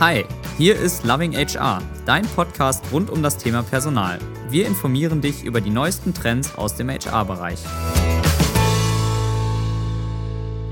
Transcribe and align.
Hi, 0.00 0.24
hier 0.56 0.76
ist 0.76 1.04
Loving 1.04 1.34
HR, 1.34 1.82
dein 2.06 2.24
Podcast 2.28 2.82
rund 2.90 3.10
um 3.10 3.22
das 3.22 3.36
Thema 3.36 3.62
Personal. 3.62 4.18
Wir 4.48 4.66
informieren 4.66 5.20
dich 5.20 5.44
über 5.44 5.60
die 5.60 5.68
neuesten 5.68 6.14
Trends 6.14 6.54
aus 6.54 6.74
dem 6.74 6.88
HR-Bereich. 6.88 7.58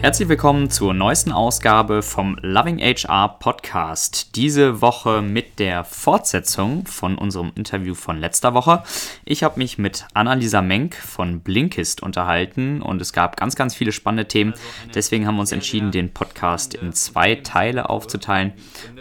Herzlich 0.00 0.28
willkommen 0.28 0.70
zur 0.70 0.94
neuesten 0.94 1.32
Ausgabe 1.32 2.02
vom 2.02 2.38
Loving 2.40 2.78
HR 2.78 3.40
Podcast. 3.40 4.36
Diese 4.36 4.80
Woche 4.80 5.22
mit 5.22 5.58
der 5.58 5.82
Fortsetzung 5.82 6.86
von 6.86 7.18
unserem 7.18 7.50
Interview 7.56 7.94
von 7.94 8.16
letzter 8.16 8.54
Woche. 8.54 8.84
Ich 9.24 9.42
habe 9.42 9.58
mich 9.58 9.76
mit 9.76 10.06
Annalisa 10.14 10.62
Menk 10.62 10.94
von 10.94 11.40
Blinkist 11.40 12.00
unterhalten 12.00 12.80
und 12.80 13.02
es 13.02 13.12
gab 13.12 13.36
ganz, 13.36 13.56
ganz 13.56 13.74
viele 13.74 13.90
spannende 13.90 14.28
Themen. 14.28 14.54
Deswegen 14.94 15.26
haben 15.26 15.34
wir 15.34 15.40
uns 15.40 15.50
entschieden, 15.50 15.90
den 15.90 16.14
Podcast 16.14 16.74
in 16.74 16.92
zwei 16.92 17.34
Teile 17.34 17.90
aufzuteilen 17.90 18.52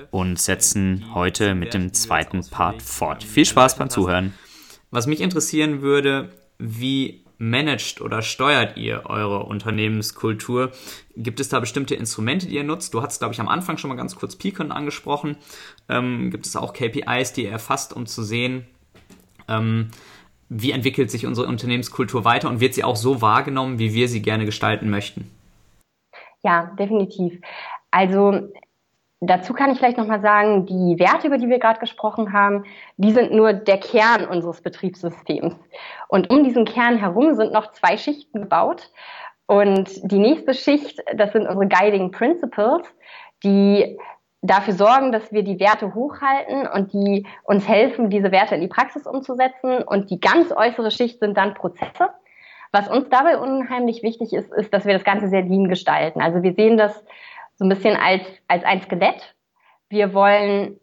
und 0.09 0.39
setzen 0.39 1.05
heute 1.13 1.53
mit 1.53 1.75
dem 1.75 1.93
zweiten 1.93 2.41
Part 2.49 2.81
fort. 2.81 3.23
Viel 3.23 3.45
Spaß 3.45 3.77
beim 3.77 3.91
Zuhören. 3.91 4.33
Was 4.89 5.05
mich 5.05 5.21
interessieren 5.21 5.83
würde, 5.83 6.31
wie 6.57 7.26
managt 7.37 8.01
oder 8.01 8.21
steuert 8.21 8.77
ihr 8.77 9.03
eure 9.05 9.43
Unternehmenskultur? 9.43 10.71
Gibt 11.15 11.39
es 11.39 11.49
da 11.49 11.59
bestimmte 11.59 11.95
Instrumente, 11.95 12.47
die 12.47 12.55
ihr 12.55 12.63
nutzt? 12.63 12.93
Du 12.93 13.01
hast, 13.01 13.19
glaube 13.19 13.33
ich, 13.33 13.39
am 13.39 13.47
Anfang 13.47 13.77
schon 13.77 13.89
mal 13.89 13.95
ganz 13.95 14.15
kurz 14.15 14.35
Peakon 14.35 14.71
angesprochen. 14.71 15.37
Ähm, 15.89 16.31
gibt 16.31 16.45
es 16.45 16.55
auch 16.55 16.73
KPIs, 16.73 17.33
die 17.33 17.43
ihr 17.43 17.51
erfasst, 17.51 17.93
um 17.93 18.05
zu 18.05 18.23
sehen, 18.23 18.65
ähm, 19.47 19.89
wie 20.49 20.71
entwickelt 20.71 21.11
sich 21.11 21.25
unsere 21.25 21.47
Unternehmenskultur 21.47 22.23
weiter 22.23 22.49
und 22.49 22.59
wird 22.59 22.73
sie 22.73 22.83
auch 22.83 22.95
so 22.95 23.21
wahrgenommen, 23.21 23.79
wie 23.79 23.93
wir 23.93 24.07
sie 24.07 24.21
gerne 24.21 24.45
gestalten 24.45 24.89
möchten? 24.89 25.29
Ja, 26.43 26.73
definitiv. 26.79 27.39
Also 27.91 28.49
Dazu 29.19 29.53
kann 29.53 29.71
ich 29.71 29.79
vielleicht 29.79 29.97
nochmal 29.97 30.21
sagen, 30.21 30.67
die 30.67 30.99
Werte, 30.99 31.27
über 31.27 31.39
die 31.39 31.49
wir 31.49 31.57
gerade 31.57 31.79
gesprochen 31.79 32.33
haben, 32.33 32.65
die 32.97 33.11
sind 33.11 33.31
nur 33.31 33.53
der 33.53 33.79
Kern 33.79 34.25
unseres 34.25 34.61
Betriebssystems. 34.61 35.55
Und 36.07 36.29
um 36.29 36.43
diesen 36.43 36.65
Kern 36.65 36.97
herum 36.97 37.33
sind 37.33 37.51
noch 37.51 37.71
zwei 37.71 37.97
Schichten 37.97 38.41
gebaut. 38.41 38.91
Und 39.47 39.89
die 40.03 40.19
nächste 40.19 40.53
Schicht, 40.53 41.01
das 41.15 41.31
sind 41.31 41.47
unsere 41.47 41.67
Guiding 41.67 42.11
Principles, 42.11 42.85
die 43.43 43.97
dafür 44.43 44.75
sorgen, 44.75 45.11
dass 45.11 45.31
wir 45.31 45.41
die 45.41 45.59
Werte 45.59 45.95
hochhalten 45.95 46.67
und 46.67 46.93
die 46.93 47.25
uns 47.43 47.67
helfen, 47.67 48.11
diese 48.11 48.31
Werte 48.31 48.53
in 48.53 48.61
die 48.61 48.67
Praxis 48.67 49.07
umzusetzen. 49.07 49.81
Und 49.81 50.11
die 50.11 50.19
ganz 50.19 50.51
äußere 50.51 50.91
Schicht 50.91 51.19
sind 51.19 51.35
dann 51.35 51.55
Prozesse. 51.55 52.09
Was 52.71 52.87
uns 52.87 53.09
dabei 53.09 53.39
unheimlich 53.39 54.03
wichtig 54.03 54.33
ist, 54.33 54.53
ist, 54.53 54.71
dass 54.73 54.85
wir 54.85 54.93
das 54.93 55.03
Ganze 55.03 55.29
sehr 55.29 55.41
lean 55.41 55.69
gestalten. 55.69 56.21
Also 56.21 56.43
wir 56.43 56.53
sehen 56.53 56.77
das 56.77 57.03
so 57.57 57.65
ein 57.65 57.69
bisschen 57.69 57.95
als, 57.95 58.23
als 58.47 58.63
ein 58.63 58.81
Skelett. 58.81 59.35
Wir 59.89 60.13
wollen 60.13 60.79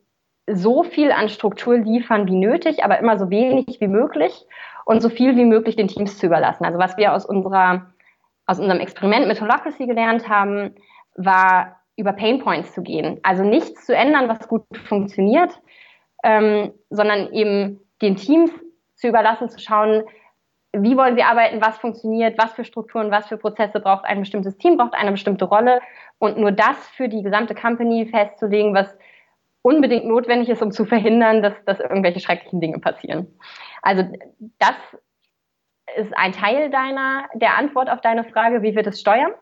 so 0.46 0.82
viel 0.82 1.10
an 1.10 1.28
Struktur 1.28 1.78
liefern 1.78 2.26
wie 2.26 2.36
nötig, 2.36 2.84
aber 2.84 2.98
immer 2.98 3.18
so 3.18 3.30
wenig 3.30 3.80
wie 3.80 3.88
möglich 3.88 4.44
und 4.84 5.00
so 5.00 5.08
viel 5.08 5.36
wie 5.36 5.44
möglich 5.44 5.76
den 5.76 5.88
Teams 5.88 6.18
zu 6.18 6.26
überlassen. 6.26 6.64
Also 6.64 6.78
was 6.78 6.96
wir 6.96 7.14
aus 7.14 7.24
unserer, 7.24 7.92
aus 8.46 8.58
unserem 8.58 8.80
Experiment 8.80 9.26
mit 9.26 9.40
Holacracy 9.40 9.86
gelernt 9.86 10.28
haben, 10.28 10.74
war 11.16 11.80
über 11.96 12.12
Pain 12.12 12.40
Points 12.40 12.74
zu 12.74 12.82
gehen. 12.82 13.20
Also 13.22 13.44
nichts 13.44 13.86
zu 13.86 13.94
ändern, 13.94 14.28
was 14.28 14.48
gut 14.48 14.64
funktioniert, 14.88 15.50
ähm, 16.24 16.72
sondern 16.90 17.32
eben 17.32 17.80
den 18.02 18.16
Teams 18.16 18.50
zu 18.96 19.08
überlassen, 19.08 19.48
zu 19.48 19.58
schauen, 19.58 20.02
wie 20.76 20.96
wollen 20.96 21.14
sie 21.14 21.22
arbeiten, 21.22 21.60
was 21.60 21.78
funktioniert, 21.78 22.36
was 22.36 22.52
für 22.52 22.64
Strukturen, 22.64 23.10
was 23.10 23.28
für 23.28 23.36
Prozesse 23.36 23.78
braucht 23.80 24.04
ein 24.04 24.20
bestimmtes 24.20 24.56
Team, 24.58 24.76
braucht 24.76 24.94
eine 24.94 25.12
bestimmte 25.12 25.44
Rolle 25.44 25.80
und 26.24 26.38
nur 26.38 26.52
das 26.52 26.76
für 26.96 27.08
die 27.08 27.22
gesamte 27.22 27.54
Company 27.54 28.06
festzulegen, 28.06 28.74
was 28.74 28.88
unbedingt 29.62 30.06
notwendig 30.06 30.48
ist, 30.48 30.62
um 30.62 30.72
zu 30.72 30.84
verhindern, 30.84 31.42
dass, 31.42 31.54
dass 31.64 31.80
irgendwelche 31.80 32.20
schrecklichen 32.20 32.60
Dinge 32.60 32.78
passieren. 32.78 33.26
Also 33.82 34.04
das 34.58 34.76
ist 35.96 36.16
ein 36.16 36.32
Teil 36.32 36.70
deiner, 36.70 37.28
der 37.34 37.56
Antwort 37.56 37.90
auf 37.90 38.00
deine 38.00 38.24
Frage, 38.24 38.62
wie 38.62 38.74
wir 38.74 38.82
das 38.82 39.00
steuern. 39.00 39.32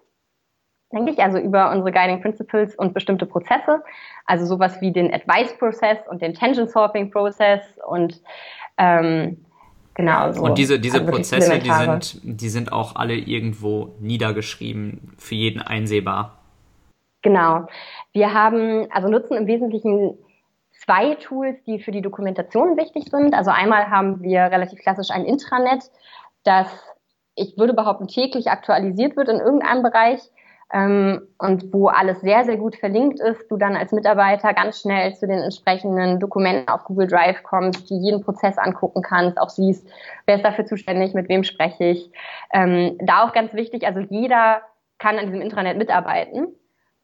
Denke 0.93 1.13
ich, 1.13 1.23
also 1.23 1.39
über 1.39 1.71
unsere 1.71 1.91
Guiding 1.91 2.21
Principles 2.21 2.75
und 2.75 2.93
bestimmte 2.93 3.25
Prozesse, 3.25 3.83
also 4.27 4.45
sowas 4.45 4.81
wie 4.81 4.93
den 4.93 5.13
Advice-Prozess 5.13 5.99
und 6.09 6.21
den 6.21 6.35
Tension-Solving-Prozess 6.35 7.79
und 7.87 8.21
ähm, 8.77 9.45
Genau. 9.95 10.33
So. 10.33 10.43
Und 10.43 10.57
diese, 10.57 10.81
diese 10.81 11.01
also 11.01 11.11
Prozesse, 11.11 11.59
die 11.59 11.71
sind, 11.71 12.21
die 12.23 12.49
sind 12.49 12.73
auch 12.73 12.97
alle 12.97 13.15
irgendwo 13.15 13.95
niedergeschrieben, 14.01 15.13
für 15.19 15.35
jeden 15.35 15.61
einsehbar. 15.61 16.42
Genau. 17.23 17.67
Wir 18.13 18.35
haben, 18.35 18.89
also 18.91 19.09
nutzen 19.09 19.37
im 19.37 19.47
Wesentlichen 19.47 20.19
zwei 20.85 21.15
Tools, 21.15 21.63
die 21.65 21.79
für 21.79 21.93
die 21.93 22.03
Dokumentation 22.03 22.77
wichtig 22.77 23.05
sind. 23.11 23.35
Also 23.35 23.51
einmal 23.51 23.89
haben 23.91 24.21
wir 24.23 24.43
relativ 24.43 24.81
klassisch 24.81 25.11
ein 25.11 25.25
Intranet, 25.25 25.85
das 26.45 26.67
ich 27.35 27.57
würde 27.57 27.73
behaupten 27.73 28.09
täglich 28.09 28.51
aktualisiert 28.51 29.17
wird 29.17 29.29
in 29.29 29.39
irgendeinem 29.39 29.83
Bereich 29.83 30.21
ähm, 30.73 31.29
und 31.39 31.73
wo 31.73 31.89
alles 31.89 32.21
sehr, 32.21 32.45
sehr 32.45 32.57
gut 32.57 32.77
verlinkt 32.77 33.21
ist, 33.21 33.51
du 33.51 33.57
dann 33.57 33.77
als 33.77 33.93
Mitarbeiter 33.93 34.53
ganz 34.53 34.81
schnell 34.81 35.15
zu 35.15 35.27
den 35.27 35.39
entsprechenden 35.39 36.21
Dokumenten 36.21 36.69
auf 36.69 36.85
Google 36.85 37.07
Drive 37.07 37.43
kommst, 37.43 37.89
die 37.89 37.97
jeden 37.97 38.23
Prozess 38.23 38.59
angucken 38.59 39.03
kannst, 39.03 39.39
auch 39.39 39.51
siehst, 39.51 39.89
wer 40.27 40.37
ist 40.37 40.45
dafür 40.45 40.67
zuständig, 40.67 41.15
mit 41.15 41.29
wem 41.29 41.45
spreche 41.45 41.85
ich. 41.85 42.11
Ähm, 42.53 42.99
da 43.01 43.25
auch 43.25 43.33
ganz 43.33 43.55
wichtig, 43.55 43.87
also 43.87 44.01
jeder 44.01 44.63
kann 44.99 45.19
an 45.19 45.27
diesem 45.27 45.41
Intranet 45.41 45.79
mitarbeiten 45.79 46.49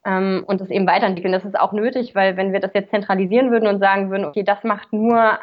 ähm, 0.05 0.43
und 0.47 0.61
es 0.61 0.69
eben 0.69 0.87
weiterentwickeln. 0.87 1.33
Das 1.33 1.45
ist 1.45 1.59
auch 1.59 1.73
nötig, 1.73 2.15
weil 2.15 2.37
wenn 2.37 2.53
wir 2.53 2.59
das 2.59 2.73
jetzt 2.73 2.91
zentralisieren 2.91 3.51
würden 3.51 3.67
und 3.67 3.79
sagen 3.79 4.09
würden, 4.09 4.25
okay, 4.25 4.43
das 4.43 4.63
macht 4.63 4.93
nur 4.93 5.37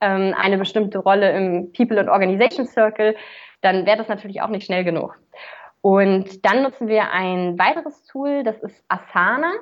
ähm, 0.00 0.34
eine 0.36 0.58
bestimmte 0.58 0.98
Rolle 0.98 1.30
im 1.32 1.72
People 1.72 2.00
and 2.00 2.08
Organization 2.08 2.66
Circle, 2.66 3.14
dann 3.60 3.86
wäre 3.86 3.98
das 3.98 4.08
natürlich 4.08 4.42
auch 4.42 4.48
nicht 4.48 4.66
schnell 4.66 4.82
genug. 4.84 5.16
Und 5.82 6.44
dann 6.44 6.62
nutzen 6.62 6.88
wir 6.88 7.10
ein 7.10 7.58
weiteres 7.58 8.04
Tool, 8.04 8.42
das 8.42 8.62
ist 8.62 8.84
Asana. 8.88 9.52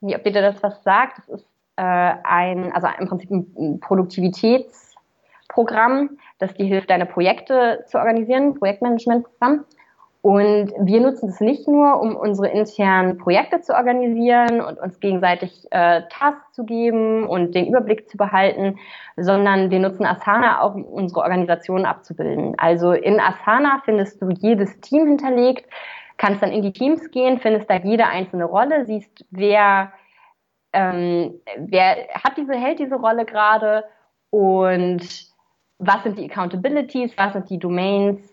Wie, 0.00 0.14
ob 0.16 0.24
dir 0.24 0.32
das 0.32 0.62
was 0.62 0.82
sagt, 0.82 1.18
das 1.18 1.28
ist 1.28 1.46
äh, 1.76 1.82
ein, 1.82 2.72
also 2.72 2.88
im 2.98 3.08
Prinzip 3.08 3.30
ein 3.30 3.78
Produktivitätsprogramm, 3.80 6.18
das 6.38 6.54
dir 6.54 6.66
hilft, 6.66 6.90
deine 6.90 7.06
Projekte 7.06 7.84
zu 7.86 7.98
organisieren, 7.98 8.54
Projektmanagementprogramm. 8.54 9.64
Und 10.22 10.72
wir 10.78 11.00
nutzen 11.00 11.30
es 11.30 11.40
nicht 11.40 11.66
nur, 11.66 12.00
um 12.00 12.14
unsere 12.14 12.46
internen 12.46 13.18
Projekte 13.18 13.60
zu 13.60 13.74
organisieren 13.74 14.60
und 14.60 14.78
uns 14.78 15.00
gegenseitig 15.00 15.66
äh, 15.72 16.02
Tasks 16.10 16.52
zu 16.52 16.64
geben 16.64 17.26
und 17.26 17.56
den 17.56 17.66
Überblick 17.66 18.08
zu 18.08 18.16
behalten, 18.16 18.78
sondern 19.16 19.72
wir 19.72 19.80
nutzen 19.80 20.06
Asana 20.06 20.62
auch, 20.62 20.76
um 20.76 20.84
unsere 20.84 21.22
Organisation 21.22 21.84
abzubilden. 21.84 22.54
Also 22.56 22.92
in 22.92 23.18
Asana 23.18 23.82
findest 23.84 24.22
du 24.22 24.30
jedes 24.30 24.80
Team 24.80 25.08
hinterlegt, 25.08 25.68
kannst 26.18 26.40
dann 26.40 26.52
in 26.52 26.62
die 26.62 26.72
Teams 26.72 27.10
gehen, 27.10 27.40
findest 27.40 27.68
da 27.68 27.78
jede 27.78 28.06
einzelne 28.06 28.44
Rolle, 28.44 28.86
siehst, 28.86 29.24
wer, 29.32 29.92
ähm, 30.72 31.34
wer 31.56 31.96
hat 32.22 32.36
diese, 32.36 32.54
hält 32.54 32.78
diese 32.78 32.94
Rolle 32.94 33.24
gerade 33.24 33.82
und 34.30 35.00
was 35.78 36.02
sind 36.04 36.16
die 36.16 36.30
Accountabilities, 36.30 37.18
was 37.18 37.32
sind 37.32 37.50
die 37.50 37.58
Domains, 37.58 38.31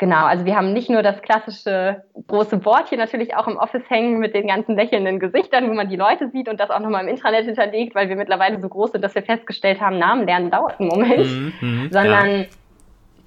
Genau, 0.00 0.24
also 0.24 0.46
wir 0.46 0.56
haben 0.56 0.72
nicht 0.72 0.88
nur 0.88 1.02
das 1.02 1.20
klassische 1.20 2.04
große 2.26 2.56
Board 2.56 2.88
hier 2.88 2.96
natürlich 2.96 3.36
auch 3.36 3.46
im 3.46 3.58
Office 3.58 3.82
hängen 3.90 4.18
mit 4.18 4.34
den 4.34 4.46
ganzen 4.46 4.74
lächelnden 4.74 5.20
Gesichtern, 5.20 5.68
wo 5.68 5.74
man 5.74 5.90
die 5.90 5.96
Leute 5.96 6.30
sieht 6.30 6.48
und 6.48 6.58
das 6.58 6.70
auch 6.70 6.80
nochmal 6.80 7.02
im 7.02 7.08
Intranet 7.08 7.44
hinterlegt, 7.44 7.94
weil 7.94 8.08
wir 8.08 8.16
mittlerweile 8.16 8.58
so 8.62 8.68
groß 8.70 8.92
sind, 8.92 9.04
dass 9.04 9.14
wir 9.14 9.22
festgestellt 9.22 9.78
haben, 9.78 9.98
Namen 9.98 10.24
lernen 10.24 10.50
dauert 10.50 10.80
einen 10.80 10.88
Moment, 10.88 11.26
mhm, 11.26 11.52
mhm 11.60 11.92
sondern 11.92 12.30
ja. 12.30 12.46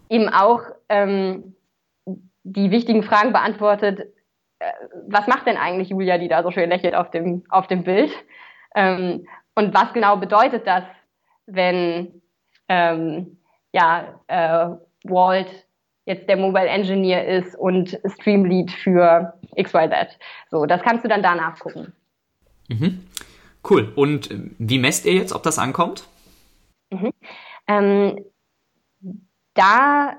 eben 0.09 0.29
auch 0.29 0.61
ähm, 0.89 1.53
die 2.41 2.71
wichtigen 2.71 3.03
Fragen 3.03 3.33
beantwortet, 3.33 3.99
äh, 4.57 4.65
was 5.07 5.27
macht 5.27 5.45
denn 5.45 5.57
eigentlich 5.57 5.89
Julia, 5.89 6.17
die 6.17 6.27
da 6.27 6.41
so 6.41 6.49
schön 6.49 6.71
lächelt 6.71 6.95
auf 6.95 7.11
dem, 7.11 7.43
auf 7.49 7.67
dem 7.67 7.83
Bild? 7.83 8.09
Ähm, 8.73 9.27
und 9.53 9.75
was 9.75 9.93
genau 9.93 10.17
bedeutet 10.17 10.65
das, 10.65 10.85
wenn 11.45 12.19
ähm, 12.67 13.37
ja, 13.73 14.19
äh, 14.25 14.69
Walt 15.03 15.67
jetzt 16.05 16.27
der 16.27 16.37
Mobile 16.37 16.67
Engineer 16.67 17.27
ist 17.27 17.55
und 17.55 17.99
Streamlead 18.05 18.71
für 18.71 19.33
XYZ. 19.61 20.17
So, 20.49 20.65
das 20.65 20.81
kannst 20.81 21.03
du 21.03 21.09
dann 21.09 21.23
da 21.23 21.35
nachgucken. 21.35 21.93
Mhm. 22.69 23.07
Cool. 23.69 23.91
Und 23.95 24.31
äh, 24.31 24.39
wie 24.57 24.79
messt 24.79 25.05
ihr 25.05 25.13
jetzt, 25.13 25.33
ob 25.33 25.43
das 25.43 25.59
ankommt? 25.59 26.05
Mhm. 26.89 27.11
Ähm, 27.67 28.25
da 29.53 30.17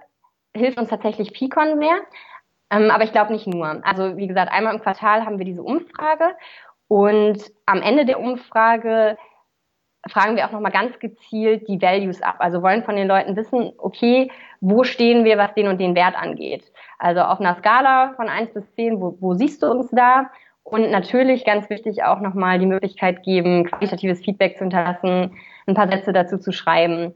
hilft 0.54 0.78
uns 0.78 0.88
tatsächlich 0.88 1.32
Picon 1.32 1.78
mehr, 1.78 1.96
ähm, 2.70 2.90
aber 2.90 3.04
ich 3.04 3.12
glaube 3.12 3.32
nicht 3.32 3.46
nur. 3.46 3.84
Also 3.84 4.16
wie 4.16 4.28
gesagt, 4.28 4.52
einmal 4.52 4.74
im 4.74 4.80
Quartal 4.80 5.26
haben 5.26 5.38
wir 5.38 5.44
diese 5.44 5.62
Umfrage 5.62 6.36
und 6.88 7.42
am 7.66 7.82
Ende 7.82 8.04
der 8.04 8.20
Umfrage 8.20 9.18
fragen 10.10 10.36
wir 10.36 10.46
auch 10.46 10.52
nochmal 10.52 10.72
ganz 10.72 10.98
gezielt 10.98 11.68
die 11.68 11.80
Values 11.80 12.22
ab. 12.22 12.36
Also 12.38 12.62
wollen 12.62 12.84
von 12.84 12.96
den 12.96 13.08
Leuten 13.08 13.36
wissen, 13.36 13.72
okay, 13.78 14.30
wo 14.60 14.84
stehen 14.84 15.24
wir, 15.24 15.38
was 15.38 15.54
den 15.54 15.68
und 15.68 15.80
den 15.80 15.94
Wert 15.94 16.16
angeht. 16.16 16.64
Also 16.98 17.20
auf 17.20 17.40
einer 17.40 17.56
Skala 17.56 18.14
von 18.16 18.28
1 18.28 18.52
bis 18.54 18.64
10, 18.74 19.00
wo, 19.00 19.16
wo 19.20 19.34
siehst 19.34 19.62
du 19.62 19.70
uns 19.70 19.90
da? 19.90 20.30
Und 20.62 20.90
natürlich 20.90 21.44
ganz 21.44 21.68
wichtig 21.68 22.04
auch 22.04 22.20
nochmal 22.20 22.58
die 22.58 22.66
Möglichkeit 22.66 23.22
geben, 23.22 23.64
qualitatives 23.66 24.20
Feedback 24.20 24.56
zu 24.56 24.64
hinterlassen, 24.64 25.36
ein 25.66 25.74
paar 25.74 25.88
Sätze 25.88 26.12
dazu 26.12 26.38
zu 26.38 26.52
schreiben. 26.52 27.14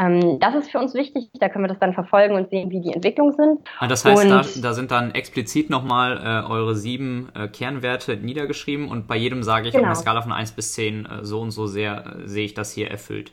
Ähm, 0.00 0.38
das 0.40 0.54
ist 0.54 0.70
für 0.70 0.78
uns 0.78 0.94
wichtig, 0.94 1.28
da 1.38 1.48
können 1.48 1.64
wir 1.64 1.68
das 1.68 1.78
dann 1.78 1.92
verfolgen 1.92 2.34
und 2.34 2.48
sehen, 2.48 2.70
wie 2.70 2.80
die 2.80 2.92
Entwicklungen 2.92 3.34
sind. 3.34 3.60
Ah, 3.78 3.86
das 3.86 4.04
heißt, 4.04 4.30
da, 4.30 4.42
da, 4.62 4.72
sind 4.72 4.90
dann 4.90 5.10
explizit 5.10 5.68
nochmal 5.68 6.16
äh, 6.16 6.50
eure 6.50 6.74
sieben 6.74 7.28
äh, 7.34 7.48
Kernwerte 7.48 8.16
niedergeschrieben 8.16 8.88
und 8.88 9.06
bei 9.06 9.16
jedem 9.16 9.42
sage 9.42 9.68
ich 9.68 9.74
genau. 9.74 9.84
auf 9.84 9.88
einer 9.88 9.96
Skala 9.96 10.22
von 10.22 10.32
1 10.32 10.52
bis 10.52 10.72
10 10.72 11.04
äh, 11.04 11.24
so 11.24 11.40
und 11.40 11.50
so 11.50 11.66
sehr 11.66 12.04
äh, 12.06 12.28
sehe 12.28 12.46
ich 12.46 12.54
das 12.54 12.72
hier 12.72 12.90
erfüllt. 12.90 13.32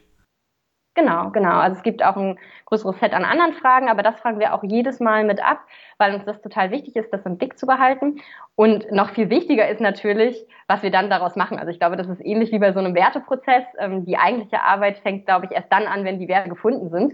Genau, 0.98 1.30
genau. 1.30 1.60
Also 1.60 1.78
es 1.78 1.84
gibt 1.84 2.04
auch 2.04 2.16
ein 2.16 2.40
größeres 2.66 3.00
Set 3.00 3.14
an 3.14 3.24
anderen 3.24 3.54
Fragen, 3.54 3.88
aber 3.88 4.02
das 4.02 4.20
fragen 4.20 4.40
wir 4.40 4.56
auch 4.56 4.64
jedes 4.64 5.00
Mal 5.00 5.24
mit 5.26 5.40
ab, 5.40 5.60
weil 6.00 6.16
uns 6.16 6.26
das 6.26 6.42
total 6.42 6.72
wichtig 6.72 6.96
ist, 6.96 7.14
das 7.14 7.24
im 7.24 7.38
Blick 7.38 7.60
zu 7.60 7.68
behalten. 7.68 8.20
Und 8.56 8.92
noch 8.92 9.12
viel 9.12 9.30
wichtiger 9.30 9.70
ist 9.70 9.80
natürlich, 9.80 10.44
was 10.66 10.82
wir 10.82 10.90
dann 10.90 11.12
daraus 11.12 11.36
machen. 11.36 11.60
Also 11.60 11.70
ich 11.70 11.78
glaube, 11.78 11.98
das 11.98 12.08
ist 12.08 12.26
ähnlich 12.26 12.52
wie 12.52 12.58
bei 12.58 12.74
so 12.74 12.80
einem 12.80 12.96
Werteprozess. 12.96 13.64
Ähm, 13.78 14.06
die 14.06 14.18
eigentliche 14.18 14.64
Arbeit 14.64 14.98
fängt, 14.98 15.28
glaube 15.28 15.46
ich, 15.46 15.52
erst 15.52 15.72
dann 15.72 15.86
an, 15.86 16.04
wenn 16.04 16.18
die 16.18 16.28
Werte 16.28 16.50
gefunden 16.50 16.90
sind. 16.90 17.14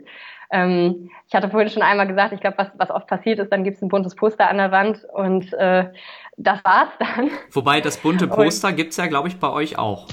Ähm, 0.49 1.11
ich 1.27 1.35
hatte 1.35 1.49
vorhin 1.49 1.69
schon 1.69 1.83
einmal 1.83 2.07
gesagt, 2.07 2.31
ich 2.31 2.39
glaube, 2.39 2.57
was, 2.59 2.69
was 2.77 2.89
oft 2.89 3.07
passiert 3.07 3.39
ist, 3.39 3.51
dann 3.51 3.65
gibt 3.65 3.75
es 3.75 3.83
ein 3.83 3.89
buntes 3.89 4.15
Poster 4.15 4.49
an 4.49 4.59
der 4.59 4.71
Wand 4.71 5.03
und 5.11 5.51
äh, 5.55 5.91
das 6.37 6.63
war's 6.63 6.87
dann. 6.99 7.31
Wobei 7.51 7.81
das 7.81 7.97
bunte 7.97 8.29
Poster 8.29 8.71
gibt 8.71 8.91
es 8.91 8.97
ja, 8.97 9.07
glaube 9.07 9.27
ich, 9.27 9.41
bei 9.41 9.49
euch 9.49 9.77
auch. 9.77 10.07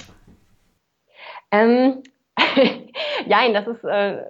Ähm, 1.53 2.03
Nein, 3.27 3.55
das 3.55 3.67
ist 3.67 3.85
äh, 3.85 4.25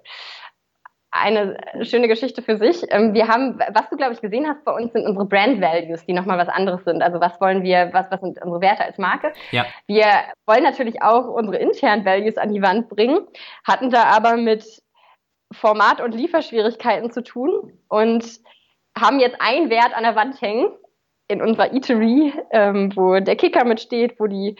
eine 1.12 1.56
schöne 1.82 2.08
Geschichte 2.08 2.43
für 2.43 2.56
sich. 2.56 2.82
Ähm, 2.91 3.14
wir 3.14 3.26
haben, 3.29 3.58
was 3.58 3.88
du 3.91 3.97
glaube 3.97 4.12
ich 4.12 4.20
gesehen 4.20 4.47
hast 4.47 4.64
bei 4.64 4.73
uns, 4.73 4.93
sind 4.93 5.06
unsere 5.06 5.26
Brand 5.26 5.61
Values, 5.61 6.05
die 6.06 6.12
nochmal 6.12 6.38
was 6.38 6.49
anderes 6.49 6.85
sind. 6.85 7.02
Also 7.02 7.20
was 7.20 7.41
wollen 7.41 7.62
wir, 7.62 7.91
was, 7.93 8.11
was 8.11 8.20
sind 8.20 8.41
unsere 8.43 8.61
Werte 8.61 8.85
als 8.85 8.99
Marke? 8.99 9.32
Ja. 9.50 9.67
Wir 9.87 10.06
wollen 10.47 10.62
natürlich 10.62 11.02
auch 11.02 11.26
unsere 11.26 11.56
internen 11.56 12.05
Values 12.05 12.37
an 12.37 12.52
die 12.52 12.62
Wand 12.62 12.88
bringen, 12.88 13.26
hatten 13.64 13.91
da 13.91 14.05
aber 14.05 14.37
mit 14.37 14.64
Format- 15.52 16.00
und 16.00 16.14
Lieferschwierigkeiten 16.14 17.11
zu 17.11 17.23
tun 17.23 17.73
und 17.88 18.25
haben 18.97 19.19
jetzt 19.19 19.41
einen 19.41 19.69
Wert 19.69 19.97
an 19.97 20.05
der 20.05 20.14
Wand 20.14 20.41
hängen 20.41 20.69
in 21.26 21.43
unserer 21.43 21.73
Eatery, 21.73 22.32
ähm, 22.50 22.93
wo 22.94 23.19
der 23.19 23.37
Kicker 23.37 23.64
mitsteht, 23.64 24.19
wo 24.19 24.26
die 24.26 24.56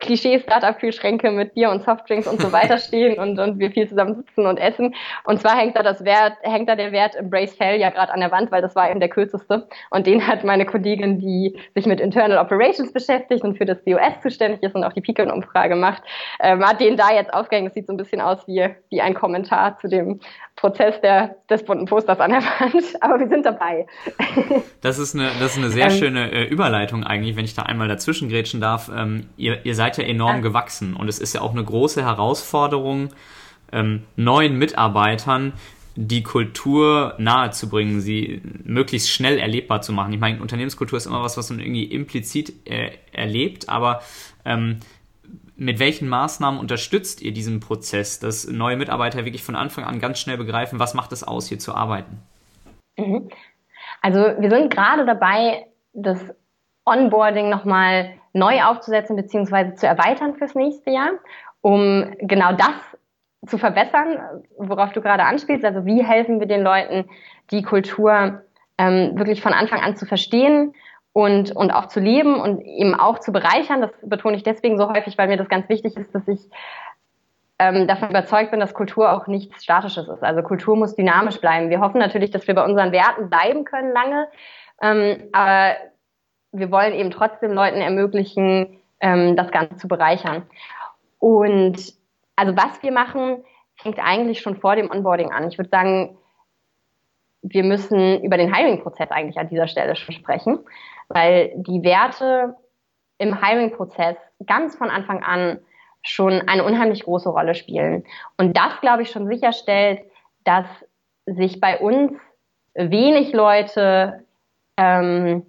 Klischee-Startup-Kühlschränke 0.00 1.30
mit 1.30 1.54
Bier 1.54 1.70
und 1.70 1.82
Softdrinks 1.82 2.26
und 2.26 2.40
so 2.40 2.52
weiter 2.52 2.78
stehen 2.78 3.18
und, 3.18 3.38
und 3.38 3.58
wir 3.58 3.70
viel 3.70 3.88
zusammen 3.88 4.14
sitzen 4.14 4.46
und 4.46 4.58
essen. 4.58 4.94
Und 5.24 5.40
zwar 5.40 5.56
hängt 5.56 5.76
da 5.76 5.82
das 5.82 6.04
Wert, 6.04 6.34
hängt 6.42 6.68
da 6.68 6.76
der 6.76 6.92
Wert 6.92 7.14
Embrace 7.14 7.54
Fail 7.54 7.80
ja 7.80 7.90
gerade 7.90 8.12
an 8.12 8.20
der 8.20 8.30
Wand, 8.30 8.50
weil 8.50 8.62
das 8.62 8.74
war 8.74 8.90
eben 8.90 9.00
der 9.00 9.08
kürzeste. 9.08 9.68
Und 9.90 10.06
den 10.06 10.26
hat 10.26 10.44
meine 10.44 10.66
Kollegin, 10.66 11.18
die 11.18 11.58
sich 11.74 11.86
mit 11.86 12.00
Internal 12.00 12.38
Operations 12.38 12.92
beschäftigt 12.92 13.44
und 13.44 13.56
für 13.56 13.64
das 13.64 13.82
BOS 13.84 14.20
zuständig 14.22 14.62
ist 14.62 14.74
und 14.74 14.84
auch 14.84 14.92
die 14.92 15.00
Picon-Umfrage 15.00 15.76
macht, 15.76 16.02
ähm, 16.40 16.64
hat 16.64 16.80
den 16.80 16.96
da 16.96 17.12
jetzt 17.12 17.32
aufgehängt. 17.32 17.68
Das 17.68 17.74
sieht 17.74 17.86
so 17.86 17.92
ein 17.92 17.96
bisschen 17.96 18.20
aus 18.20 18.46
wie, 18.46 18.68
wie 18.90 19.00
ein 19.00 19.14
Kommentar 19.14 19.78
zu 19.78 19.88
dem 19.88 20.20
Prozess 20.56 21.00
der, 21.00 21.36
des 21.50 21.64
bunten 21.64 21.86
Posters 21.86 22.20
an 22.20 22.30
der 22.30 22.42
Wand. 22.42 22.84
Aber 23.00 23.18
wir 23.18 23.28
sind 23.28 23.44
dabei. 23.44 23.86
Das 24.80 24.98
ist 24.98 25.14
eine, 25.14 25.30
das 25.40 25.52
ist 25.52 25.58
eine 25.58 25.70
sehr 25.70 25.90
ähm, 25.90 25.98
schöne 25.98 26.32
äh, 26.32 26.44
Überleitung 26.44 27.04
eigentlich, 27.04 27.36
wenn 27.36 27.44
ich 27.44 27.54
da 27.54 27.62
einmal 27.62 27.88
dazwischen 27.88 28.28
grätschen 28.28 28.60
darf. 28.60 28.90
Ähm, 28.94 29.26
ihr, 29.36 29.64
ihr 29.66 29.74
seid 29.74 29.98
ja 29.98 30.04
enorm 30.04 30.42
gewachsen 30.42 30.94
und 30.94 31.08
es 31.08 31.18
ist 31.18 31.34
ja 31.34 31.40
auch 31.40 31.52
eine 31.52 31.64
große 31.64 32.02
Herausforderung, 32.02 33.08
ähm, 33.72 34.04
neuen 34.16 34.56
Mitarbeitern 34.56 35.52
die 35.96 36.22
Kultur 36.22 37.14
nahezubringen, 37.18 38.00
sie 38.00 38.42
möglichst 38.64 39.10
schnell 39.10 39.38
erlebbar 39.38 39.80
zu 39.80 39.92
machen. 39.92 40.12
Ich 40.12 40.18
meine, 40.18 40.40
Unternehmenskultur 40.40 40.96
ist 40.96 41.06
immer 41.06 41.22
was, 41.22 41.36
was 41.36 41.50
man 41.50 41.60
irgendwie 41.60 41.84
implizit 41.84 42.52
äh, 42.68 42.90
erlebt, 43.12 43.68
aber 43.68 44.02
ähm, 44.44 44.80
mit 45.56 45.78
welchen 45.78 46.08
Maßnahmen 46.08 46.58
unterstützt 46.58 47.22
ihr 47.22 47.32
diesen 47.32 47.60
Prozess, 47.60 48.18
dass 48.18 48.46
neue 48.48 48.76
Mitarbeiter 48.76 49.24
wirklich 49.24 49.42
von 49.42 49.56
Anfang 49.56 49.84
an 49.84 50.00
ganz 50.00 50.18
schnell 50.18 50.36
begreifen, 50.36 50.78
was 50.78 50.94
macht 50.94 51.12
es 51.12 51.22
aus, 51.22 51.46
hier 51.46 51.58
zu 51.58 51.74
arbeiten? 51.74 52.18
Mhm. 52.96 53.28
Also 54.02 54.18
wir 54.18 54.50
sind 54.50 54.70
gerade 54.70 55.06
dabei, 55.06 55.66
das 55.92 56.18
Onboarding 56.84 57.48
nochmal 57.48 58.14
neu 58.32 58.62
aufzusetzen 58.62 59.16
bzw. 59.16 59.74
zu 59.74 59.86
erweitern 59.86 60.34
fürs 60.34 60.54
nächste 60.54 60.90
Jahr, 60.90 61.12
um 61.60 62.14
genau 62.20 62.52
das 62.52 62.74
zu 63.46 63.58
verbessern, 63.58 64.18
worauf 64.58 64.92
du 64.92 65.00
gerade 65.00 65.24
anspielst. 65.24 65.64
Also 65.64 65.86
wie 65.86 66.04
helfen 66.04 66.40
wir 66.40 66.46
den 66.46 66.62
Leuten, 66.62 67.08
die 67.50 67.62
Kultur 67.62 68.42
ähm, 68.76 69.16
wirklich 69.16 69.40
von 69.40 69.52
Anfang 69.52 69.80
an 69.80 69.96
zu 69.96 70.04
verstehen 70.04 70.74
und, 71.14 71.54
und 71.54 71.70
auch 71.70 71.86
zu 71.86 72.00
leben 72.00 72.40
und 72.40 72.60
eben 72.60 72.94
auch 72.94 73.20
zu 73.20 73.32
bereichern. 73.32 73.80
Das 73.80 73.92
betone 74.02 74.36
ich 74.36 74.42
deswegen 74.42 74.76
so 74.76 74.92
häufig, 74.92 75.16
weil 75.16 75.28
mir 75.28 75.36
das 75.36 75.48
ganz 75.48 75.68
wichtig 75.68 75.96
ist, 75.96 76.12
dass 76.12 76.26
ich 76.26 76.40
ähm, 77.60 77.86
davon 77.86 78.10
überzeugt 78.10 78.50
bin, 78.50 78.58
dass 78.58 78.74
Kultur 78.74 79.12
auch 79.12 79.28
nichts 79.28 79.62
Statisches 79.62 80.08
ist. 80.08 80.24
Also 80.24 80.42
Kultur 80.42 80.76
muss 80.76 80.96
dynamisch 80.96 81.40
bleiben. 81.40 81.70
Wir 81.70 81.80
hoffen 81.80 82.00
natürlich, 82.00 82.32
dass 82.32 82.48
wir 82.48 82.54
bei 82.56 82.64
unseren 82.64 82.90
Werten 82.90 83.30
bleiben 83.30 83.64
können 83.64 83.92
lange, 83.92 84.26
ähm, 84.82 85.28
aber 85.32 85.76
wir 86.50 86.72
wollen 86.72 86.92
eben 86.92 87.12
trotzdem 87.12 87.52
Leuten 87.52 87.80
ermöglichen, 87.80 88.80
ähm, 88.98 89.36
das 89.36 89.52
Ganze 89.52 89.76
zu 89.76 89.86
bereichern. 89.86 90.42
Und 91.20 91.94
also 92.34 92.56
was 92.56 92.82
wir 92.82 92.90
machen, 92.90 93.44
fängt 93.76 94.00
eigentlich 94.00 94.40
schon 94.40 94.56
vor 94.56 94.74
dem 94.74 94.90
Onboarding 94.90 95.30
an. 95.30 95.46
Ich 95.48 95.58
würde 95.58 95.70
sagen, 95.70 96.18
wir 97.42 97.62
müssen 97.62 98.20
über 98.24 98.36
den 98.36 98.52
Hiring-Prozess 98.52 99.12
eigentlich 99.12 99.38
an 99.38 99.48
dieser 99.48 99.68
Stelle 99.68 99.94
schon 99.94 100.14
sprechen, 100.14 100.58
weil 101.08 101.52
die 101.56 101.82
Werte 101.82 102.56
im 103.18 103.42
Hiring-Prozess 103.42 104.16
ganz 104.46 104.76
von 104.76 104.90
Anfang 104.90 105.22
an 105.22 105.58
schon 106.02 106.42
eine 106.48 106.64
unheimlich 106.64 107.04
große 107.04 107.28
Rolle 107.28 107.54
spielen. 107.54 108.04
Und 108.36 108.56
das, 108.56 108.80
glaube 108.80 109.02
ich, 109.02 109.10
schon 109.10 109.26
sicherstellt, 109.26 110.00
dass 110.44 110.66
sich 111.26 111.60
bei 111.60 111.78
uns 111.78 112.12
wenig 112.74 113.32
Leute 113.32 114.24
ähm, 114.76 115.46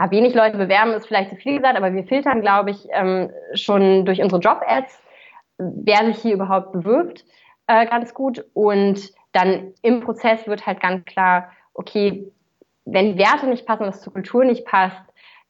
ja, 0.00 0.10
wenig 0.10 0.34
Leute 0.34 0.56
bewerben, 0.56 0.92
ist 0.92 1.06
vielleicht 1.06 1.30
zu 1.30 1.36
viel 1.36 1.56
gesagt, 1.56 1.76
aber 1.76 1.92
wir 1.92 2.04
filtern, 2.04 2.40
glaube 2.40 2.70
ich, 2.70 2.88
ähm, 2.92 3.30
schon 3.54 4.06
durch 4.06 4.22
unsere 4.22 4.40
Job-Ads, 4.40 5.02
wer 5.58 6.06
sich 6.06 6.18
hier 6.18 6.34
überhaupt 6.34 6.72
bewirbt, 6.72 7.24
äh, 7.66 7.86
ganz 7.86 8.14
gut. 8.14 8.44
Und 8.54 9.12
dann 9.32 9.74
im 9.82 10.00
Prozess 10.00 10.46
wird 10.46 10.66
halt 10.66 10.80
ganz 10.80 11.04
klar, 11.04 11.50
okay, 11.74 12.32
wenn 12.92 13.12
die 13.12 13.18
Werte 13.18 13.46
nicht 13.46 13.66
passen, 13.66 13.86
was 13.86 14.02
zur 14.02 14.12
Kultur 14.12 14.44
nicht 14.44 14.64
passt, 14.64 15.02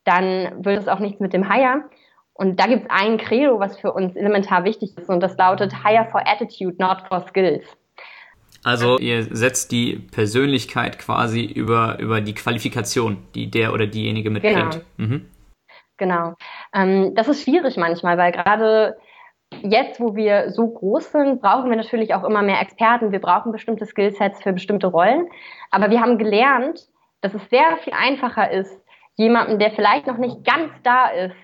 dann 0.04 0.64
wird 0.64 0.78
es 0.78 0.88
auch 0.88 0.98
nichts 0.98 1.20
mit 1.20 1.32
dem 1.32 1.50
Hire. 1.50 1.84
Und 2.32 2.58
da 2.58 2.66
gibt 2.66 2.84
es 2.84 2.90
ein 2.90 3.18
Credo, 3.18 3.60
was 3.60 3.78
für 3.78 3.92
uns 3.92 4.16
elementar 4.16 4.64
wichtig 4.64 4.96
ist, 4.96 5.08
und 5.08 5.20
das 5.20 5.36
lautet 5.36 5.84
Hire 5.84 6.08
for 6.10 6.22
Attitude, 6.26 6.76
not 6.78 7.02
for 7.08 7.20
Skills. 7.28 7.64
Also 8.62 8.98
ihr 8.98 9.24
setzt 9.34 9.72
die 9.72 9.96
Persönlichkeit 9.96 10.98
quasi 10.98 11.44
über, 11.44 11.98
über 11.98 12.20
die 12.20 12.34
Qualifikation, 12.34 13.18
die 13.34 13.50
der 13.50 13.72
oder 13.72 13.86
diejenige 13.86 14.30
mitbringt. 14.30 14.82
Genau. 14.96 15.08
Mhm. 15.08 15.26
Genau. 15.96 16.34
Ähm, 16.74 17.14
das 17.14 17.28
ist 17.28 17.44
schwierig 17.44 17.76
manchmal, 17.76 18.18
weil 18.18 18.32
gerade 18.32 18.96
jetzt, 19.62 20.00
wo 20.00 20.14
wir 20.14 20.50
so 20.50 20.68
groß 20.68 21.12
sind, 21.12 21.40
brauchen 21.40 21.70
wir 21.70 21.76
natürlich 21.76 22.14
auch 22.14 22.24
immer 22.24 22.42
mehr 22.42 22.60
Experten. 22.60 23.12
Wir 23.12 23.20
brauchen 23.20 23.52
bestimmte 23.52 23.86
Skillsets 23.86 24.42
für 24.42 24.52
bestimmte 24.52 24.86
Rollen. 24.86 25.28
Aber 25.70 25.90
wir 25.90 26.00
haben 26.00 26.18
gelernt, 26.18 26.88
dass 27.20 27.34
es 27.34 27.48
sehr 27.50 27.76
viel 27.78 27.92
einfacher 27.92 28.50
ist, 28.50 28.80
jemanden, 29.16 29.58
der 29.58 29.70
vielleicht 29.72 30.06
noch 30.06 30.18
nicht 30.18 30.44
ganz 30.44 30.72
da 30.82 31.08
ist, 31.08 31.36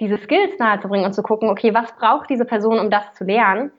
diese 0.00 0.18
Skills 0.18 0.58
nahezubringen 0.58 1.06
und 1.06 1.12
zu 1.12 1.22
gucken, 1.22 1.48
okay, 1.48 1.72
was 1.74 1.94
braucht 1.96 2.28
diese 2.30 2.44
Person, 2.44 2.80
um 2.80 2.90
das 2.90 3.14
zu 3.14 3.24
lernen, 3.24 3.70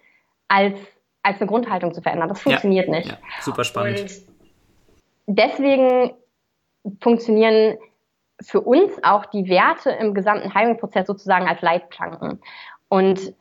als 0.47 0.77
als 1.23 1.39
eine 1.39 1.49
Grundhaltung 1.49 1.93
zu 1.93 2.01
verändern. 2.01 2.29
Das 2.29 2.41
funktioniert 2.41 2.87
ja, 2.87 2.91
nicht. 2.91 3.09
Ja, 3.09 3.17
super 3.41 3.63
spannend. 3.63 4.01
Und 4.01 5.37
deswegen 5.37 6.13
funktionieren 6.99 7.77
für 8.41 8.59
uns 8.59 8.91
auch 9.03 9.25
die 9.27 9.47
Werte 9.47 9.91
im 9.91 10.13
gesamten 10.13 10.53
Hiring-Prozess 10.53 11.07
sozusagen 11.07 11.47
als 11.47 11.61
Leitplanken. 11.61 12.41
Und 12.89 13.33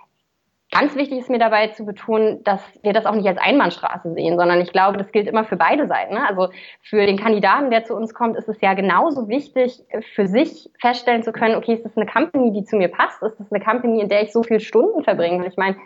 ganz 0.72 0.96
wichtig 0.96 1.18
ist 1.18 1.30
mir 1.30 1.38
dabei 1.38 1.68
zu 1.68 1.84
betonen, 1.84 2.42
dass 2.44 2.60
wir 2.82 2.94
das 2.94 3.04
auch 3.04 3.14
nicht 3.14 3.28
als 3.28 3.38
Einbahnstraße 3.38 4.14
sehen, 4.14 4.38
sondern 4.38 4.60
ich 4.60 4.72
glaube, 4.72 4.96
das 4.96 5.12
gilt 5.12 5.28
immer 5.28 5.44
für 5.44 5.56
beide 5.56 5.86
Seiten. 5.86 6.14
Ne? 6.14 6.26
Also 6.26 6.48
für 6.80 7.06
den 7.06 7.18
Kandidaten, 7.18 7.70
der 7.70 7.84
zu 7.84 7.94
uns 7.94 8.14
kommt, 8.14 8.36
ist 8.36 8.48
es 8.48 8.60
ja 8.60 8.72
genauso 8.72 9.28
wichtig, 9.28 9.84
für 10.14 10.26
sich 10.26 10.70
feststellen 10.80 11.22
zu 11.22 11.30
können, 11.30 11.56
okay, 11.56 11.74
ist 11.74 11.84
das 11.84 11.96
eine 11.96 12.06
Company, 12.06 12.52
die 12.52 12.64
zu 12.64 12.76
mir 12.76 12.88
passt? 12.88 13.22
Ist 13.22 13.38
das 13.38 13.52
eine 13.52 13.62
Company, 13.62 14.00
in 14.00 14.08
der 14.08 14.22
ich 14.22 14.32
so 14.32 14.42
viele 14.42 14.60
Stunden 14.60 15.04
verbringe? 15.04 15.46
Ich 15.46 15.58
meine, 15.58 15.76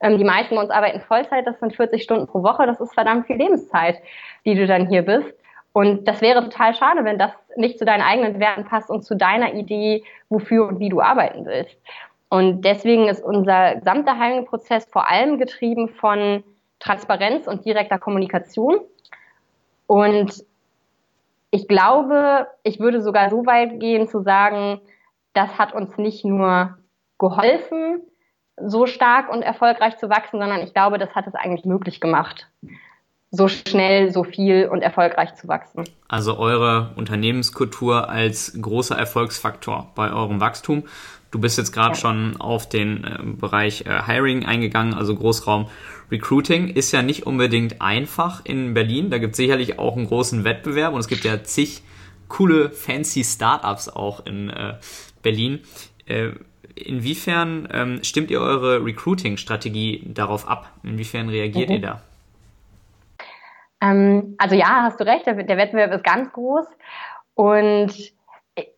ähm, 0.00 0.18
die 0.18 0.24
meisten 0.24 0.56
von 0.56 0.64
uns 0.64 0.70
arbeiten 0.70 1.00
Vollzeit, 1.00 1.46
das 1.46 1.60
sind 1.60 1.76
40 1.76 2.02
Stunden 2.02 2.26
pro 2.26 2.42
Woche, 2.42 2.66
das 2.66 2.80
ist 2.80 2.92
verdammt 2.92 3.28
viel 3.28 3.36
Lebenszeit, 3.36 3.98
die 4.44 4.56
du 4.56 4.66
dann 4.66 4.88
hier 4.88 5.02
bist. 5.02 5.32
Und 5.72 6.06
das 6.06 6.20
wäre 6.20 6.42
total 6.42 6.74
schade, 6.74 7.04
wenn 7.04 7.18
das 7.18 7.32
nicht 7.56 7.78
zu 7.78 7.84
deinen 7.84 8.02
eigenen 8.02 8.40
Werten 8.40 8.64
passt 8.64 8.90
und 8.90 9.04
zu 9.04 9.14
deiner 9.14 9.54
Idee, 9.54 10.02
wofür 10.28 10.66
und 10.66 10.80
wie 10.80 10.88
du 10.88 11.00
arbeiten 11.00 11.46
willst. 11.46 11.78
Und 12.32 12.62
deswegen 12.62 13.08
ist 13.08 13.22
unser 13.22 13.74
gesamter 13.74 14.18
Hiring-Prozess 14.18 14.86
vor 14.90 15.06
allem 15.10 15.36
getrieben 15.36 15.90
von 15.90 16.42
Transparenz 16.78 17.46
und 17.46 17.66
direkter 17.66 17.98
Kommunikation. 17.98 18.80
Und 19.86 20.42
ich 21.50 21.68
glaube, 21.68 22.46
ich 22.62 22.80
würde 22.80 23.02
sogar 23.02 23.28
so 23.28 23.44
weit 23.44 23.78
gehen 23.80 24.08
zu 24.08 24.22
sagen, 24.22 24.80
das 25.34 25.58
hat 25.58 25.74
uns 25.74 25.98
nicht 25.98 26.24
nur 26.24 26.78
geholfen, 27.18 28.00
so 28.56 28.86
stark 28.86 29.30
und 29.30 29.42
erfolgreich 29.42 29.98
zu 29.98 30.08
wachsen, 30.08 30.40
sondern 30.40 30.62
ich 30.62 30.72
glaube, 30.72 30.96
das 30.96 31.14
hat 31.14 31.26
es 31.26 31.34
eigentlich 31.34 31.66
möglich 31.66 32.00
gemacht, 32.00 32.48
so 33.30 33.46
schnell, 33.46 34.10
so 34.10 34.24
viel 34.24 34.70
und 34.72 34.80
erfolgreich 34.80 35.34
zu 35.34 35.48
wachsen. 35.48 35.84
Also 36.08 36.38
eure 36.38 36.92
Unternehmenskultur 36.96 38.08
als 38.08 38.58
großer 38.58 38.96
Erfolgsfaktor 38.96 39.90
bei 39.94 40.10
eurem 40.10 40.40
Wachstum. 40.40 40.84
Du 41.32 41.40
bist 41.40 41.56
jetzt 41.58 41.72
gerade 41.72 41.94
ja. 41.94 42.00
schon 42.00 42.36
auf 42.38 42.68
den 42.68 43.04
äh, 43.04 43.18
Bereich 43.24 43.86
äh, 43.86 44.02
Hiring 44.04 44.44
eingegangen, 44.44 44.94
also 44.94 45.16
Großraum 45.16 45.66
Recruiting 46.10 46.68
ist 46.68 46.92
ja 46.92 47.00
nicht 47.00 47.26
unbedingt 47.26 47.80
einfach 47.80 48.44
in 48.44 48.74
Berlin. 48.74 49.08
Da 49.08 49.16
gibt 49.16 49.32
es 49.32 49.38
sicherlich 49.38 49.78
auch 49.78 49.96
einen 49.96 50.06
großen 50.06 50.44
Wettbewerb 50.44 50.92
und 50.92 51.00
es 51.00 51.08
gibt 51.08 51.24
ja 51.24 51.42
zig 51.42 51.82
coole, 52.28 52.70
fancy 52.70 53.24
Startups 53.24 53.88
auch 53.88 54.26
in 54.26 54.50
äh, 54.50 54.74
Berlin. 55.22 55.60
Äh, 56.04 56.32
inwiefern 56.74 57.66
ähm, 57.72 58.04
stimmt 58.04 58.30
ihr 58.30 58.40
eure 58.40 58.84
Recruiting-Strategie 58.84 60.04
darauf 60.12 60.46
ab? 60.46 60.70
Inwiefern 60.82 61.30
reagiert 61.30 61.70
mhm. 61.70 61.74
ihr 61.76 61.80
da? 61.80 62.02
Ähm, 63.80 64.34
also 64.36 64.54
ja, 64.54 64.82
hast 64.82 65.00
du 65.00 65.06
recht, 65.06 65.24
der, 65.24 65.42
der 65.42 65.56
Wettbewerb 65.56 65.92
ist 65.92 66.04
ganz 66.04 66.30
groß 66.32 66.66
und 67.34 68.12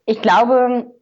ich 0.06 0.23
glaube, 0.23 0.93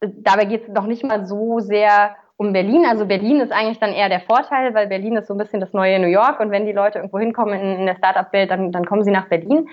dabei 0.00 0.44
geht 0.44 0.62
es 0.62 0.68
noch 0.68 0.86
nicht 0.86 1.04
mal 1.04 1.26
so 1.26 1.60
sehr 1.60 2.16
um 2.36 2.52
Berlin. 2.52 2.86
Also 2.86 3.06
Berlin 3.06 3.40
ist 3.40 3.52
eigentlich 3.52 3.80
dann 3.80 3.92
eher 3.92 4.08
der 4.08 4.20
Vorteil, 4.20 4.72
weil 4.72 4.86
Berlin 4.86 5.16
ist 5.16 5.26
so 5.26 5.34
ein 5.34 5.38
bisschen 5.38 5.60
das 5.60 5.72
neue 5.72 5.98
New 5.98 6.06
York 6.06 6.38
und 6.40 6.50
wenn 6.50 6.66
die 6.66 6.72
Leute 6.72 6.98
irgendwo 6.98 7.18
hinkommen 7.18 7.58
in, 7.58 7.80
in 7.80 7.86
der 7.86 7.96
Startup-Welt, 7.96 8.50
dann, 8.50 8.70
dann 8.70 8.86
kommen 8.86 9.02
sie 9.02 9.10
nach 9.10 9.26
Berlin. 9.26 9.68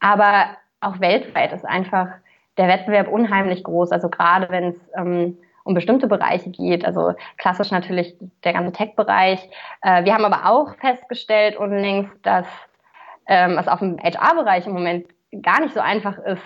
Aber 0.00 0.46
auch 0.80 1.00
weltweit 1.00 1.52
ist 1.52 1.64
einfach 1.64 2.08
der 2.56 2.68
Wettbewerb 2.68 3.08
unheimlich 3.08 3.62
groß. 3.62 3.92
Also 3.92 4.08
gerade 4.08 4.48
wenn 4.50 4.64
es 4.64 4.90
ähm, 4.96 5.38
um 5.62 5.74
bestimmte 5.74 6.08
Bereiche 6.08 6.50
geht, 6.50 6.84
also 6.84 7.14
klassisch 7.36 7.70
natürlich 7.70 8.16
der 8.42 8.52
ganze 8.52 8.72
Tech-Bereich. 8.72 9.48
Äh, 9.82 10.04
wir 10.04 10.14
haben 10.14 10.24
aber 10.24 10.50
auch 10.50 10.74
festgestellt 10.76 11.56
unlängst, 11.56 12.16
dass 12.22 12.46
ähm, 13.28 13.58
es 13.58 13.68
auf 13.68 13.78
dem 13.78 13.96
HR-Bereich 13.98 14.66
im 14.66 14.72
Moment 14.72 15.06
gar 15.42 15.60
nicht 15.60 15.74
so 15.74 15.80
einfach 15.80 16.18
ist, 16.18 16.42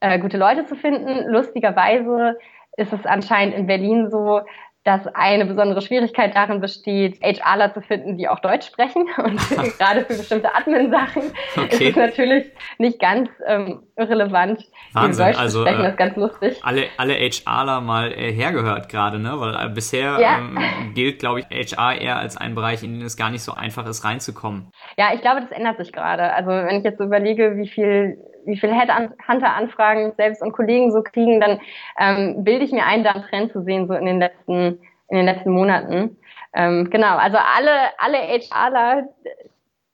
äh, 0.00 0.18
gute 0.18 0.36
Leute 0.36 0.66
zu 0.66 0.76
finden. 0.76 1.30
Lustigerweise 1.30 2.36
ist 2.76 2.92
es 2.92 3.04
anscheinend 3.06 3.54
in 3.54 3.66
Berlin 3.66 4.10
so, 4.10 4.40
dass 4.86 5.04
eine 5.14 5.44
besondere 5.46 5.82
Schwierigkeit 5.82 6.36
darin 6.36 6.60
besteht, 6.60 7.20
HRler 7.20 7.74
zu 7.74 7.82
finden, 7.82 8.16
die 8.16 8.28
auch 8.28 8.38
Deutsch 8.38 8.68
sprechen. 8.68 9.08
Und 9.18 9.40
gerade 9.78 10.04
für 10.04 10.14
bestimmte 10.14 10.54
Admin-Sachen 10.54 11.22
okay. 11.56 11.74
ist 11.74 11.80
es 11.82 11.96
natürlich 11.96 12.46
nicht 12.78 13.00
ganz 13.00 13.28
ähm, 13.48 13.82
irrelevant, 13.96 14.64
Wahnsinn. 14.92 15.26
Deutsch 15.26 15.38
also, 15.38 15.62
sprechen. 15.62 15.82
Das 15.82 15.90
ist 15.90 15.98
ganz 15.98 16.16
lustig. 16.16 16.60
Alle, 16.62 16.84
alle 16.98 17.14
HRler 17.14 17.80
mal 17.80 18.12
äh, 18.12 18.32
hergehört 18.32 18.88
gerade, 18.88 19.18
ne? 19.18 19.32
Weil 19.34 19.56
äh, 19.56 19.68
bisher 19.74 20.20
ja. 20.20 20.38
ähm, 20.38 20.94
gilt, 20.94 21.18
glaube 21.18 21.40
ich, 21.40 21.74
HR 21.74 22.00
eher 22.00 22.18
als 22.18 22.36
ein 22.36 22.54
Bereich, 22.54 22.84
in 22.84 22.92
den 22.92 23.02
es 23.02 23.16
gar 23.16 23.30
nicht 23.30 23.42
so 23.42 23.54
einfach 23.54 23.86
ist, 23.88 24.04
reinzukommen. 24.04 24.70
Ja, 24.96 25.12
ich 25.12 25.20
glaube, 25.20 25.40
das 25.40 25.50
ändert 25.50 25.78
sich 25.78 25.92
gerade. 25.92 26.32
Also 26.32 26.50
wenn 26.50 26.76
ich 26.76 26.84
jetzt 26.84 27.00
überlege, 27.00 27.56
wie 27.56 27.66
viel 27.66 28.18
wie 28.46 28.56
viele 28.56 28.72
Headhunter-Anfragen 28.72 30.12
selbst 30.16 30.42
und 30.42 30.52
Kollegen 30.52 30.92
so 30.92 31.02
kriegen, 31.02 31.40
dann 31.40 31.60
ähm, 31.98 32.44
bilde 32.44 32.64
ich 32.64 32.72
mir 32.72 32.86
ein, 32.86 33.04
da 33.04 33.12
einen 33.12 33.24
Trend 33.24 33.52
zu 33.52 33.62
sehen, 33.62 33.86
so 33.86 33.94
in 33.94 34.06
den 34.06 34.18
letzten, 34.18 34.80
in 35.08 35.16
den 35.16 35.26
letzten 35.26 35.50
Monaten. 35.50 36.16
Ähm, 36.54 36.88
genau, 36.90 37.16
also 37.16 37.36
alle, 37.36 37.70
alle 37.98 38.18
HRler, 38.18 39.08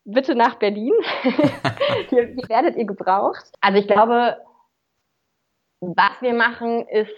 bitte 0.05 0.35
nach 0.35 0.57
Berlin. 0.57 0.93
hier, 2.09 2.27
hier 2.27 2.49
werdet 2.49 2.77
ihr 2.77 2.85
gebraucht. 2.85 3.45
Also 3.61 3.79
ich 3.79 3.87
glaube, 3.87 4.37
was 5.81 6.13
wir 6.21 6.35
machen, 6.35 6.87
ist 6.89 7.13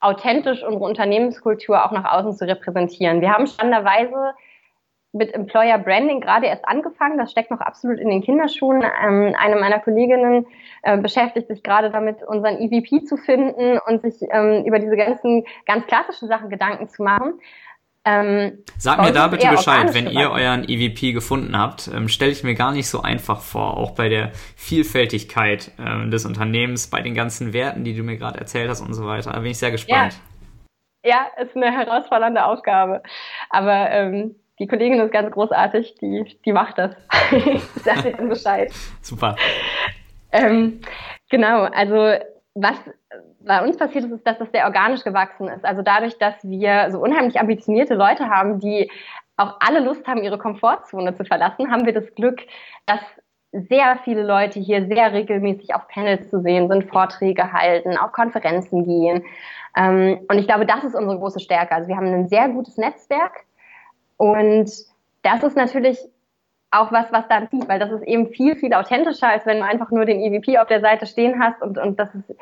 authentisch 0.00 0.62
unsere 0.62 0.84
Unternehmenskultur 0.84 1.84
auch 1.84 1.90
nach 1.90 2.12
außen 2.12 2.34
zu 2.34 2.46
repräsentieren. 2.46 3.20
Wir 3.20 3.32
haben 3.32 3.46
spannenderweise 3.46 4.34
mit 5.16 5.34
Employer 5.34 5.78
Branding 5.78 6.20
gerade 6.20 6.46
erst 6.46 6.66
angefangen. 6.66 7.18
Das 7.18 7.30
steckt 7.30 7.50
noch 7.50 7.60
absolut 7.60 7.98
in 7.98 8.08
den 8.08 8.22
Kinderschuhen. 8.22 8.82
Ähm, 8.82 9.34
eine 9.38 9.56
meiner 9.56 9.80
Kolleginnen 9.80 10.46
äh, 10.82 10.98
beschäftigt 10.98 11.48
sich 11.48 11.62
gerade 11.62 11.90
damit, 11.90 12.22
unseren 12.22 12.58
EVP 12.58 13.04
zu 13.04 13.16
finden 13.16 13.78
und 13.86 14.02
sich 14.02 14.16
ähm, 14.30 14.64
über 14.64 14.78
diese 14.78 14.96
ganzen 14.96 15.44
ganz 15.66 15.86
klassischen 15.86 16.28
Sachen 16.28 16.50
Gedanken 16.50 16.88
zu 16.88 17.02
machen. 17.02 17.40
Ähm, 18.08 18.62
Sag 18.78 19.00
mir 19.00 19.12
da 19.12 19.26
bitte 19.26 19.48
Bescheid, 19.48 19.92
wenn 19.92 20.08
ihr 20.08 20.30
euren 20.30 20.62
EVP 20.68 21.12
gefunden 21.12 21.58
habt. 21.58 21.88
Ähm, 21.88 22.08
Stelle 22.08 22.30
ich 22.30 22.44
mir 22.44 22.54
gar 22.54 22.70
nicht 22.70 22.88
so 22.88 23.02
einfach 23.02 23.40
vor, 23.40 23.76
auch 23.76 23.96
bei 23.96 24.08
der 24.08 24.30
Vielfältigkeit 24.54 25.72
ähm, 25.76 26.12
des 26.12 26.24
Unternehmens, 26.24 26.88
bei 26.88 27.02
den 27.02 27.14
ganzen 27.14 27.52
Werten, 27.52 27.82
die 27.82 27.96
du 27.96 28.04
mir 28.04 28.16
gerade 28.16 28.38
erzählt 28.38 28.70
hast 28.70 28.80
und 28.80 28.94
so 28.94 29.06
weiter. 29.06 29.32
Da 29.32 29.40
bin 29.40 29.50
ich 29.50 29.58
sehr 29.58 29.72
gespannt. 29.72 30.14
Ja. 31.02 31.26
ja, 31.36 31.42
ist 31.42 31.56
eine 31.56 31.72
herausfordernde 31.72 32.44
Aufgabe. 32.44 33.02
Aber 33.50 33.90
ähm, 33.90 34.36
die 34.58 34.66
Kollegin 34.66 35.00
ist 35.00 35.12
ganz 35.12 35.30
großartig, 35.30 35.96
die, 36.00 36.38
die 36.44 36.52
macht 36.52 36.78
das. 36.78 36.94
Sagt 37.84 38.04
ihr 38.04 38.12
dann 38.12 38.28
Bescheid. 38.28 38.72
Super. 39.02 39.36
Ähm, 40.32 40.80
genau, 41.28 41.64
also 41.64 42.18
was 42.54 42.76
bei 43.40 43.62
uns 43.62 43.76
passiert 43.76 44.04
ist, 44.04 44.12
ist, 44.12 44.26
dass 44.26 44.38
das 44.38 44.50
sehr 44.50 44.64
organisch 44.64 45.04
gewachsen 45.04 45.48
ist. 45.48 45.64
Also 45.64 45.82
dadurch, 45.82 46.18
dass 46.18 46.34
wir 46.42 46.90
so 46.90 46.98
unheimlich 46.98 47.38
ambitionierte 47.38 47.94
Leute 47.94 48.28
haben, 48.28 48.58
die 48.60 48.90
auch 49.36 49.56
alle 49.60 49.80
Lust 49.80 50.06
haben, 50.06 50.22
ihre 50.22 50.38
Komfortzone 50.38 51.14
zu 51.14 51.24
verlassen, 51.24 51.70
haben 51.70 51.84
wir 51.84 51.92
das 51.92 52.14
Glück, 52.14 52.40
dass 52.86 53.00
sehr 53.52 53.98
viele 54.04 54.22
Leute 54.22 54.58
hier 54.58 54.86
sehr 54.86 55.12
regelmäßig 55.12 55.74
auf 55.74 55.86
Panels 55.88 56.28
zu 56.30 56.40
sehen 56.40 56.68
sind, 56.68 56.90
Vorträge 56.90 57.52
halten, 57.52 57.96
auf 57.96 58.12
Konferenzen 58.12 58.84
gehen. 58.84 59.24
Ähm, 59.76 60.20
und 60.28 60.38
ich 60.38 60.46
glaube, 60.46 60.66
das 60.66 60.84
ist 60.84 60.94
unsere 60.94 61.18
große 61.18 61.40
Stärke. 61.40 61.74
Also 61.74 61.88
wir 61.88 61.96
haben 61.96 62.12
ein 62.12 62.28
sehr 62.28 62.48
gutes 62.48 62.76
Netzwerk 62.76 63.44
und 64.16 64.70
das 65.22 65.42
ist 65.42 65.56
natürlich 65.56 65.98
auch 66.70 66.92
was, 66.92 67.10
was 67.12 67.26
da 67.28 67.48
zieht, 67.48 67.68
weil 67.68 67.78
das 67.78 67.90
ist 67.90 68.02
eben 68.02 68.28
viel, 68.28 68.56
viel 68.56 68.74
authentischer, 68.74 69.28
als 69.28 69.46
wenn 69.46 69.58
du 69.58 69.64
einfach 69.64 69.90
nur 69.90 70.04
den 70.04 70.20
EVP 70.20 70.58
auf 70.58 70.68
der 70.68 70.80
Seite 70.80 71.06
stehen 71.06 71.42
hast 71.42 71.62
und, 71.62 71.78
und 71.78 71.98
das 71.98 72.14
ist 72.14 72.34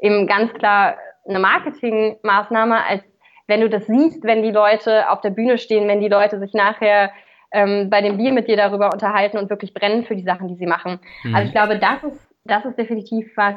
eben 0.00 0.26
ganz 0.26 0.52
klar 0.54 0.96
eine 1.26 1.38
Marketingmaßnahme, 1.38 2.84
als 2.86 3.02
wenn 3.46 3.60
du 3.60 3.68
das 3.68 3.86
siehst, 3.86 4.22
wenn 4.24 4.42
die 4.42 4.52
Leute 4.52 5.10
auf 5.10 5.20
der 5.20 5.30
Bühne 5.30 5.58
stehen, 5.58 5.88
wenn 5.88 6.00
die 6.00 6.08
Leute 6.08 6.38
sich 6.38 6.54
nachher 6.54 7.10
ähm, 7.52 7.90
bei 7.90 8.00
dem 8.00 8.16
Bier 8.16 8.32
mit 8.32 8.48
dir 8.48 8.56
darüber 8.56 8.92
unterhalten 8.92 9.38
und 9.38 9.50
wirklich 9.50 9.74
brennen 9.74 10.04
für 10.04 10.14
die 10.14 10.22
Sachen, 10.22 10.48
die 10.48 10.54
sie 10.54 10.66
machen. 10.66 11.00
Mhm. 11.24 11.34
Also 11.34 11.48
ich 11.48 11.52
glaube, 11.52 11.78
das 11.78 12.02
ist, 12.04 12.28
das 12.44 12.64
ist 12.64 12.78
definitiv 12.78 13.32
was, 13.36 13.56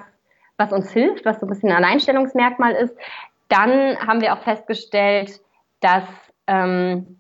was 0.58 0.72
uns 0.72 0.92
hilft, 0.92 1.26
was 1.26 1.40
so 1.40 1.46
ein 1.46 1.50
bisschen 1.50 1.70
ein 1.70 1.84
Alleinstellungsmerkmal 1.84 2.74
ist. 2.74 2.96
Dann 3.50 3.98
haben 4.00 4.22
wir 4.22 4.34
auch 4.34 4.42
festgestellt, 4.42 5.40
dass 5.80 6.06
ähm, 6.48 7.20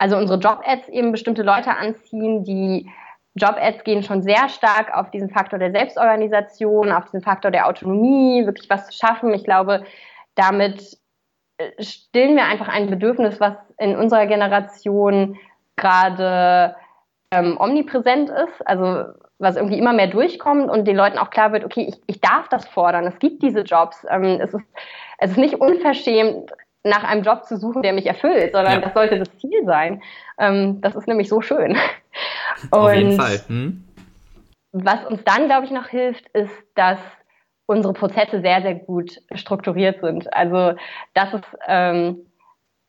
also 0.00 0.16
unsere 0.16 0.38
Job-Ads 0.38 0.88
eben 0.88 1.12
bestimmte 1.12 1.42
Leute 1.42 1.76
anziehen, 1.76 2.42
die 2.42 2.90
Job-Ads 3.34 3.84
gehen 3.84 4.02
schon 4.02 4.22
sehr 4.22 4.48
stark 4.48 4.92
auf 4.94 5.10
diesen 5.10 5.28
Faktor 5.28 5.58
der 5.58 5.72
Selbstorganisation, 5.72 6.90
auf 6.90 7.04
diesen 7.04 7.20
Faktor 7.20 7.50
der 7.50 7.68
Autonomie, 7.68 8.46
wirklich 8.46 8.70
was 8.70 8.86
zu 8.86 8.96
schaffen. 8.96 9.34
Ich 9.34 9.44
glaube, 9.44 9.84
damit 10.36 10.96
äh, 11.58 11.82
stillen 11.82 12.34
wir 12.34 12.46
einfach 12.46 12.68
ein 12.68 12.88
Bedürfnis, 12.88 13.40
was 13.40 13.52
in 13.78 13.94
unserer 13.94 14.24
Generation 14.26 15.36
gerade 15.76 16.74
ähm, 17.30 17.58
omnipräsent 17.60 18.30
ist, 18.30 18.66
also 18.66 19.04
was 19.38 19.56
irgendwie 19.56 19.78
immer 19.78 19.92
mehr 19.92 20.08
durchkommt 20.08 20.70
und 20.70 20.88
den 20.88 20.96
Leuten 20.96 21.18
auch 21.18 21.28
klar 21.28 21.52
wird, 21.52 21.64
okay, 21.64 21.86
ich, 21.88 22.00
ich 22.06 22.22
darf 22.22 22.48
das 22.48 22.66
fordern, 22.66 23.06
es 23.06 23.18
gibt 23.18 23.42
diese 23.42 23.60
Jobs, 23.60 24.06
ähm, 24.08 24.40
es, 24.40 24.54
ist, 24.54 24.66
es 25.18 25.30
ist 25.32 25.36
nicht 25.36 25.60
unverschämt, 25.60 26.52
nach 26.82 27.04
einem 27.04 27.22
Job 27.22 27.44
zu 27.44 27.56
suchen, 27.56 27.82
der 27.82 27.92
mich 27.92 28.06
erfüllt, 28.06 28.52
sondern 28.52 28.74
ja. 28.74 28.80
das 28.80 28.94
sollte 28.94 29.18
das 29.18 29.36
Ziel 29.38 29.64
sein. 29.66 30.02
Ähm, 30.38 30.80
das 30.80 30.94
ist 30.94 31.06
nämlich 31.06 31.28
so 31.28 31.40
schön. 31.40 31.76
Auf 32.70 32.92
jeden 32.92 33.18
Fall. 33.18 33.40
Hm? 33.46 33.84
Was 34.72 35.04
uns 35.04 35.22
dann, 35.24 35.46
glaube 35.46 35.66
ich, 35.66 35.72
noch 35.72 35.88
hilft, 35.88 36.28
ist, 36.28 36.54
dass 36.74 36.98
unsere 37.66 37.92
Prozesse 37.92 38.40
sehr, 38.40 38.62
sehr 38.62 38.74
gut 38.74 39.20
strukturiert 39.34 40.00
sind. 40.00 40.32
Also 40.32 40.76
das 41.14 41.34
ist 41.34 41.44
ähm, 41.66 42.26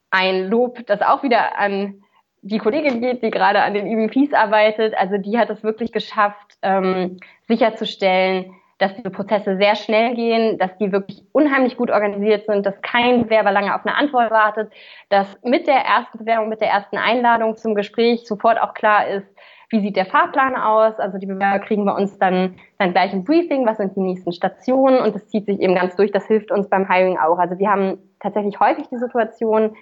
ein 0.10 0.50
Lob, 0.50 0.86
das 0.88 1.02
auch 1.02 1.24
wieder 1.24 1.58
an 1.58 2.04
die 2.42 2.58
Kollegin 2.58 3.02
geht, 3.02 3.22
die 3.22 3.30
gerade 3.30 3.62
an 3.62 3.74
den 3.74 3.86
EVPs 3.86 4.34
arbeitet. 4.34 4.96
Also 4.98 5.18
die 5.18 5.38
hat 5.38 5.50
es 5.50 5.64
wirklich 5.64 5.92
geschafft, 5.92 6.58
ähm, 6.62 7.18
sicherzustellen, 7.48 8.56
dass 8.82 8.96
diese 8.96 9.12
Prozesse 9.12 9.58
sehr 9.58 9.76
schnell 9.76 10.16
gehen, 10.16 10.58
dass 10.58 10.76
die 10.78 10.92
wirklich 10.92 11.22
unheimlich 11.34 11.78
gut 11.78 11.92
organisiert 11.92 12.48
sind, 12.48 12.66
dass 12.66 12.82
kein 12.82 13.26
Bewerber 13.26 13.52
lange 13.52 13.76
auf 13.76 13.86
eine 13.86 13.96
Antwort 13.96 14.32
wartet, 14.32 14.72
dass 15.10 15.28
mit 15.44 15.68
der 15.68 15.86
ersten 15.86 16.18
Bewerbung, 16.18 16.50
mit 16.50 16.62
der 16.62 16.70
ersten 16.70 16.98
Einladung 16.98 17.56
zum 17.58 17.76
Gespräch 17.76 18.26
sofort 18.26 18.60
auch 18.60 18.74
klar 18.74 19.08
ist, 19.08 19.28
wie 19.70 19.82
sieht 19.82 19.96
der 19.96 20.08
Fahrplan 20.08 20.56
aus? 20.56 21.00
Also 21.00 21.20
die 21.20 21.28
Bewerber 21.28 21.60
kriegen 21.60 21.86
bei 21.86 21.94
uns 21.94 22.18
dann, 22.18 22.56
dann 22.80 22.92
gleich 22.92 23.14
ein 23.14 23.24
Briefing, 23.24 23.68
was 23.68 23.78
sind 23.78 23.96
die 23.96 24.02
nächsten 24.02 24.32
Stationen 24.32 25.00
und 25.00 25.14
das 25.14 25.28
zieht 25.28 25.46
sich 25.46 25.62
eben 25.62 25.76
ganz 25.76 25.96
durch, 25.96 26.12
das 26.12 26.26
hilft 26.26 26.52
uns 26.52 26.68
beim 26.68 26.92
Hiring 26.92 27.20
auch. 27.20 27.38
Also 27.38 27.60
wir 27.60 27.70
haben 27.70 28.00
tatsächlich 28.20 28.60
häufig 28.60 28.88
die 28.90 28.98
Situation, 28.98 29.76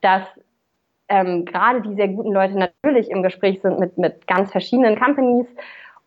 dass 0.00 0.22
ähm, 1.08 1.44
gerade 1.44 1.82
die 1.82 1.94
sehr 1.96 2.08
guten 2.08 2.32
Leute 2.32 2.56
natürlich 2.56 3.10
im 3.10 3.24
Gespräch 3.24 3.60
sind 3.62 3.80
mit, 3.80 3.98
mit 3.98 4.28
ganz 4.28 4.52
verschiedenen 4.52 4.98
Companies 4.98 5.46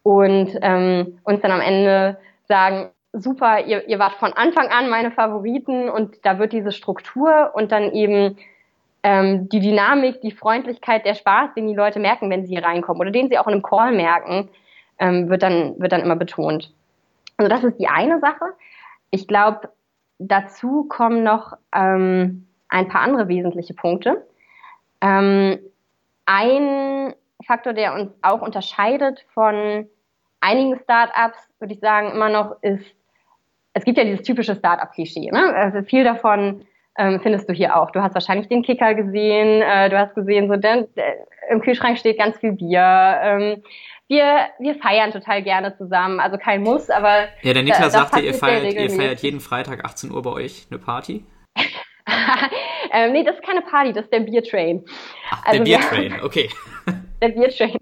und 0.02 0.58
ähm, 0.62 1.20
uns 1.24 1.42
dann 1.42 1.52
am 1.52 1.60
Ende 1.60 2.18
sagen, 2.48 2.92
super, 3.14 3.66
ihr, 3.66 3.88
ihr 3.88 4.00
wart 4.00 4.14
von 4.14 4.34
Anfang 4.34 4.68
an 4.68 4.90
meine 4.90 5.12
Favoriten 5.12 5.90
und 5.90 6.26
da 6.26 6.40
wird 6.40 6.54
diese 6.54 6.72
Struktur 6.72 7.52
und 7.54 7.72
dann 7.72 7.92
eben 7.92 8.38
ähm, 9.04 9.50
die 9.50 9.60
Dynamik, 9.60 10.22
die 10.22 10.32
Freundlichkeit, 10.32 11.06
der 11.06 11.16
Spaß, 11.16 11.54
den 11.56 11.68
die 11.68 11.76
Leute 11.76 12.00
merken, 12.00 12.30
wenn 12.30 12.46
sie 12.46 12.54
hier 12.54 12.64
reinkommen 12.64 13.02
oder 13.02 13.12
den 13.12 13.30
sie 13.30 13.38
auch 13.38 13.48
in 13.48 13.54
einem 13.54 13.64
Call 13.64 13.94
merken, 13.94 14.50
ähm, 15.00 15.30
wird, 15.30 15.44
dann, 15.44 15.80
wird 15.80 15.92
dann 15.92 16.02
immer 16.02 16.16
betont. 16.16 16.74
Also 17.38 17.50
das 17.50 17.64
ist 17.64 17.78
die 17.78 17.88
eine 17.88 18.20
Sache. 18.20 18.46
Ich 19.12 19.28
glaube, 19.28 19.70
dazu 20.20 20.86
kommen 20.86 21.24
noch 21.24 21.54
ähm, 21.74 22.48
ein 22.70 22.88
paar 22.88 23.02
andere 23.02 23.28
wesentliche 23.28 23.74
Punkte. 23.74 24.26
Ähm, 25.02 25.60
ein 26.26 27.14
Faktor, 27.46 27.74
der 27.74 27.94
uns 27.94 28.12
auch 28.22 28.42
unterscheidet 28.42 29.26
von 29.34 29.88
einigen 30.42 30.80
Startups, 30.80 31.38
würde 31.60 31.74
ich 31.74 31.80
sagen, 31.80 32.12
immer 32.12 32.30
noch 32.30 32.56
ist, 32.62 32.86
es 33.74 33.86
gibt 33.86 33.98
ja 33.98 34.04
dieses 34.04 34.24
typische 34.24 34.56
Startup-Klischee. 34.56 35.30
Ne? 35.32 35.54
Also 35.56 35.84
viel 35.84 36.04
davon 36.04 36.66
ähm, 36.98 37.20
findest 37.22 37.48
du 37.48 37.54
hier 37.54 37.76
auch. 37.76 37.92
Du 37.92 38.02
hast 38.02 38.14
wahrscheinlich 38.14 38.48
den 38.48 38.64
Kicker 38.64 38.96
gesehen, 38.96 39.62
äh, 39.62 39.90
du 39.90 39.98
hast 39.98 40.16
gesehen, 40.16 40.48
so 40.48 40.56
denn, 40.56 40.88
äh, 40.96 41.14
im 41.50 41.62
Kühlschrank 41.62 41.98
steht 41.98 42.18
ganz 42.18 42.38
viel 42.40 42.54
Bier. 42.54 43.20
Ähm, 43.22 43.64
wir, 44.08 44.48
wir 44.60 44.76
feiern 44.76 45.12
total 45.12 45.44
gerne 45.44 45.78
zusammen, 45.78 46.20
also 46.20 46.38
kein 46.38 46.62
Muss, 46.62 46.90
aber. 46.90 47.28
Ja, 47.42 47.54
der 47.54 47.64
Niklas 47.64 47.92
da, 47.92 48.00
sagte, 48.00 48.22
ihr 48.22 48.34
feiert, 48.34 48.74
ihr 48.74 48.90
feiert 48.90 49.20
jeden 49.20 49.40
Freitag 49.40 49.84
18 49.86 50.12
Uhr 50.12 50.22
bei 50.22 50.32
euch 50.32 50.66
eine 50.70 50.80
Party. 50.80 51.26
ähm, 52.94 53.12
nee, 53.12 53.24
das 53.24 53.36
ist 53.36 53.46
keine 53.46 53.62
Party, 53.62 53.94
das 53.94 54.06
ist 54.06 54.14
der 54.14 54.22
Biertrain. 54.22 54.84
Ach, 55.30 55.46
also 55.46 55.64
der 55.64 55.78
Biertrain, 55.78 56.24
okay. 56.24 56.50
der 57.22 57.30
Biertrain. 57.30 57.78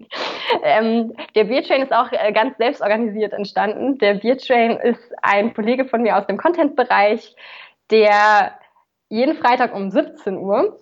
Ähm, 0.62 1.14
der 1.34 1.44
Biertrain 1.44 1.82
ist 1.82 1.92
auch 1.92 2.10
äh, 2.12 2.32
ganz 2.32 2.56
selbstorganisiert 2.56 3.32
entstanden. 3.32 3.98
Der 3.98 4.14
Biertrain 4.14 4.78
ist 4.78 5.12
ein 5.22 5.54
Kollege 5.54 5.84
von 5.84 6.02
mir 6.02 6.16
aus 6.16 6.26
dem 6.26 6.36
Content-Bereich, 6.36 7.34
der 7.90 8.52
jeden 9.08 9.36
Freitag 9.36 9.74
um 9.74 9.90
17 9.90 10.36
Uhr 10.36 10.78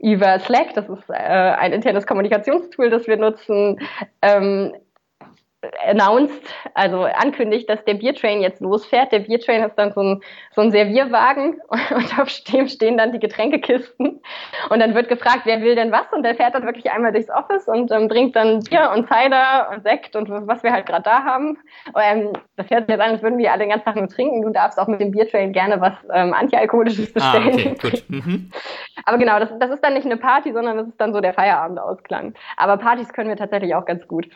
über 0.00 0.38
Slack, 0.40 0.74
das 0.74 0.88
ist 0.88 1.10
äh, 1.10 1.12
ein 1.12 1.72
internes 1.72 2.06
Kommunikationstool, 2.06 2.88
das 2.88 3.06
wir 3.06 3.18
nutzen, 3.18 3.78
ähm, 4.22 4.72
announced, 5.86 6.40
also 6.74 7.04
ankündigt, 7.04 7.68
dass 7.68 7.84
der 7.84 7.94
Biertrain 7.94 8.40
jetzt 8.40 8.60
losfährt. 8.60 9.12
Der 9.12 9.20
Biertrain 9.20 9.62
ist 9.62 9.74
dann 9.76 9.92
so 9.92 10.00
ein, 10.00 10.22
so 10.52 10.62
ein 10.62 10.70
Servierwagen 10.70 11.60
und 11.68 12.18
auf 12.18 12.28
dem 12.52 12.68
stehen 12.68 12.96
dann 12.96 13.12
die 13.12 13.18
Getränkekisten. 13.18 14.20
Und 14.70 14.80
dann 14.80 14.94
wird 14.94 15.08
gefragt, 15.08 15.42
wer 15.44 15.60
will 15.60 15.74
denn 15.74 15.92
was? 15.92 16.10
Und 16.12 16.22
der 16.22 16.34
fährt 16.34 16.54
dann 16.54 16.64
wirklich 16.64 16.90
einmal 16.90 17.12
durchs 17.12 17.30
Office 17.30 17.68
und 17.68 17.90
ähm, 17.90 18.08
bringt 18.08 18.36
dann 18.36 18.60
Bier 18.60 18.90
und 18.94 19.06
Cider 19.06 19.70
und 19.70 19.82
Sekt 19.82 20.16
und 20.16 20.30
was 20.30 20.62
wir 20.62 20.72
halt 20.72 20.86
gerade 20.86 21.02
da 21.02 21.24
haben. 21.24 21.58
Ähm, 21.94 22.32
das 22.56 22.70
hört 22.70 22.86
sich 22.86 22.94
jetzt 22.94 23.00
an, 23.00 23.12
als 23.12 23.22
würden 23.22 23.38
wir 23.38 23.52
alle 23.52 23.60
den 23.60 23.70
ganzen 23.70 23.84
Tag 23.84 23.96
nur 23.96 24.08
trinken. 24.08 24.42
Du 24.42 24.50
darfst 24.50 24.78
auch 24.78 24.86
mit 24.86 25.00
dem 25.00 25.10
Biertrain 25.10 25.52
gerne 25.52 25.80
was 25.80 25.92
ähm, 26.12 26.32
Antialkoholisches 26.32 27.12
bestellen. 27.12 27.76
Ah, 27.78 27.86
okay. 27.86 28.02
Mhm. 28.10 28.50
Aber 29.04 29.18
genau, 29.18 29.38
das, 29.38 29.50
das 29.60 29.70
ist 29.70 29.84
dann 29.84 29.94
nicht 29.94 30.04
eine 30.04 30.16
Party, 30.16 30.52
sondern 30.52 30.76
das 30.76 30.88
ist 30.88 31.00
dann 31.00 31.12
so 31.12 31.20
der 31.20 31.32
Feierabendausklang. 31.32 32.34
Aber 32.56 32.76
Partys 32.76 33.12
können 33.12 33.28
wir 33.28 33.36
tatsächlich 33.36 33.74
auch 33.74 33.84
ganz 33.84 34.06
gut. 34.08 34.28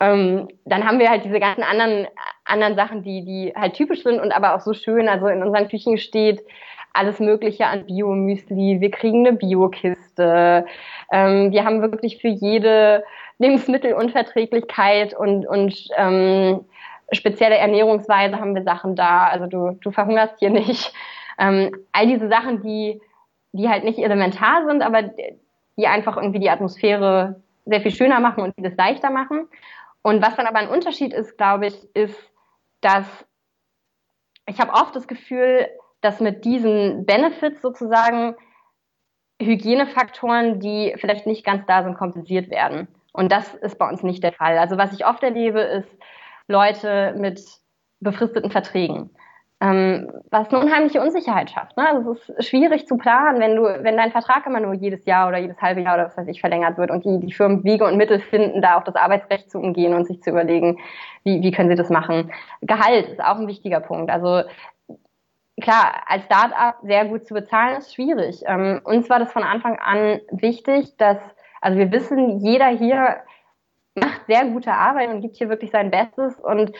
Ähm, 0.00 0.48
dann 0.64 0.86
haben 0.86 0.98
wir 0.98 1.10
halt 1.10 1.24
diese 1.24 1.40
ganzen 1.40 1.62
anderen, 1.62 2.06
anderen 2.44 2.76
Sachen, 2.76 3.02
die, 3.02 3.24
die 3.24 3.52
halt 3.56 3.74
typisch 3.74 4.02
sind 4.02 4.20
und 4.20 4.32
aber 4.32 4.54
auch 4.54 4.60
so 4.60 4.72
schön. 4.72 5.08
Also 5.08 5.26
in 5.26 5.42
unseren 5.42 5.68
Küchen 5.68 5.98
steht 5.98 6.42
alles 6.92 7.20
Mögliche 7.20 7.66
an 7.66 7.86
Biomüsli. 7.86 8.80
Wir 8.80 8.90
kriegen 8.90 9.26
eine 9.26 9.36
Biokiste. 9.36 10.66
Ähm, 11.12 11.52
wir 11.52 11.64
haben 11.64 11.82
wirklich 11.82 12.18
für 12.20 12.28
jede 12.28 13.04
Lebensmittelunverträglichkeit 13.38 15.14
und, 15.14 15.46
und 15.46 15.88
ähm, 15.96 16.64
spezielle 17.12 17.56
Ernährungsweise 17.56 18.40
haben 18.40 18.54
wir 18.54 18.62
Sachen 18.62 18.96
da. 18.96 19.28
Also 19.28 19.46
du, 19.46 19.78
du 19.80 19.90
verhungerst 19.90 20.34
hier 20.38 20.50
nicht. 20.50 20.92
Ähm, 21.38 21.70
all 21.92 22.06
diese 22.06 22.28
Sachen, 22.28 22.62
die, 22.62 23.00
die 23.52 23.68
halt 23.68 23.84
nicht 23.84 23.98
elementar 23.98 24.66
sind, 24.66 24.82
aber 24.82 25.02
die 25.76 25.86
einfach 25.86 26.16
irgendwie 26.16 26.40
die 26.40 26.50
Atmosphäre 26.50 27.40
sehr 27.64 27.80
viel 27.80 27.92
schöner 27.92 28.18
machen 28.18 28.42
und 28.42 28.54
vieles 28.54 28.76
leichter 28.76 29.10
machen. 29.10 29.46
Und 30.02 30.22
was 30.22 30.36
dann 30.36 30.46
aber 30.46 30.58
ein 30.58 30.68
Unterschied 30.68 31.12
ist, 31.12 31.36
glaube 31.36 31.66
ich, 31.66 31.94
ist, 31.94 32.16
dass 32.80 33.06
ich 34.46 34.60
habe 34.60 34.72
oft 34.72 34.96
das 34.96 35.06
Gefühl, 35.06 35.68
dass 36.00 36.20
mit 36.20 36.44
diesen 36.44 37.04
Benefits 37.04 37.60
sozusagen 37.60 38.34
Hygienefaktoren, 39.40 40.60
die 40.60 40.94
vielleicht 40.96 41.26
nicht 41.26 41.44
ganz 41.44 41.66
da 41.66 41.82
sind, 41.82 41.96
kompensiert 41.96 42.50
werden. 42.50 42.88
Und 43.12 43.30
das 43.30 43.54
ist 43.54 43.78
bei 43.78 43.88
uns 43.88 44.02
nicht 44.02 44.22
der 44.22 44.32
Fall. 44.32 44.58
Also 44.58 44.78
was 44.78 44.92
ich 44.92 45.06
oft 45.06 45.22
erlebe, 45.22 45.60
ist 45.60 45.88
Leute 46.46 47.14
mit 47.18 47.42
befristeten 48.00 48.50
Verträgen 48.50 49.10
ähm, 49.60 50.12
was 50.30 50.48
eine 50.50 50.60
unheimliche 50.60 51.00
Unsicherheit 51.00 51.50
schafft. 51.50 51.76
Ne? 51.76 51.88
Also 51.88 52.12
es 52.12 52.28
ist 52.28 52.48
schwierig 52.48 52.86
zu 52.86 52.96
planen, 52.96 53.40
wenn 53.40 53.56
du, 53.56 53.62
wenn 53.64 53.96
dein 53.96 54.12
Vertrag 54.12 54.46
immer 54.46 54.60
nur 54.60 54.74
jedes 54.74 55.04
Jahr 55.04 55.28
oder 55.28 55.38
jedes 55.38 55.60
halbe 55.60 55.80
Jahr 55.80 55.94
oder 55.94 56.06
was 56.06 56.16
weiß 56.16 56.28
ich 56.28 56.40
verlängert 56.40 56.78
wird 56.78 56.90
und 56.90 57.04
die, 57.04 57.18
die 57.18 57.32
Firmen 57.32 57.64
Wege 57.64 57.84
und 57.84 57.96
Mittel 57.96 58.20
finden, 58.20 58.62
da 58.62 58.78
auch 58.78 58.84
das 58.84 58.94
Arbeitsrecht 58.94 59.50
zu 59.50 59.58
umgehen 59.58 59.94
und 59.94 60.06
sich 60.06 60.22
zu 60.22 60.30
überlegen, 60.30 60.78
wie, 61.24 61.42
wie 61.42 61.50
können 61.50 61.68
sie 61.68 61.74
das 61.74 61.90
machen. 61.90 62.30
Gehalt 62.60 63.08
ist 63.08 63.20
auch 63.20 63.36
ein 63.36 63.48
wichtiger 63.48 63.80
Punkt. 63.80 64.10
Also 64.10 64.42
klar, 65.60 66.04
als 66.06 66.24
Start-up 66.24 66.76
sehr 66.82 67.06
gut 67.06 67.26
zu 67.26 67.34
bezahlen 67.34 67.78
ist 67.78 67.94
schwierig. 67.94 68.42
Ähm, 68.46 68.80
uns 68.84 69.10
war 69.10 69.18
das 69.18 69.32
von 69.32 69.42
Anfang 69.42 69.76
an 69.80 70.20
wichtig, 70.30 70.96
dass, 70.98 71.18
also 71.60 71.78
wir 71.78 71.90
wissen, 71.90 72.38
jeder 72.38 72.68
hier 72.68 73.16
macht 73.98 74.26
sehr 74.26 74.44
gute 74.46 74.72
Arbeit 74.72 75.10
und 75.10 75.20
gibt 75.20 75.36
hier 75.36 75.48
wirklich 75.48 75.72
sein 75.72 75.90
Bestes 75.90 76.38
und 76.38 76.72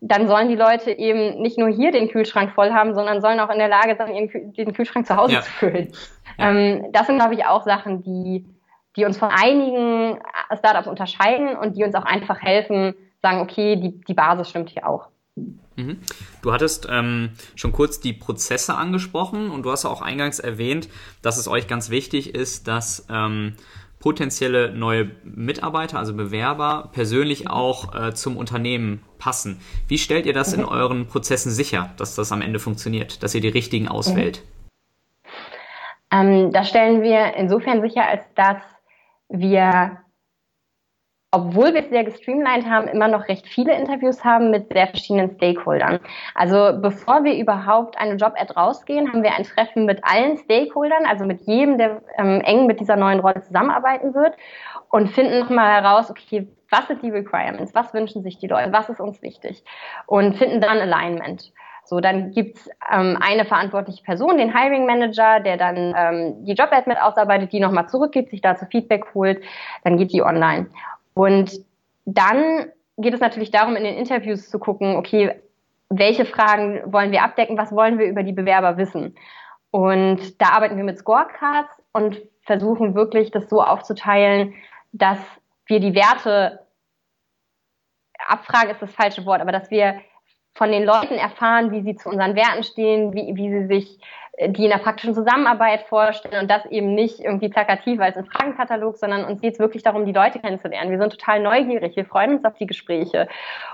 dann 0.00 0.28
sollen 0.28 0.48
die 0.48 0.54
Leute 0.54 0.92
eben 0.92 1.40
nicht 1.40 1.58
nur 1.58 1.68
hier 1.68 1.90
den 1.90 2.08
Kühlschrank 2.08 2.52
voll 2.52 2.70
haben, 2.70 2.94
sondern 2.94 3.20
sollen 3.20 3.40
auch 3.40 3.50
in 3.50 3.58
der 3.58 3.68
Lage 3.68 3.96
sein, 3.96 4.14
ihren, 4.14 4.52
den 4.52 4.72
Kühlschrank 4.72 5.06
zu 5.06 5.16
Hause 5.16 5.34
ja. 5.34 5.42
zu 5.42 5.50
füllen. 5.50 5.92
Ja. 6.38 6.50
Ähm, 6.50 6.86
das 6.92 7.06
sind, 7.06 7.16
glaube 7.16 7.34
ich, 7.34 7.44
auch 7.44 7.64
Sachen, 7.64 8.02
die, 8.02 8.46
die 8.96 9.04
uns 9.04 9.18
von 9.18 9.30
einigen 9.30 10.18
Startups 10.56 10.86
unterscheiden 10.86 11.56
und 11.56 11.76
die 11.76 11.84
uns 11.84 11.94
auch 11.94 12.04
einfach 12.04 12.40
helfen, 12.40 12.94
sagen, 13.22 13.40
okay, 13.40 13.76
die, 13.76 14.00
die 14.06 14.14
Basis 14.14 14.50
stimmt 14.50 14.70
hier 14.70 14.88
auch. 14.88 15.08
Mhm. 15.78 15.98
Du 16.42 16.52
hattest 16.52 16.88
ähm, 16.90 17.30
schon 17.54 17.72
kurz 17.72 18.00
die 18.00 18.12
Prozesse 18.12 18.74
angesprochen 18.74 19.50
und 19.50 19.64
du 19.64 19.70
hast 19.70 19.84
auch 19.84 20.02
eingangs 20.02 20.38
erwähnt, 20.38 20.88
dass 21.22 21.38
es 21.38 21.48
euch 21.48 21.66
ganz 21.66 21.90
wichtig 21.90 22.34
ist, 22.34 22.68
dass 22.68 23.06
ähm, 23.10 23.54
potenzielle 24.00 24.72
neue 24.72 25.10
Mitarbeiter, 25.24 25.98
also 25.98 26.14
Bewerber, 26.14 26.90
persönlich 26.92 27.48
auch 27.50 27.94
äh, 27.94 28.14
zum 28.14 28.36
Unternehmen 28.36 29.02
passen. 29.18 29.60
Wie 29.88 29.98
stellt 29.98 30.26
ihr 30.26 30.32
das 30.32 30.54
mhm. 30.54 30.62
in 30.62 30.68
euren 30.68 31.06
Prozessen 31.06 31.50
sicher, 31.50 31.90
dass 31.96 32.14
das 32.14 32.32
am 32.32 32.42
Ende 32.42 32.58
funktioniert, 32.58 33.22
dass 33.22 33.34
ihr 33.34 33.40
die 33.40 33.48
richtigen 33.48 33.88
auswählt? 33.88 34.42
Mhm. 34.44 34.58
Ähm, 36.10 36.52
das 36.52 36.68
stellen 36.68 37.02
wir 37.02 37.34
insofern 37.34 37.82
sicher, 37.82 38.06
als 38.06 38.22
dass 38.34 38.62
wir 39.28 39.98
obwohl 41.30 41.74
wir 41.74 41.82
es 41.82 41.90
sehr 41.90 42.04
gestreamlined 42.04 42.66
haben, 42.66 42.88
immer 42.88 43.08
noch 43.08 43.28
recht 43.28 43.46
viele 43.46 43.76
Interviews 43.76 44.24
haben 44.24 44.50
mit 44.50 44.72
sehr 44.72 44.86
verschiedenen 44.86 45.30
Stakeholdern. 45.34 46.00
Also 46.34 46.80
bevor 46.80 47.22
wir 47.24 47.36
überhaupt 47.36 47.98
eine 47.98 48.14
Job-Ad 48.14 48.54
rausgehen, 48.54 49.12
haben 49.12 49.22
wir 49.22 49.34
ein 49.34 49.44
Treffen 49.44 49.84
mit 49.84 50.02
allen 50.04 50.38
Stakeholdern, 50.38 51.04
also 51.06 51.26
mit 51.26 51.42
jedem, 51.42 51.76
der 51.76 52.00
ähm, 52.16 52.40
eng 52.40 52.66
mit 52.66 52.80
dieser 52.80 52.96
neuen 52.96 53.20
Rolle 53.20 53.42
zusammenarbeiten 53.42 54.14
wird 54.14 54.34
und 54.90 55.10
finden 55.10 55.38
nochmal 55.40 55.82
heraus, 55.82 56.10
okay, 56.10 56.48
was 56.70 56.86
sind 56.88 57.02
die 57.02 57.10
Requirements, 57.10 57.74
was 57.74 57.92
wünschen 57.92 58.22
sich 58.22 58.38
die 58.38 58.46
Leute, 58.46 58.72
was 58.72 58.88
ist 58.88 59.00
uns 59.00 59.20
wichtig 59.20 59.62
und 60.06 60.36
finden 60.36 60.62
dann 60.62 60.78
Alignment. 60.78 61.52
So, 61.84 62.00
dann 62.00 62.32
gibt's 62.32 62.68
ähm, 62.90 63.18
eine 63.20 63.46
verantwortliche 63.46 64.02
Person, 64.02 64.36
den 64.36 64.54
Hiring 64.54 64.84
Manager, 64.84 65.40
der 65.40 65.56
dann 65.56 65.94
ähm, 65.96 66.44
die 66.44 66.52
Job-Ad 66.52 66.84
mit 66.86 67.00
ausarbeitet, 67.00 67.52
die 67.52 67.60
nochmal 67.60 67.88
zurückgibt, 67.88 68.30
sich 68.30 68.42
dazu 68.42 68.66
Feedback 68.66 69.06
holt, 69.14 69.42
dann 69.84 69.96
geht 69.96 70.12
die 70.12 70.22
online. 70.22 70.68
Und 71.18 71.64
dann 72.04 72.70
geht 72.96 73.12
es 73.12 73.20
natürlich 73.20 73.50
darum, 73.50 73.74
in 73.74 73.82
den 73.82 73.96
Interviews 73.96 74.48
zu 74.48 74.60
gucken, 74.60 74.94
okay, 74.94 75.42
welche 75.88 76.24
Fragen 76.24 76.80
wollen 76.92 77.10
wir 77.10 77.24
abdecken, 77.24 77.58
was 77.58 77.72
wollen 77.72 77.98
wir 77.98 78.06
über 78.06 78.22
die 78.22 78.32
Bewerber 78.32 78.76
wissen. 78.76 79.16
Und 79.72 80.40
da 80.40 80.50
arbeiten 80.50 80.76
wir 80.76 80.84
mit 80.84 80.96
Scorecards 80.96 81.70
und 81.92 82.22
versuchen 82.42 82.94
wirklich, 82.94 83.32
das 83.32 83.50
so 83.50 83.60
aufzuteilen, 83.60 84.54
dass 84.92 85.18
wir 85.66 85.80
die 85.80 85.94
Werte, 85.96 86.60
abfragen 88.28 88.70
ist 88.70 88.80
das 88.80 88.92
falsche 88.92 89.26
Wort, 89.26 89.40
aber 89.40 89.52
dass 89.52 89.72
wir 89.72 90.00
von 90.54 90.70
den 90.70 90.84
Leuten 90.84 91.14
erfahren, 91.14 91.72
wie 91.72 91.82
sie 91.82 91.96
zu 91.96 92.10
unseren 92.10 92.36
Werten 92.36 92.62
stehen, 92.62 93.12
wie, 93.12 93.34
wie 93.34 93.50
sie 93.50 93.66
sich 93.66 94.00
die 94.46 94.64
in 94.64 94.70
der 94.70 94.78
praktischen 94.78 95.14
Zusammenarbeit 95.14 95.82
vorstellen 95.88 96.42
und 96.42 96.50
das 96.50 96.64
eben 96.66 96.94
nicht 96.94 97.18
irgendwie 97.18 97.48
plakativ 97.48 98.00
als 98.00 98.16
ein 98.16 98.26
Fragenkatalog, 98.26 98.96
sondern 98.96 99.24
uns 99.24 99.40
geht 99.40 99.54
es 99.54 99.58
wirklich 99.58 99.82
darum, 99.82 100.06
die 100.06 100.12
Leute 100.12 100.38
kennenzulernen. 100.38 100.90
Wir 100.90 100.98
sind 100.98 101.10
total 101.10 101.40
neugierig, 101.40 101.96
wir 101.96 102.04
freuen 102.04 102.36
uns 102.36 102.44
auf 102.44 102.54
die 102.54 102.66
Gespräche. 102.66 103.28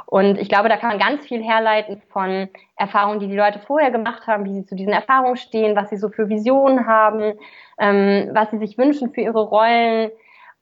Und 0.07 0.39
ich 0.39 0.49
glaube, 0.49 0.71
da 0.71 0.79
kann 0.79 0.89
man 0.89 0.99
ganz 0.99 1.27
viel 1.27 1.43
herleiten 1.43 2.01
von 2.11 2.49
Erfahrungen, 2.77 3.21
die 3.21 3.29
die 3.29 3.37
Leute 3.37 3.59
vorher 3.59 3.91
gemacht 3.91 4.27
haben, 4.27 4.47
wie 4.47 4.55
sie 4.55 4.65
zu 4.65 4.75
diesen 4.75 4.93
Erfahrungen 4.93 5.37
stehen, 5.37 5.77
was 5.77 5.91
sie 5.91 5.99
so 5.99 6.09
für 6.09 6.31
Visionen 6.31 6.87
haben, 6.87 7.35
ähm, 7.79 8.31
was 8.33 8.51
sie 8.51 8.59
sich 8.59 8.79
wünschen 8.79 9.13
für 9.13 9.21
ihre 9.21 9.43
Rollen. 9.43 10.11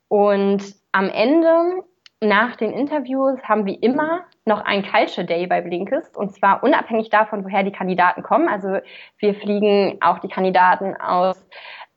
Und 0.09 0.63
am 0.91 1.09
Ende 1.09 1.85
nach 2.23 2.57
den 2.57 2.73
Interviews 2.73 3.43
haben 3.43 3.67
wir 3.67 3.83
immer 3.83 4.21
noch 4.45 4.65
einen 4.65 4.85
Culture 4.85 5.27
Day 5.27 5.47
bei 5.47 5.61
Blinkist 5.61 6.17
und 6.17 6.33
zwar 6.33 6.63
unabhängig 6.63 7.11
davon, 7.11 7.45
woher 7.45 7.63
die 7.63 7.73
Kandidaten 7.73 8.23
kommen. 8.23 8.49
Also 8.49 8.79
wir 9.19 9.35
fliegen 9.35 9.99
auch 10.01 10.21
die 10.21 10.29
Kandidaten 10.29 10.97
aus 10.97 11.45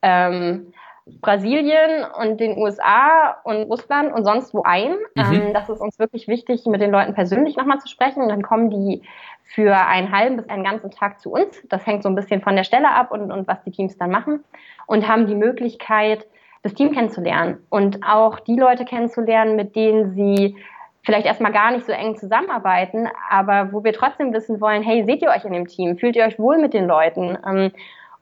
ähm, 0.01 0.73
Brasilien 1.21 2.03
und 2.19 2.39
den 2.39 2.57
USA 2.57 3.37
und 3.43 3.63
Russland 3.63 4.11
und 4.11 4.25
sonst 4.25 4.53
wo 4.53 4.63
ein. 4.63 4.95
Mhm. 5.15 5.33
Ähm, 5.33 5.53
das 5.53 5.69
ist 5.69 5.79
uns 5.79 5.99
wirklich 5.99 6.27
wichtig, 6.27 6.65
mit 6.65 6.81
den 6.81 6.91
Leuten 6.91 7.13
persönlich 7.13 7.55
nochmal 7.55 7.79
zu 7.79 7.87
sprechen. 7.87 8.23
Und 8.23 8.29
dann 8.29 8.41
kommen 8.41 8.71
die 8.71 9.03
für 9.43 9.75
einen 9.75 10.11
halben 10.11 10.37
bis 10.37 10.49
einen 10.49 10.63
ganzen 10.63 10.89
Tag 10.89 11.19
zu 11.19 11.31
uns. 11.31 11.61
Das 11.69 11.85
hängt 11.85 12.01
so 12.01 12.09
ein 12.09 12.15
bisschen 12.15 12.41
von 12.41 12.55
der 12.55 12.63
Stelle 12.63 12.89
ab 12.89 13.11
und, 13.11 13.31
und 13.31 13.47
was 13.47 13.61
die 13.63 13.71
Teams 13.71 13.97
dann 13.97 14.09
machen. 14.09 14.43
Und 14.87 15.07
haben 15.07 15.27
die 15.27 15.35
Möglichkeit, 15.35 16.25
das 16.65 16.73
Team 16.73 16.93
kennenzulernen 16.93 17.59
und 17.69 17.99
auch 18.03 18.39
die 18.39 18.55
Leute 18.55 18.85
kennenzulernen, 18.85 19.55
mit 19.55 19.75
denen 19.75 20.15
sie 20.15 20.57
vielleicht 21.03 21.27
erstmal 21.27 21.51
gar 21.51 21.69
nicht 21.69 21.85
so 21.85 21.91
eng 21.91 22.17
zusammenarbeiten, 22.17 23.07
aber 23.29 23.71
wo 23.71 23.83
wir 23.83 23.93
trotzdem 23.93 24.33
wissen 24.33 24.59
wollen, 24.59 24.81
hey, 24.81 25.05
seht 25.05 25.21
ihr 25.21 25.29
euch 25.29 25.45
in 25.45 25.53
dem 25.53 25.67
Team? 25.67 25.99
Fühlt 25.99 26.15
ihr 26.15 26.25
euch 26.25 26.39
wohl 26.39 26.57
mit 26.57 26.73
den 26.73 26.87
Leuten? 26.87 27.37
Ähm, 27.47 27.71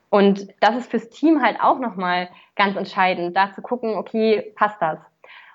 und 0.10 0.50
das 0.60 0.76
ist 0.76 0.92
fürs 0.92 1.10
Team 1.10 1.42
halt 1.42 1.56
auch 1.62 1.80
nochmal 1.80 2.28
ganz 2.58 2.76
entscheidend, 2.76 3.38
da 3.38 3.54
zu 3.54 3.62
gucken, 3.62 3.96
okay, 3.96 4.52
passt 4.58 4.82
das? 4.82 5.00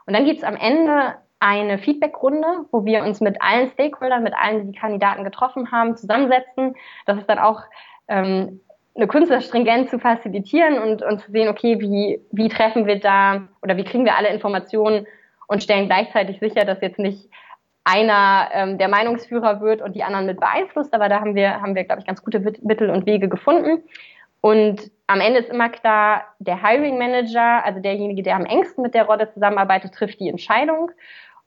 Und 0.06 0.14
dann 0.14 0.24
gibt 0.24 0.38
es 0.38 0.44
am 0.44 0.56
Ende 0.56 1.16
eine 1.40 1.76
Feedbackrunde, 1.76 2.64
wo 2.72 2.86
wir 2.86 3.02
uns 3.02 3.20
mit 3.20 3.42
allen 3.42 3.68
Stakeholdern, 3.68 4.22
mit 4.22 4.32
allen, 4.32 4.64
die 4.64 4.72
die 4.72 4.78
Kandidaten 4.78 5.24
getroffen 5.24 5.70
haben, 5.72 5.94
zusammensetzen. 5.94 6.74
Das 7.04 7.18
ist 7.18 7.28
dann 7.28 7.38
auch 7.38 7.60
ähm, 8.08 8.60
eine 8.98 9.40
stringent 9.42 9.90
zu 9.90 9.98
facilitieren 9.98 10.78
und, 10.78 11.02
und 11.02 11.20
zu 11.20 11.30
sehen, 11.30 11.48
okay, 11.48 11.78
wie, 11.80 12.20
wie 12.32 12.48
treffen 12.48 12.86
wir 12.86 12.98
da 12.98 13.48
oder 13.62 13.76
wie 13.76 13.84
kriegen 13.84 14.04
wir 14.04 14.16
alle 14.16 14.28
Informationen 14.28 15.06
und 15.46 15.62
stellen 15.62 15.86
gleichzeitig 15.86 16.40
sicher, 16.40 16.64
dass 16.64 16.80
jetzt 16.80 16.98
nicht 16.98 17.28
einer 17.84 18.48
ähm, 18.52 18.78
der 18.78 18.88
Meinungsführer 18.88 19.60
wird 19.60 19.80
und 19.80 19.94
die 19.94 20.02
anderen 20.02 20.26
mit 20.26 20.40
beeinflusst. 20.40 20.92
Aber 20.92 21.08
da 21.08 21.20
haben 21.20 21.34
wir, 21.34 21.60
haben 21.60 21.74
wir, 21.74 21.84
glaube 21.84 22.00
ich, 22.00 22.06
ganz 22.06 22.22
gute 22.22 22.40
Mittel 22.40 22.90
und 22.90 23.06
Wege 23.06 23.28
gefunden. 23.28 23.82
Und 24.40 24.90
am 25.06 25.20
Ende 25.20 25.40
ist 25.40 25.48
immer 25.48 25.68
klar, 25.70 26.24
der 26.38 26.62
Hiring 26.62 26.98
Manager, 26.98 27.64
also 27.64 27.80
derjenige, 27.80 28.22
der 28.22 28.36
am 28.36 28.44
engsten 28.44 28.82
mit 28.82 28.94
der 28.94 29.06
Rolle 29.06 29.32
zusammenarbeitet, 29.32 29.94
trifft 29.94 30.20
die 30.20 30.28
Entscheidung. 30.28 30.90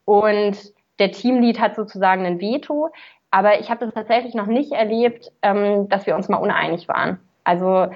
Und 0.06 0.58
der 1.00 1.12
Teamlead 1.12 1.60
hat 1.60 1.76
sozusagen 1.76 2.26
ein 2.26 2.42
Veto. 2.42 2.90
Aber 3.30 3.60
ich 3.60 3.70
habe 3.70 3.86
das 3.86 3.94
tatsächlich 3.94 4.34
noch 4.34 4.48
nicht 4.48 4.72
erlebt, 4.72 5.32
ähm, 5.42 5.88
dass 5.90 6.06
wir 6.06 6.16
uns 6.16 6.28
mal 6.28 6.38
uneinig 6.38 6.88
waren. 6.88 7.20
Also 7.44 7.88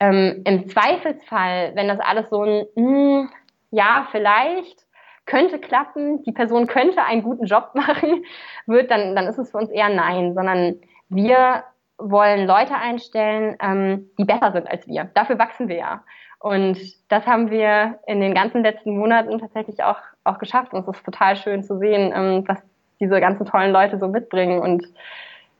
ähm, 0.00 0.42
im 0.44 0.68
Zweifelsfall, 0.68 1.72
wenn 1.74 1.88
das 1.88 2.00
alles 2.00 2.28
so 2.30 2.42
ein, 2.42 2.66
mh, 2.74 3.20
hm, 3.20 3.30
ja, 3.70 4.06
vielleicht 4.10 4.86
könnte 5.26 5.58
klappen, 5.58 6.22
die 6.24 6.32
Person 6.32 6.66
könnte 6.66 7.02
einen 7.04 7.22
guten 7.22 7.46
Job 7.46 7.70
machen, 7.74 8.24
wird, 8.66 8.90
dann, 8.90 9.14
dann 9.14 9.26
ist 9.26 9.38
es 9.38 9.50
für 9.50 9.58
uns 9.58 9.70
eher 9.70 9.88
nein, 9.88 10.34
sondern 10.34 10.76
wir 11.08 11.64
wollen 11.98 12.46
Leute 12.46 12.74
einstellen, 12.74 13.56
ähm, 13.60 14.10
die 14.18 14.24
besser 14.24 14.52
sind 14.52 14.68
als 14.68 14.86
wir. 14.88 15.10
Dafür 15.14 15.38
wachsen 15.38 15.68
wir 15.68 15.76
ja. 15.76 16.02
Und 16.40 16.78
das 17.08 17.24
haben 17.26 17.50
wir 17.50 18.00
in 18.06 18.20
den 18.20 18.34
ganzen 18.34 18.64
letzten 18.64 18.98
Monaten 18.98 19.38
tatsächlich 19.38 19.84
auch, 19.84 19.98
auch 20.24 20.38
geschafft. 20.38 20.72
Und 20.72 20.80
es 20.80 20.96
ist 20.96 21.04
total 21.04 21.36
schön 21.36 21.62
zu 21.62 21.78
sehen, 21.78 22.12
ähm, 22.12 22.44
was 22.48 22.58
diese 22.98 23.20
ganzen 23.20 23.46
tollen 23.46 23.72
Leute 23.72 23.98
so 23.98 24.08
mitbringen 24.08 24.60
und 24.60 24.84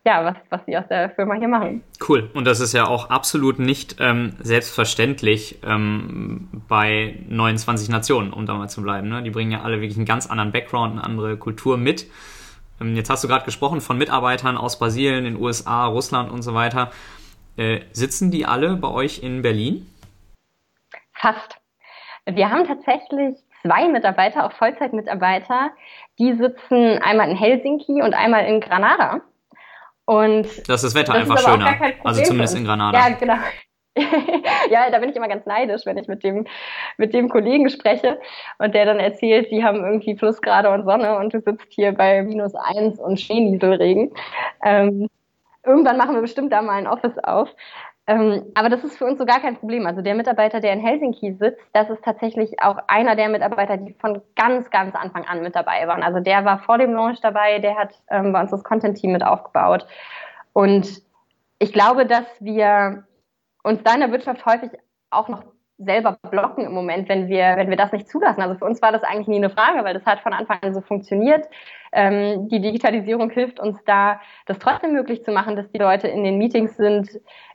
ja, 0.05 0.25
was, 0.25 0.37
was 0.51 0.61
sie 0.67 0.77
aus 0.77 0.87
der 0.89 1.11
Firma 1.11 1.35
hier 1.35 1.49
machen. 1.49 1.85
Cool. 2.09 2.29
Und 2.35 2.45
das 2.45 2.59
ist 2.61 2.73
ja 2.73 2.87
auch 2.87 3.11
absolut 3.11 3.59
nicht 3.59 3.97
ähm, 4.01 4.35
selbstverständlich 4.41 5.61
ähm, 5.65 6.49
bei 6.69 7.19
29 7.29 7.89
Nationen, 7.89 8.33
um 8.33 8.45
da 8.47 8.55
mal 8.55 8.69
zu 8.69 8.83
bleiben. 8.83 9.09
Ne? 9.09 9.23
Die 9.23 9.31
bringen 9.31 9.53
ja 9.53 9.63
alle 9.63 9.81
wirklich 9.81 9.97
einen 9.97 10.07
ganz 10.07 10.29
anderen 10.29 10.51
Background, 10.51 10.93
eine 10.93 11.05
andere 11.05 11.37
Kultur 11.37 11.77
mit. 11.77 12.07
Ähm, 12.81 12.97
jetzt 12.97 13.11
hast 13.11 13.23
du 13.23 13.29
gerade 13.29 13.45
gesprochen 13.45 13.81
von 13.81 13.97
Mitarbeitern 13.97 14.57
aus 14.57 14.79
Brasilien, 14.79 15.25
den 15.25 15.41
USA, 15.41 15.87
Russland 15.87 16.33
und 16.33 16.43
so 16.43 16.53
weiter. 16.53 16.91
Äh, 17.57 17.81
sitzen 17.93 18.33
die 18.33 18.45
alle 18.45 18.77
bei 18.77 18.89
euch 18.89 19.23
in 19.23 19.43
Berlin? 19.43 19.87
Fast. 21.13 21.59
Wir 22.27 22.51
haben 22.51 22.67
tatsächlich 22.67 23.37
zwei 23.63 23.89
Mitarbeiter, 23.89 24.45
auch 24.45 24.53
Vollzeitmitarbeiter, 24.53 25.71
die 26.19 26.35
sitzen 26.35 26.99
einmal 27.03 27.31
in 27.31 27.37
Helsinki 27.37 28.03
und 28.03 28.15
einmal 28.15 28.47
in 28.47 28.61
Granada. 28.61 29.21
Und 30.05 30.47
das 30.69 30.83
ist 30.83 30.85
das 30.85 30.95
Wetter 30.95 31.13
das 31.13 31.31
einfach 31.31 31.39
schöner. 31.39 31.77
Also 32.05 32.23
zumindest 32.23 32.57
in 32.57 32.65
Granada. 32.65 32.99
Ja, 32.99 33.15
genau. 33.15 33.37
ja, 34.71 34.91
da 34.91 34.99
bin 34.99 35.11
ich 35.11 35.17
immer 35.17 35.29
ganz 35.29 35.45
neidisch, 35.45 35.83
wenn 35.85 35.99
ich 35.99 36.09
mit 36.09 36.25
dem, 36.25 36.47
mit 36.97 37.13
dem 37.13 37.29
Kollegen 37.29 37.69
spreche 37.69 38.19
und 38.59 38.75
der 38.75 38.87
dann 38.87 38.99
erzählt, 38.99 39.51
die 39.51 39.63
haben 39.63 39.85
irgendwie 39.85 40.15
Plusgrade 40.15 40.71
und 40.71 40.85
Sonne 40.85 41.19
und 41.19 41.35
du 41.35 41.41
sitzt 41.41 41.67
hier 41.69 41.93
bei 41.93 42.23
minus 42.23 42.55
eins 42.55 42.99
und 42.99 43.21
Schneenieselregen. 43.21 44.15
Ähm, 44.65 45.09
irgendwann 45.65 45.99
machen 45.99 46.15
wir 46.15 46.23
bestimmt 46.23 46.53
da 46.53 46.63
mal 46.63 46.79
ein 46.79 46.87
Office 46.87 47.19
auf. 47.23 47.51
Ähm, 48.09 48.51
aber 48.55 48.69
das 48.69 48.83
ist 48.83 48.99
für 48.99 49.05
uns 49.05 49.19
so 49.19 49.25
gar 49.25 49.41
kein 49.41 49.57
Problem. 49.57 49.87
Also 49.87 50.03
der 50.03 50.15
Mitarbeiter, 50.15 50.61
der 50.61 50.73
in 50.73 50.81
Helsinki 50.81 51.35
sitzt, 51.35 51.63
das 51.73 51.89
ist 51.89 52.05
tatsächlich 52.05 52.61
auch 52.61 52.79
einer 52.89 53.15
der 53.15 53.29
Mitarbeiter, 53.29 53.77
die 53.77 53.95
von 53.95 54.21
ganz, 54.35 54.71
ganz 54.71 54.95
Anfang 54.97 55.25
an 55.27 55.43
mit 55.43 55.55
dabei 55.55 55.87
waren. 55.87 56.03
Also 56.03 56.19
der 56.19 56.45
war 56.45 56.59
vor 56.59 56.79
dem 56.79 56.93
Launch 56.93 57.21
dabei, 57.21 57.61
der 57.61 57.77
hat 57.77 57.95
ähm, 58.11 58.33
bei 58.33 58.41
uns 58.41 58.51
das 58.51 58.65
Content-Team 58.65 59.13
mit 59.13 59.25
aufgebaut. 59.25 59.87
Und 60.53 61.03
ich 61.61 61.73
glaube, 61.73 62.07
dass 62.07 62.27
wir 62.41 63.05
uns 63.63 63.83
da 63.85 63.95
in 63.95 64.01
der 64.01 64.11
Wirtschaft 64.11 64.45
häufig 64.47 64.71
auch 65.11 65.29
noch 65.29 65.45
selber 65.85 66.19
blocken 66.31 66.65
im 66.65 66.73
Moment, 66.73 67.09
wenn 67.09 67.29
wir, 67.29 67.55
wenn 67.57 67.71
wir 67.71 67.77
das 67.77 67.93
nicht 67.93 68.09
zulassen. 68.09 68.41
Also 68.41 68.57
für 68.57 68.65
uns 68.65 68.83
war 68.83 68.93
das 68.93 69.03
eigentlich 69.03 69.29
nie 69.29 69.37
eine 69.37 69.51
Frage, 69.51 69.85
weil 69.85 69.95
das 69.95 70.07
hat 70.07 70.21
von 70.21 70.33
Anfang 70.33 70.59
an 70.63 70.75
so 70.75 70.81
funktioniert. 70.81 71.47
Ähm, 71.93 72.49
die 72.49 72.61
Digitalisierung 72.61 73.31
hilft 73.31 73.61
uns 73.61 73.83
da, 73.85 74.21
das 74.47 74.59
trotzdem 74.59 74.93
möglich 74.93 75.25
zu 75.25 75.33
machen, 75.33 75.57
dass 75.57 75.71
die 75.71 75.79
Leute 75.79 76.09
in 76.09 76.25
den 76.25 76.39
Meetings 76.39 76.77
sind, 76.77 77.09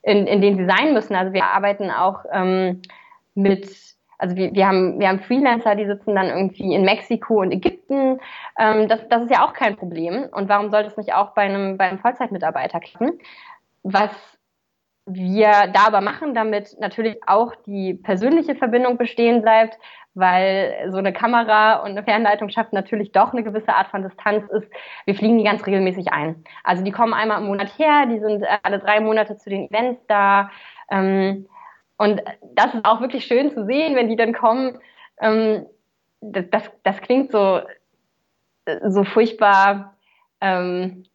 in, 0.04 0.28
in 0.28 0.42
denen 0.42 0.58
sie 0.58 0.66
sein 0.66 0.94
müssen. 0.94 1.16
Also 1.16 1.34
wir 1.34 1.46
arbeiten 1.46 1.90
auch 1.92 2.26
ähm, 2.32 2.82
mit 3.34 3.68
also 4.20 4.36
wir, 4.36 4.54
wir, 4.54 4.68
haben, 4.68 5.00
wir 5.00 5.10
haben 5.10 5.20
Freelancer, 5.20 5.76
die 5.76 5.86
sitzen 5.86 6.16
dann 6.16 6.28
irgendwie 6.28 6.74
in 6.74 6.84
Mexiko 6.84 7.42
und 7.42 7.52
Ägypten. 7.52 8.20
Ähm, 8.58 8.88
das, 8.88 9.08
das 9.10 9.24
ist 9.24 9.32
ja 9.32 9.46
auch 9.46 9.54
kein 9.54 9.76
Problem. 9.76 10.28
Und 10.32 10.50
warum 10.50 10.72
sollte 10.72 10.90
es 10.90 10.98
nicht 10.98 11.13
auch 11.13 11.34
bei 11.36 11.44
einem, 11.44 11.78
bei 11.78 11.86
einem 11.86 12.00
Vollzeitmitarbeiter 12.00 12.80
klappen? 12.80 13.20
Was 13.84 14.37
wir 15.08 15.67
da 15.74 15.88
aber 15.88 16.02
machen, 16.02 16.34
damit 16.34 16.76
natürlich 16.80 17.17
auch 17.26 17.56
die 17.65 17.93
persönliche 17.93 18.56
Verbindung 18.56 18.98
bestehen 18.98 19.41
bleibt, 19.41 19.80
weil 20.13 20.89
so 20.89 20.98
eine 20.98 21.13
Kamera 21.13 21.78
und 21.78 21.91
eine 21.91 22.04
Fernleitung 22.04 22.50
schafft 22.50 22.74
natürlich 22.74 23.13
doch 23.13 23.32
eine 23.32 23.43
gewisse 23.43 23.74
Art 23.74 23.88
von 23.88 24.04
Distanz 24.04 24.50
ist. 24.50 24.70
Wir 25.06 25.15
fliegen 25.15 25.38
die 25.38 25.46
ganz 25.46 25.65
regelmäßig 25.65 26.12
ein. 26.12 26.43
Also 26.63 26.84
die 26.84 26.91
kommen 26.91 27.13
einmal 27.13 27.39
im 27.39 27.48
Monat 27.48 27.78
her, 27.80 28.06
die 28.08 28.20
sind 28.20 28.43
alle 28.63 28.80
drei 28.80 29.00
Monate 29.00 29.38
zu 29.38 29.50
den 29.50 29.70
Events 29.70 30.02
da. 30.08 30.50
Ähm, 30.91 31.48
und 31.98 32.22
das 32.54 32.74
ist 32.74 32.84
auch 32.84 33.00
wirklich 33.00 33.26
schön 33.26 33.50
zu 33.52 33.65
sehen, 33.65 33.96
wenn 33.96 34.10
die 34.10 34.17
dann 34.17 34.34
kommen. 34.34 34.78
Ähm, 35.22 35.65
das, 36.20 36.46
das, 36.52 36.72
das 36.84 37.02
klingt 37.02 37.32
so, 37.32 37.62
so 38.88 39.04
furchtbar 39.06 39.96
ähm, 40.41 41.06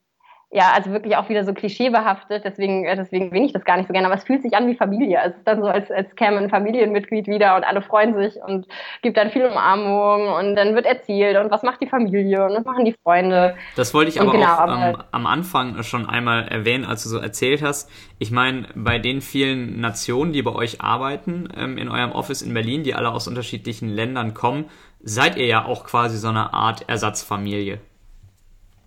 ja, 0.54 0.72
also 0.74 0.90
wirklich 0.90 1.16
auch 1.16 1.30
wieder 1.30 1.44
so 1.44 1.54
klischeebehaftet, 1.54 2.44
deswegen, 2.44 2.84
äh, 2.84 2.94
deswegen 2.94 3.30
bin 3.30 3.42
ich 3.42 3.54
das 3.54 3.64
gar 3.64 3.78
nicht 3.78 3.86
so 3.86 3.94
gerne, 3.94 4.06
aber 4.06 4.16
es 4.16 4.24
fühlt 4.24 4.42
sich 4.42 4.54
an 4.54 4.68
wie 4.68 4.74
Familie. 4.74 5.18
Es 5.24 5.34
ist 5.34 5.46
dann 5.46 5.62
so, 5.62 5.66
als, 5.66 5.90
als 5.90 6.14
käme 6.14 6.36
ein 6.36 6.50
Familienmitglied 6.50 7.26
wieder 7.26 7.56
und 7.56 7.64
alle 7.64 7.80
freuen 7.80 8.14
sich 8.14 8.36
und 8.36 8.66
gibt 9.00 9.16
dann 9.16 9.30
viel 9.30 9.46
Umarmung 9.46 10.28
und 10.28 10.54
dann 10.54 10.74
wird 10.74 10.84
erzählt 10.84 11.38
und 11.38 11.50
was 11.50 11.62
macht 11.62 11.80
die 11.80 11.86
Familie 11.86 12.44
und 12.44 12.54
was 12.54 12.66
machen 12.66 12.84
die 12.84 12.94
Freunde. 13.02 13.56
Das 13.76 13.94
wollte 13.94 14.10
ich 14.10 14.20
aber 14.20 14.30
genau, 14.30 14.58
auch 14.58 14.68
ähm, 14.68 15.02
am 15.10 15.26
Anfang 15.26 15.82
schon 15.84 16.06
einmal 16.06 16.46
erwähnen, 16.48 16.84
als 16.84 17.04
du 17.04 17.08
so 17.08 17.18
erzählt 17.18 17.62
hast. 17.62 17.90
Ich 18.18 18.30
meine, 18.30 18.66
bei 18.74 18.98
den 18.98 19.22
vielen 19.22 19.80
Nationen, 19.80 20.34
die 20.34 20.42
bei 20.42 20.54
euch 20.54 20.82
arbeiten, 20.82 21.48
ähm, 21.56 21.78
in 21.78 21.88
eurem 21.88 22.12
Office 22.12 22.42
in 22.42 22.52
Berlin, 22.52 22.82
die 22.82 22.94
alle 22.94 23.10
aus 23.10 23.26
unterschiedlichen 23.26 23.88
Ländern 23.88 24.34
kommen, 24.34 24.66
seid 25.00 25.36
ihr 25.36 25.46
ja 25.46 25.64
auch 25.64 25.84
quasi 25.84 26.18
so 26.18 26.28
eine 26.28 26.52
Art 26.52 26.90
Ersatzfamilie. 26.90 27.80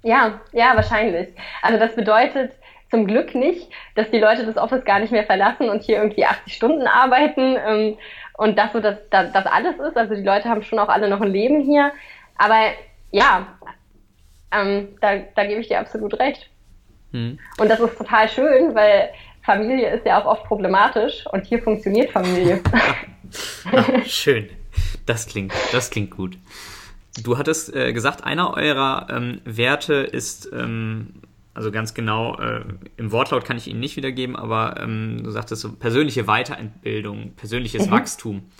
Ja, 0.05 0.39
ja, 0.51 0.75
wahrscheinlich. 0.75 1.29
Also 1.63 1.79
das 1.79 1.95
bedeutet 1.95 2.51
zum 2.91 3.07
Glück 3.07 3.33
nicht, 3.33 3.67
dass 3.95 4.11
die 4.11 4.19
Leute 4.19 4.45
das 4.45 4.55
Office 4.55 4.85
gar 4.85 4.99
nicht 4.99 5.11
mehr 5.11 5.25
verlassen 5.25 5.67
und 5.67 5.81
hier 5.81 5.97
irgendwie 5.97 6.25
80 6.25 6.53
Stunden 6.53 6.85
arbeiten 6.85 7.57
ähm, 7.67 7.97
und 8.37 8.55
das 8.55 8.71
so 8.71 8.79
das, 8.79 8.97
das, 9.09 9.33
das 9.33 9.47
alles 9.47 9.79
ist. 9.79 9.97
Also 9.97 10.13
die 10.13 10.21
Leute 10.21 10.47
haben 10.47 10.61
schon 10.61 10.77
auch 10.77 10.89
alle 10.89 11.09
noch 11.09 11.21
ein 11.21 11.31
Leben 11.31 11.61
hier. 11.61 11.91
Aber 12.37 12.59
ja, 13.09 13.47
ähm, 14.51 14.89
da, 15.01 15.17
da 15.35 15.45
gebe 15.45 15.59
ich 15.59 15.69
dir 15.69 15.79
absolut 15.79 16.19
recht. 16.19 16.51
Hm. 17.11 17.39
Und 17.57 17.67
das 17.67 17.79
ist 17.79 17.97
total 17.97 18.29
schön, 18.29 18.75
weil 18.75 19.09
Familie 19.41 19.89
ist 19.89 20.05
ja 20.05 20.21
auch 20.21 20.27
oft 20.27 20.43
problematisch 20.43 21.25
und 21.31 21.47
hier 21.47 21.63
funktioniert 21.63 22.11
Familie. 22.11 22.61
Ach, 22.71 24.05
schön. 24.05 24.51
Das 25.07 25.25
klingt, 25.25 25.53
das 25.71 25.89
klingt 25.89 26.11
gut. 26.11 26.37
Du 27.23 27.37
hattest 27.37 27.73
äh, 27.73 27.93
gesagt, 27.93 28.23
einer 28.23 28.53
eurer 28.55 29.07
ähm, 29.09 29.41
Werte 29.45 29.93
ist, 29.93 30.49
ähm, 30.51 31.21
also 31.53 31.71
ganz 31.71 31.93
genau, 31.93 32.37
äh, 32.37 32.61
im 32.97 33.11
Wortlaut 33.11 33.45
kann 33.45 33.57
ich 33.57 33.67
ihn 33.67 33.79
nicht 33.79 33.95
wiedergeben, 33.95 34.35
aber 34.35 34.75
ähm, 34.81 35.21
du 35.23 35.31
sagtest 35.31 35.61
so 35.61 35.73
persönliche 35.73 36.27
Weiterentbildung, 36.27 37.33
persönliches 37.35 37.87
mhm. 37.87 37.91
Wachstum. 37.91 38.51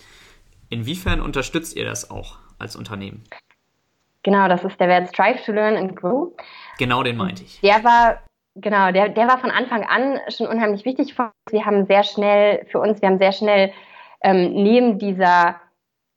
Inwiefern 0.69 1.21
unterstützt 1.21 1.75
ihr 1.75 1.85
das 1.85 2.09
auch 2.09 2.37
als 2.57 2.75
Unternehmen? 2.75 3.23
Genau, 4.23 4.47
das 4.47 4.63
ist 4.63 4.79
der 4.79 4.87
Wert 4.87 5.09
Strive 5.09 5.39
to 5.45 5.51
Learn 5.51 5.75
and 5.75 5.95
Grow. 5.95 6.31
Genau 6.79 7.03
den 7.03 7.17
meinte 7.17 7.43
ich. 7.43 7.59
Der 7.61 7.83
war, 7.83 8.23
genau, 8.55 8.91
der, 8.91 9.09
der 9.09 9.27
war 9.27 9.37
von 9.37 9.51
Anfang 9.51 9.83
an 9.83 10.17
schon 10.35 10.47
unheimlich 10.47 10.85
wichtig 10.85 11.13
für 11.13 11.23
uns. 11.23 11.51
Wir 11.51 11.65
haben 11.65 11.85
sehr 11.85 12.03
schnell, 12.03 12.65
für 12.71 12.79
uns, 12.79 13.01
wir 13.01 13.09
haben 13.09 13.19
sehr 13.19 13.33
schnell 13.33 13.71
ähm, 14.23 14.53
neben 14.53 14.97
dieser 14.97 15.57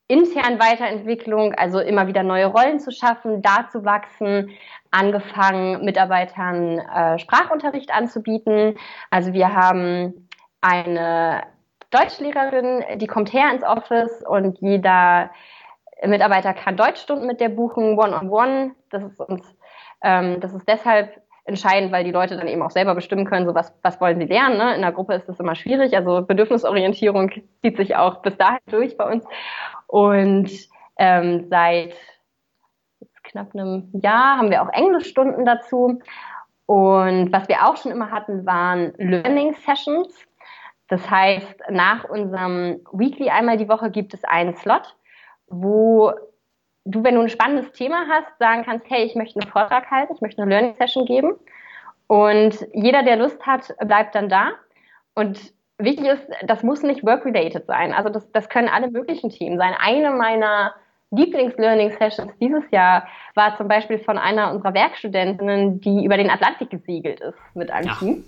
internen 0.09 0.59
Weiterentwicklung, 0.59 1.55
also 1.55 1.81
immer 1.81 2.07
wieder 2.07 2.23
neue 2.23 2.47
Rollen 2.47 2.81
zu 2.81 2.91
schaffen, 2.91 3.43
da 3.43 3.69
zu 3.71 3.85
wachsen, 3.85 4.51
angefangen, 4.91 5.85
Mitarbeitern 5.85 6.79
äh, 6.79 7.19
Sprachunterricht 7.19 7.95
anzubieten. 7.95 8.77
Also 9.11 9.35
wir 9.35 9.55
haben 9.55 10.29
eine 10.63 11.43
Deutschlehrerin, 11.91 12.99
die 12.99 13.07
kommt 13.07 13.33
her 13.33 13.51
ins 13.53 13.63
Office 13.63 14.25
und 14.27 14.59
jeder 14.61 15.31
Mitarbeiter 16.05 16.55
kann 16.55 16.77
Deutschstunden 16.77 17.27
mit 17.27 17.41
der 17.41 17.51
buchen, 17.51 17.99
one-on-one. 17.99 18.31
-on 18.31 18.31
-one. 18.31 18.71
Das 18.91 19.03
ist 19.03 19.21
uns, 19.21 19.57
ähm, 20.03 20.41
das 20.41 20.55
ist 20.55 20.67
deshalb 20.67 21.21
entscheidend, 21.45 21.93
weil 21.93 22.05
die 22.05 22.13
Leute 22.13 22.37
dann 22.37 22.47
eben 22.47 22.63
auch 22.63 22.71
selber 22.71 22.95
bestimmen 22.95 23.25
können, 23.25 23.47
so 23.47 23.55
was, 23.55 23.75
was 23.83 24.01
wollen 24.01 24.19
sie 24.19 24.27
lernen. 24.27 24.59
Ne? 24.59 24.75
In 24.75 24.83
der 24.83 24.93
Gruppe 24.93 25.15
ist 25.15 25.29
das 25.29 25.41
immer 25.41 25.55
schwierig. 25.55 25.97
Also 25.97 26.23
Bedürfnisorientierung 26.23 27.31
zieht 27.63 27.79
sich 27.79 27.97
auch 27.97 28.21
bis 28.23 28.37
dahin 28.37 28.59
durch 28.71 28.97
bei 28.97 29.11
uns. 29.11 29.25
Und 29.89 30.51
ähm, 30.99 31.47
seit 31.49 31.95
knapp 33.25 33.55
einem 33.55 33.91
Jahr 33.93 34.39
haben 34.39 34.51
wir 34.51 34.63
auch 34.63 34.73
Englischstunden 34.73 35.45
dazu. 35.45 36.01
Und 36.67 37.33
was 37.33 37.49
wir 37.49 37.67
auch 37.67 37.77
schon 37.77 37.93
immer 37.93 38.11
hatten, 38.11 38.47
waren 38.47 38.93
Learning 38.99 39.55
Sessions. 39.55 40.15
Das 40.89 41.11
heißt, 41.11 41.63
nach 41.71 42.05
unserem 42.05 42.81
Weekly 42.93 43.31
einmal 43.31 43.57
die 43.57 43.69
Woche 43.69 43.91
gibt 43.91 44.15
es 44.15 44.25
einen 44.25 44.55
Slot, 44.55 44.97
wo 45.47 46.13
du, 46.85 47.05
wenn 47.05 47.15
du 47.15 47.23
ein 47.23 47.29
spannendes 47.29 47.73
Thema 47.73 48.07
hast, 48.09 48.39
sagen 48.39 48.65
kannst, 48.65 48.89
hey, 48.89 49.05
ich 49.05 49.15
möchte 49.15 49.41
einen 49.41 49.51
Vortrag 49.51 49.91
halten, 49.91 50.15
ich 50.15 50.21
möchte 50.21 50.43
eine 50.43 50.51
Learning 50.51 50.75
Session 50.75 51.05
geben. 51.05 51.35
Und 52.07 52.67
jeder, 52.73 53.03
der 53.03 53.17
Lust 53.17 53.47
hat, 53.47 53.75
bleibt 53.87 54.15
dann 54.15 54.29
da. 54.29 54.53
Und 55.15 55.53
wichtig 55.79 56.07
ist, 56.07 56.23
das 56.47 56.63
muss 56.63 56.83
nicht 56.83 57.05
work-related 57.05 57.67
sein. 57.67 57.93
Also 57.93 58.11
das, 58.11 58.31
das 58.33 58.49
können 58.49 58.69
alle 58.69 58.91
möglichen 58.91 59.31
Themen 59.31 59.59
sein. 59.59 59.75
Eine 59.79 60.11
meiner 60.11 60.75
Lieblings-Learning-Sessions 61.11 62.33
dieses 62.41 62.65
Jahr 62.71 63.07
war 63.35 63.57
zum 63.57 63.69
Beispiel 63.69 63.99
von 63.99 64.19
einer 64.19 64.53
unserer 64.53 64.75
Werkstudentinnen, 64.75 65.81
die 65.81 66.05
über 66.05 66.17
den 66.17 66.31
Atlantik 66.31 66.71
gesegelt 66.71 67.21
ist 67.21 67.39
mit 67.55 67.71
einem 67.71 67.89
Ach. 67.91 67.99
Team 67.99 68.25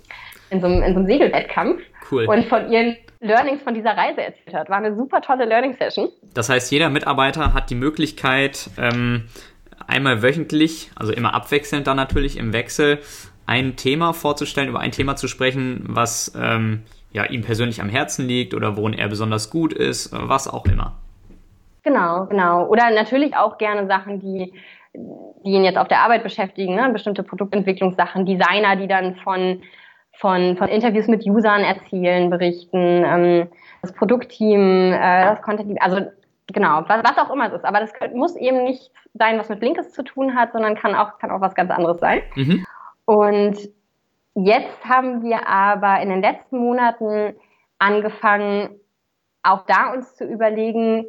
in 0.49 0.61
so, 0.61 0.67
einem, 0.67 0.81
in 0.83 0.93
so 0.93 0.99
einem 0.99 1.07
Segelwettkampf. 1.07 1.81
Cool. 2.11 2.25
Und 2.25 2.45
von 2.45 2.71
ihren 2.71 2.97
Learnings 3.19 3.61
von 3.61 3.73
dieser 3.73 3.95
Reise 3.95 4.23
erzählt 4.23 4.55
hat. 4.55 4.69
War 4.69 4.77
eine 4.77 4.95
super 4.95 5.21
tolle 5.21 5.45
Learning-Session. 5.45 6.09
Das 6.33 6.49
heißt, 6.49 6.71
jeder 6.71 6.89
Mitarbeiter 6.89 7.53
hat 7.53 7.69
die 7.69 7.75
Möglichkeit, 7.75 8.69
ähm, 8.79 9.27
einmal 9.87 10.23
wöchentlich, 10.23 10.91
also 10.95 11.13
immer 11.13 11.33
abwechselnd 11.35 11.85
dann 11.85 11.97
natürlich 11.97 12.37
im 12.37 12.51
Wechsel, 12.51 12.99
ein 13.45 13.75
Thema 13.75 14.13
vorzustellen, 14.13 14.69
über 14.69 14.79
ein 14.79 14.91
Thema 14.91 15.15
zu 15.15 15.27
sprechen, 15.27 15.83
was 15.87 16.33
ähm, 16.35 16.83
ja, 17.11 17.25
ihm 17.25 17.41
persönlich 17.41 17.81
am 17.81 17.89
Herzen 17.89 18.27
liegt 18.27 18.53
oder 18.53 18.77
worin 18.77 18.93
er 18.93 19.07
besonders 19.07 19.49
gut 19.49 19.73
ist, 19.73 20.11
was 20.13 20.47
auch 20.47 20.65
immer. 20.65 20.93
Genau, 21.83 22.25
genau. 22.25 22.67
Oder 22.67 22.91
natürlich 22.91 23.35
auch 23.35 23.57
gerne 23.57 23.87
Sachen, 23.87 24.19
die, 24.19 24.53
die 24.93 25.51
ihn 25.51 25.63
jetzt 25.63 25.77
auf 25.77 25.87
der 25.87 25.99
Arbeit 25.99 26.23
beschäftigen, 26.23 26.75
ne? 26.75 26.89
bestimmte 26.93 27.23
Produktentwicklungssachen, 27.23 28.25
Designer, 28.25 28.75
die 28.75 28.87
dann 28.87 29.15
von, 29.17 29.61
von, 30.13 30.57
von 30.57 30.67
Interviews 30.67 31.07
mit 31.07 31.25
Usern 31.25 31.61
erzählen, 31.61 32.29
berichten, 32.29 33.03
ähm, 33.05 33.47
das 33.81 33.93
Produktteam, 33.93 34.93
äh, 34.93 35.25
das 35.25 35.41
Content, 35.41 35.81
also 35.81 36.05
genau, 36.47 36.83
was, 36.87 37.03
was 37.03 37.17
auch 37.17 37.33
immer 37.33 37.47
es 37.47 37.53
ist. 37.53 37.65
Aber 37.65 37.79
das 37.79 37.91
muss 38.13 38.35
eben 38.35 38.63
nicht 38.63 38.91
sein, 39.15 39.39
was 39.39 39.49
mit 39.49 39.59
Blinkes 39.59 39.91
zu 39.91 40.03
tun 40.03 40.35
hat, 40.35 40.53
sondern 40.53 40.75
kann 40.75 40.95
auch, 40.95 41.17
kann 41.17 41.31
auch 41.31 41.41
was 41.41 41.55
ganz 41.55 41.71
anderes 41.71 41.99
sein. 41.99 42.21
Mhm. 42.35 42.65
Und 43.05 43.57
jetzt 44.35 44.85
haben 44.85 45.23
wir 45.23 45.47
aber 45.47 46.01
in 46.01 46.09
den 46.09 46.21
letzten 46.21 46.57
Monaten 46.57 47.35
angefangen, 47.79 48.69
auch 49.43 49.65
da 49.65 49.91
uns 49.91 50.15
zu 50.15 50.25
überlegen, 50.25 51.05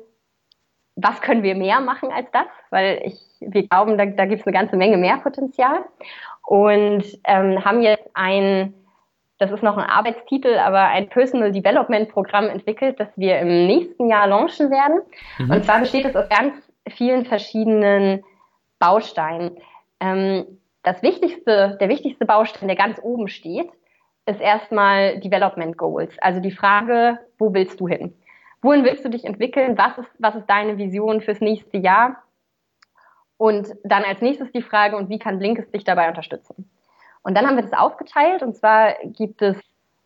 was 0.96 1.20
können 1.20 1.42
wir 1.42 1.54
mehr 1.54 1.80
machen 1.80 2.11
als 2.12 2.30
das? 2.32 2.46
Weil 2.70 3.02
ich, 3.04 3.18
wir 3.40 3.66
glauben, 3.66 3.96
da, 3.96 4.06
da 4.06 4.26
gibt 4.26 4.40
es 4.40 4.46
eine 4.46 4.56
ganze 4.56 4.76
Menge 4.76 4.96
mehr 4.96 5.18
Potenzial. 5.18 5.85
Und 6.46 7.04
ähm, 7.24 7.64
haben 7.64 7.82
jetzt 7.82 8.08
ein, 8.14 8.74
das 9.38 9.50
ist 9.50 9.62
noch 9.62 9.76
ein 9.76 9.88
Arbeitstitel, 9.88 10.58
aber 10.58 10.88
ein 10.88 11.08
Personal 11.08 11.52
Development 11.52 12.08
Programm 12.11 12.48
entwickelt, 12.48 13.00
das 13.00 13.08
wir 13.16 13.38
im 13.38 13.66
nächsten 13.66 14.08
Jahr 14.08 14.26
launchen 14.26 14.70
werden. 14.70 15.00
Mhm. 15.38 15.50
Und 15.50 15.64
zwar 15.64 15.80
besteht 15.80 16.04
es 16.04 16.16
aus 16.16 16.28
ganz 16.28 16.54
vielen 16.88 17.24
verschiedenen 17.24 18.24
Bausteinen. 18.78 19.58
Ähm, 20.00 20.58
das 20.83 21.03
wichtigste, 21.03 21.77
der 21.81 21.88
wichtigste 21.88 22.27
Baustein, 22.27 22.68
der 22.68 22.77
ganz 22.77 22.99
oben 23.03 23.29
steht, 23.29 23.71
ist 24.27 24.40
erstmal 24.40 25.18
Development 25.21 25.77
Goals. 25.77 26.16
Also 26.21 26.40
die 26.40 26.51
Frage, 26.51 27.18
wo 27.38 27.53
willst 27.53 27.81
du 27.81 27.88
hin? 27.88 28.14
Wohin 28.61 28.85
willst 28.85 29.05
du 29.05 29.09
dich 29.09 29.25
entwickeln? 29.25 29.77
Was 29.77 29.99
ist, 29.99 30.11
was 30.18 30.37
ist 30.37 30.47
deine 30.47 30.79
Vision 30.79 31.21
fürs 31.21 31.40
nächste 31.40 31.79
Jahr? 31.79 32.23
Und 33.37 33.75
dann 33.83 34.05
als 34.05 34.21
nächstes 34.21 34.53
die 34.53 34.62
Frage, 34.62 34.97
und 34.97 35.09
wie 35.09 35.18
kann 35.18 35.40
Blinkist 35.40 35.75
dich 35.75 35.83
dabei 35.83 36.09
unterstützen? 36.09 36.71
Und 37.23 37.37
dann 37.37 37.47
haben 37.47 37.57
wir 37.57 37.62
das 37.62 37.73
aufgeteilt, 37.73 38.42
und 38.42 38.55
zwar 38.57 38.95
gibt 39.05 39.42
es 39.42 39.57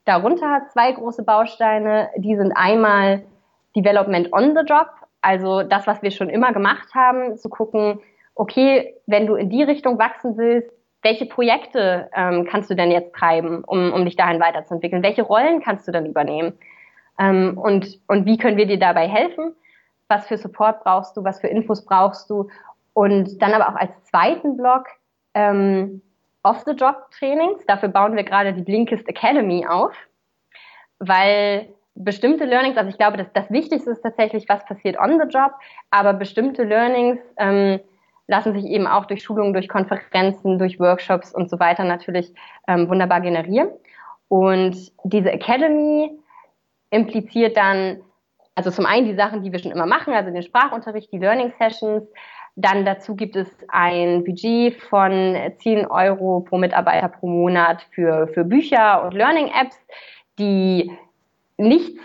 darunter 0.06 0.62
zwei 0.72 0.92
große 0.92 1.22
Bausteine. 1.22 2.10
Die 2.16 2.36
sind 2.36 2.52
einmal 2.52 3.24
Development 3.74 4.32
on 4.32 4.56
the 4.56 4.64
Job, 4.64 4.88
also 5.20 5.62
das, 5.62 5.86
was 5.86 6.02
wir 6.02 6.10
schon 6.10 6.30
immer 6.30 6.52
gemacht 6.52 6.94
haben, 6.94 7.36
zu 7.36 7.50
gucken, 7.50 8.00
okay, 8.36 8.94
wenn 9.06 9.26
du 9.26 9.34
in 9.34 9.50
die 9.50 9.64
Richtung 9.64 9.98
wachsen 9.98 10.36
willst, 10.36 10.70
welche 11.02 11.26
Projekte 11.26 12.10
ähm, 12.14 12.46
kannst 12.48 12.70
du 12.70 12.74
denn 12.74 12.90
jetzt 12.90 13.14
treiben, 13.14 13.64
um, 13.64 13.92
um 13.92 14.04
dich 14.04 14.16
dahin 14.16 14.40
weiterzuentwickeln? 14.40 15.02
Welche 15.02 15.22
Rollen 15.22 15.62
kannst 15.62 15.88
du 15.88 15.92
dann 15.92 16.06
übernehmen? 16.06 16.52
Ähm, 17.18 17.58
und, 17.58 18.00
und 18.06 18.26
wie 18.26 18.36
können 18.36 18.56
wir 18.56 18.66
dir 18.66 18.78
dabei 18.78 19.08
helfen? 19.08 19.54
Was 20.08 20.26
für 20.26 20.36
Support 20.36 20.84
brauchst 20.84 21.16
du? 21.16 21.24
Was 21.24 21.40
für 21.40 21.48
Infos 21.48 21.84
brauchst 21.84 22.30
du? 22.30 22.48
Und 22.92 23.40
dann 23.40 23.52
aber 23.52 23.68
auch 23.68 23.80
als 23.80 23.92
zweiten 24.04 24.56
Block 24.56 24.86
ähm, 25.34 26.02
Off-the-Job-Trainings. 26.42 27.66
Dafür 27.66 27.88
bauen 27.88 28.16
wir 28.16 28.24
gerade 28.24 28.52
die 28.52 28.62
Blinkist 28.62 29.08
Academy 29.08 29.66
auf, 29.66 29.94
weil 30.98 31.68
bestimmte 31.94 32.44
Learnings, 32.44 32.76
also 32.76 32.90
ich 32.90 32.98
glaube, 32.98 33.16
dass 33.16 33.32
das 33.32 33.50
Wichtigste 33.50 33.90
ist 33.90 34.02
tatsächlich, 34.02 34.48
was 34.48 34.64
passiert 34.64 34.98
on 34.98 35.20
the 35.20 35.28
job, 35.28 35.52
aber 35.90 36.12
bestimmte 36.12 36.62
Learnings 36.64 37.18
ähm, 37.38 37.80
lassen 38.28 38.52
sich 38.54 38.64
eben 38.64 38.86
auch 38.86 39.06
durch 39.06 39.22
Schulungen, 39.22 39.52
durch 39.52 39.68
Konferenzen, 39.68 40.58
durch 40.58 40.80
Workshops 40.80 41.32
und 41.32 41.48
so 41.48 41.58
weiter 41.58 41.84
natürlich 41.84 42.32
ähm, 42.66 42.88
wunderbar 42.88 43.20
generieren. 43.20 43.68
Und 44.28 44.92
diese 45.04 45.30
Academy 45.30 46.10
impliziert 46.90 47.56
dann, 47.56 48.00
also 48.54 48.70
zum 48.70 48.86
einen 48.86 49.06
die 49.06 49.14
Sachen, 49.14 49.42
die 49.42 49.52
wir 49.52 49.58
schon 49.58 49.70
immer 49.70 49.86
machen, 49.86 50.14
also 50.14 50.30
den 50.30 50.42
Sprachunterricht, 50.42 51.12
die 51.12 51.18
Learning 51.18 51.52
Sessions. 51.58 52.04
Dann 52.56 52.86
dazu 52.86 53.14
gibt 53.14 53.36
es 53.36 53.48
ein 53.68 54.24
Budget 54.24 54.80
von 54.80 55.36
10 55.58 55.86
Euro 55.86 56.40
pro 56.40 56.56
Mitarbeiter 56.56 57.08
pro 57.08 57.28
Monat 57.28 57.86
für, 57.92 58.28
für 58.28 58.44
Bücher 58.44 59.04
und 59.04 59.12
Learning 59.12 59.48
Apps, 59.48 59.78
die 60.38 60.90
nichts 61.58 62.00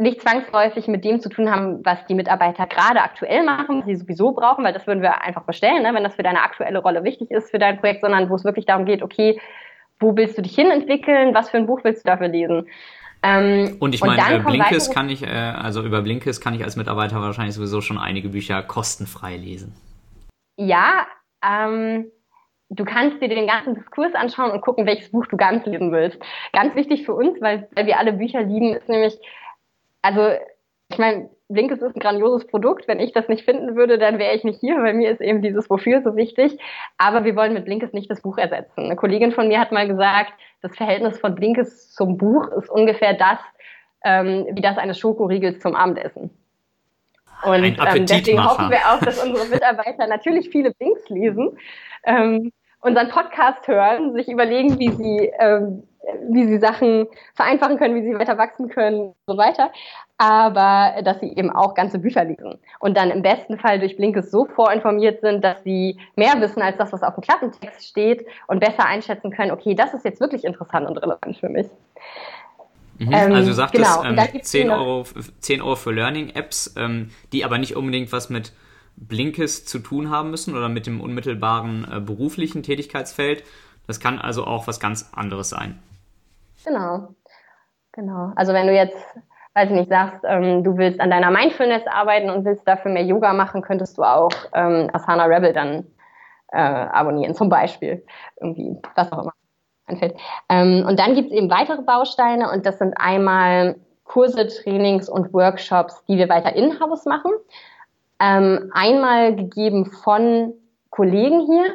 nicht 0.00 0.22
zwangsläufig 0.22 0.88
mit 0.88 1.04
dem 1.04 1.20
zu 1.20 1.28
tun 1.28 1.50
haben, 1.50 1.84
was 1.84 2.04
die 2.06 2.14
Mitarbeiter 2.14 2.66
gerade 2.66 3.02
aktuell 3.02 3.44
machen, 3.44 3.80
was 3.80 3.86
sie 3.86 3.96
sowieso 3.96 4.32
brauchen, 4.32 4.64
weil 4.64 4.72
das 4.72 4.86
würden 4.86 5.02
wir 5.02 5.22
einfach 5.22 5.42
bestellen, 5.42 5.82
ne, 5.82 5.94
wenn 5.94 6.04
das 6.04 6.14
für 6.14 6.22
deine 6.22 6.42
aktuelle 6.42 6.78
Rolle 6.78 7.04
wichtig 7.04 7.30
ist 7.30 7.50
für 7.50 7.58
dein 7.58 7.78
Projekt, 7.78 8.00
sondern 8.00 8.30
wo 8.30 8.34
es 8.34 8.44
wirklich 8.44 8.66
darum 8.66 8.86
geht, 8.86 9.02
okay, 9.02 9.40
wo 9.98 10.16
willst 10.16 10.38
du 10.38 10.42
dich 10.42 10.54
hin 10.54 10.70
entwickeln, 10.70 11.34
was 11.34 11.50
für 11.50 11.58
ein 11.58 11.66
Buch 11.66 11.80
willst 11.84 12.04
du 12.04 12.10
dafür 12.10 12.28
lesen? 12.28 12.66
Ähm, 13.22 13.76
und 13.80 13.94
ich 13.94 14.00
meine, 14.00 14.36
äh, 14.36 14.38
Blinkist 14.38 14.94
kann 14.94 15.10
ich, 15.10 15.22
äh, 15.22 15.26
also 15.26 15.82
über 15.82 16.00
Blinkist 16.00 16.42
kann 16.42 16.54
ich 16.54 16.64
als 16.64 16.76
Mitarbeiter 16.76 17.20
wahrscheinlich 17.20 17.54
sowieso 17.54 17.82
schon 17.82 17.98
einige 17.98 18.30
Bücher 18.30 18.62
kostenfrei 18.62 19.36
lesen. 19.36 19.74
Ja, 20.56 21.06
ähm, 21.46 22.10
du 22.70 22.84
kannst 22.84 23.20
dir 23.20 23.28
den 23.28 23.46
ganzen 23.46 23.74
Diskurs 23.74 24.14
anschauen 24.14 24.52
und 24.52 24.62
gucken, 24.62 24.86
welches 24.86 25.10
Buch 25.10 25.26
du 25.26 25.36
ganz 25.36 25.66
lesen 25.66 25.92
willst. 25.92 26.18
Ganz 26.54 26.74
wichtig 26.74 27.04
für 27.04 27.12
uns, 27.12 27.38
weil 27.42 27.68
wir 27.76 27.98
alle 27.98 28.14
Bücher 28.14 28.42
lieben, 28.42 28.74
ist 28.74 28.88
nämlich, 28.88 29.18
also 30.02 30.32
ich 30.90 30.98
meine, 30.98 31.30
Blinkist 31.48 31.82
ist 31.82 31.96
ein 31.96 32.00
grandioses 32.00 32.46
Produkt. 32.46 32.88
Wenn 32.88 33.00
ich 33.00 33.12
das 33.12 33.28
nicht 33.28 33.44
finden 33.44 33.76
würde, 33.76 33.98
dann 33.98 34.18
wäre 34.18 34.34
ich 34.34 34.44
nicht 34.44 34.60
hier. 34.60 34.76
Bei 34.76 34.92
mir 34.92 35.10
ist 35.10 35.20
eben 35.20 35.42
dieses 35.42 35.70
Wofür 35.70 36.02
so 36.02 36.16
wichtig. 36.16 36.58
Aber 36.98 37.24
wir 37.24 37.36
wollen 37.36 37.54
mit 37.54 37.64
Blinkist 37.64 37.94
nicht 37.94 38.10
das 38.10 38.22
Buch 38.22 38.38
ersetzen. 38.38 38.84
Eine 38.84 38.96
Kollegin 38.96 39.32
von 39.32 39.48
mir 39.48 39.60
hat 39.60 39.72
mal 39.72 39.86
gesagt, 39.86 40.32
das 40.62 40.76
Verhältnis 40.76 41.18
von 41.18 41.34
Blinkist 41.34 41.94
zum 41.94 42.18
Buch 42.18 42.48
ist 42.48 42.70
ungefähr 42.70 43.14
das, 43.14 43.38
ähm, 44.04 44.46
wie 44.52 44.60
das 44.60 44.78
eines 44.78 44.98
Schokoriegels 44.98 45.60
zum 45.60 45.74
Abendessen. 45.74 46.30
Und 47.42 47.64
ähm, 47.64 48.06
deswegen 48.06 48.44
hoffen 48.44 48.70
wir 48.70 48.78
auch, 48.78 49.00
dass 49.00 49.24
unsere 49.24 49.48
Mitarbeiter 49.50 50.06
natürlich 50.06 50.50
viele 50.50 50.72
Blinks 50.72 51.08
lesen, 51.08 51.56
ähm, 52.04 52.52
unseren 52.80 53.08
Podcast 53.08 53.66
hören, 53.66 54.12
sich 54.14 54.28
überlegen, 54.28 54.78
wie 54.78 54.90
sie 54.90 55.32
ähm, 55.38 55.84
wie 56.30 56.46
sie 56.46 56.58
Sachen 56.58 57.06
vereinfachen 57.34 57.78
können, 57.78 57.94
wie 57.94 58.02
sie 58.02 58.18
weiter 58.18 58.38
wachsen 58.38 58.68
können 58.68 59.00
und 59.00 59.14
so 59.26 59.36
weiter. 59.36 59.70
Aber 60.18 61.02
dass 61.02 61.20
sie 61.20 61.28
eben 61.28 61.50
auch 61.50 61.74
ganze 61.74 61.98
Bücher 61.98 62.24
lesen 62.24 62.58
und 62.78 62.96
dann 62.96 63.10
im 63.10 63.22
besten 63.22 63.58
Fall 63.58 63.78
durch 63.78 63.96
Blinkes 63.96 64.30
so 64.30 64.46
vorinformiert 64.46 65.20
sind, 65.20 65.42
dass 65.42 65.62
sie 65.62 65.98
mehr 66.16 66.40
wissen 66.40 66.62
als 66.62 66.76
das, 66.76 66.92
was 66.92 67.02
auf 67.02 67.14
dem 67.14 67.22
Klappentext 67.22 67.86
steht 67.86 68.26
und 68.46 68.60
besser 68.60 68.86
einschätzen 68.86 69.30
können, 69.30 69.50
okay, 69.50 69.74
das 69.74 69.94
ist 69.94 70.04
jetzt 70.04 70.20
wirklich 70.20 70.44
interessant 70.44 70.88
und 70.88 70.98
relevant 70.98 71.36
für 71.38 71.48
mich. 71.48 71.66
Mhm, 72.98 73.12
ähm, 73.12 73.32
also 73.32 73.52
sagt 73.52 73.72
genau. 73.72 74.02
es 74.02 74.34
ähm, 74.34 74.42
10, 74.42 74.70
Euro, 74.70 75.04
10 75.40 75.62
Euro 75.62 75.76
für 75.76 75.92
Learning-Apps, 75.92 76.74
ähm, 76.76 77.10
die 77.32 77.44
aber 77.44 77.56
nicht 77.56 77.76
unbedingt 77.76 78.12
was 78.12 78.28
mit 78.28 78.52
Blinkes 78.96 79.64
zu 79.64 79.78
tun 79.78 80.10
haben 80.10 80.30
müssen 80.30 80.54
oder 80.54 80.68
mit 80.68 80.86
dem 80.86 81.00
unmittelbaren 81.00 81.86
äh, 81.90 82.00
beruflichen 82.00 82.62
Tätigkeitsfeld. 82.62 83.42
Das 83.86 84.00
kann 84.00 84.18
also 84.18 84.44
auch 84.44 84.66
was 84.66 84.80
ganz 84.80 85.10
anderes 85.12 85.48
sein. 85.48 85.78
Genau, 86.64 87.08
genau. 87.92 88.32
Also 88.36 88.52
wenn 88.52 88.66
du 88.66 88.74
jetzt, 88.74 88.98
weiß 89.54 89.70
ich 89.70 89.76
nicht, 89.76 89.88
sagst, 89.88 90.20
ähm, 90.24 90.62
du 90.62 90.76
willst 90.76 91.00
an 91.00 91.10
deiner 91.10 91.30
Mindfulness 91.30 91.86
arbeiten 91.86 92.30
und 92.30 92.44
willst 92.44 92.66
dafür 92.66 92.90
mehr 92.92 93.04
Yoga 93.04 93.32
machen, 93.32 93.62
könntest 93.62 93.98
du 93.98 94.02
auch 94.02 94.30
ähm, 94.52 94.88
Asana 94.92 95.24
Rebel 95.24 95.52
dann 95.52 95.86
äh, 96.52 96.58
abonnieren, 96.58 97.34
zum 97.34 97.48
Beispiel. 97.48 98.04
Irgendwie, 98.40 98.76
was 98.94 99.10
auch 99.12 99.22
immer 99.22 99.32
einfällt. 99.86 100.16
Ähm, 100.48 100.84
und 100.86 100.98
dann 100.98 101.14
gibt 101.14 101.30
es 101.30 101.36
eben 101.36 101.50
weitere 101.50 101.82
Bausteine 101.82 102.50
und 102.50 102.66
das 102.66 102.78
sind 102.78 102.94
einmal 102.96 103.76
Kurse, 104.04 104.46
Trainings 104.46 105.08
und 105.08 105.32
Workshops, 105.32 106.04
die 106.08 106.18
wir 106.18 106.28
weiter 106.28 106.54
in-house 106.54 107.06
machen. 107.06 107.32
Ähm, 108.18 108.70
einmal 108.74 109.34
gegeben 109.34 109.86
von 109.86 110.52
Kollegen 110.90 111.46
hier, 111.46 111.66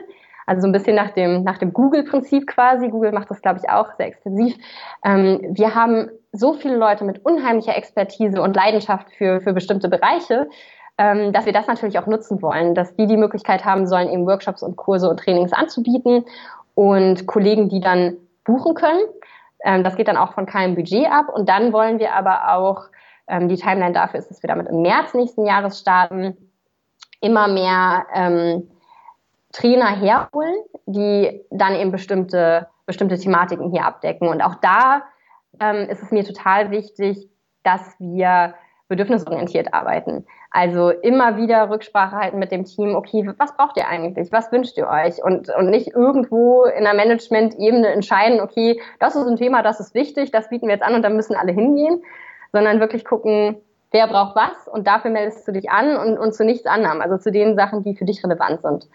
also 0.45 0.61
so 0.61 0.67
ein 0.67 0.71
bisschen 0.71 0.95
nach 0.95 1.11
dem, 1.11 1.43
nach 1.43 1.57
dem 1.57 1.73
Google-Prinzip 1.73 2.47
quasi. 2.47 2.89
Google 2.89 3.11
macht 3.11 3.29
das, 3.31 3.41
glaube 3.41 3.59
ich, 3.61 3.69
auch 3.69 3.95
sehr 3.97 4.07
extensiv. 4.07 4.55
Ähm, 5.03 5.39
wir 5.49 5.75
haben 5.75 6.09
so 6.31 6.53
viele 6.53 6.75
Leute 6.75 7.03
mit 7.03 7.25
unheimlicher 7.25 7.75
Expertise 7.75 8.41
und 8.41 8.55
Leidenschaft 8.55 9.11
für, 9.17 9.41
für 9.41 9.53
bestimmte 9.53 9.89
Bereiche, 9.89 10.47
ähm, 10.97 11.33
dass 11.33 11.45
wir 11.45 11.53
das 11.53 11.67
natürlich 11.67 11.99
auch 11.99 12.07
nutzen 12.07 12.41
wollen, 12.41 12.75
dass 12.75 12.95
die 12.95 13.07
die 13.07 13.17
Möglichkeit 13.17 13.65
haben 13.65 13.87
sollen, 13.87 14.09
eben 14.09 14.25
Workshops 14.25 14.63
und 14.63 14.75
Kurse 14.75 15.09
und 15.09 15.19
Trainings 15.19 15.53
anzubieten 15.53 16.25
und 16.73 17.25
Kollegen, 17.25 17.69
die 17.69 17.79
dann 17.79 18.17
buchen 18.43 18.75
können. 18.75 19.01
Ähm, 19.63 19.83
das 19.83 19.95
geht 19.95 20.07
dann 20.07 20.17
auch 20.17 20.33
von 20.33 20.45
keinem 20.45 20.75
Budget 20.75 21.07
ab. 21.09 21.29
Und 21.33 21.49
dann 21.49 21.73
wollen 21.73 21.99
wir 21.99 22.13
aber 22.13 22.53
auch, 22.53 22.85
ähm, 23.27 23.49
die 23.49 23.55
Timeline 23.55 23.93
dafür 23.93 24.19
ist, 24.19 24.29
dass 24.29 24.43
wir 24.43 24.47
damit 24.47 24.67
im 24.67 24.81
März 24.81 25.13
nächsten 25.13 25.45
Jahres 25.45 25.79
starten, 25.79 26.37
immer 27.21 27.47
mehr 27.47 28.05
ähm, 28.13 28.69
Trainer 29.55 29.87
herholen, 29.87 30.55
die 30.85 31.41
dann 31.49 31.75
eben 31.75 31.91
bestimmte, 31.91 32.67
bestimmte 32.85 33.17
Thematiken 33.17 33.71
hier 33.71 33.85
abdecken. 33.85 34.27
Und 34.27 34.41
auch 34.41 34.55
da 34.55 35.03
ähm, 35.61 35.87
ist 35.89 36.03
es 36.03 36.11
mir 36.11 36.25
total 36.25 36.71
wichtig, 36.71 37.29
dass 37.63 37.95
wir 37.99 38.55
bedürfnisorientiert 38.89 39.73
arbeiten. 39.73 40.25
Also 40.51 40.89
immer 40.89 41.37
wieder 41.37 41.69
Rücksprache 41.69 42.15
halten 42.15 42.37
mit 42.37 42.51
dem 42.51 42.65
Team, 42.65 42.95
okay, 42.95 43.29
was 43.37 43.55
braucht 43.55 43.77
ihr 43.77 43.87
eigentlich? 43.87 44.31
Was 44.31 44.51
wünscht 44.51 44.77
ihr 44.77 44.87
euch? 44.87 45.23
Und, 45.23 45.49
und 45.49 45.69
nicht 45.69 45.87
irgendwo 45.87 46.65
in 46.65 46.83
der 46.83 46.93
Management-Ebene 46.93 47.87
entscheiden, 47.87 48.41
okay, 48.41 48.79
das 48.99 49.15
ist 49.15 49.25
ein 49.25 49.37
Thema, 49.37 49.63
das 49.63 49.79
ist 49.79 49.95
wichtig, 49.95 50.31
das 50.31 50.49
bieten 50.49 50.67
wir 50.67 50.75
jetzt 50.75 50.85
an 50.85 50.95
und 50.95 51.01
dann 51.01 51.15
müssen 51.15 51.35
alle 51.35 51.53
hingehen, 51.53 52.03
sondern 52.51 52.79
wirklich 52.79 53.05
gucken, 53.05 53.57
wer 53.91 54.07
braucht 54.07 54.35
was 54.35 54.67
und 54.67 54.85
dafür 54.85 55.11
meldest 55.11 55.47
du 55.47 55.53
dich 55.53 55.69
an 55.69 55.97
und, 55.97 56.17
und 56.17 56.33
zu 56.33 56.43
nichts 56.43 56.67
anderem, 56.67 57.01
also 57.01 57.17
zu 57.17 57.31
den 57.31 57.55
Sachen, 57.55 57.83
die 57.83 57.95
für 57.95 58.05
dich 58.05 58.23
relevant 58.23 58.61
sind. 58.61 58.87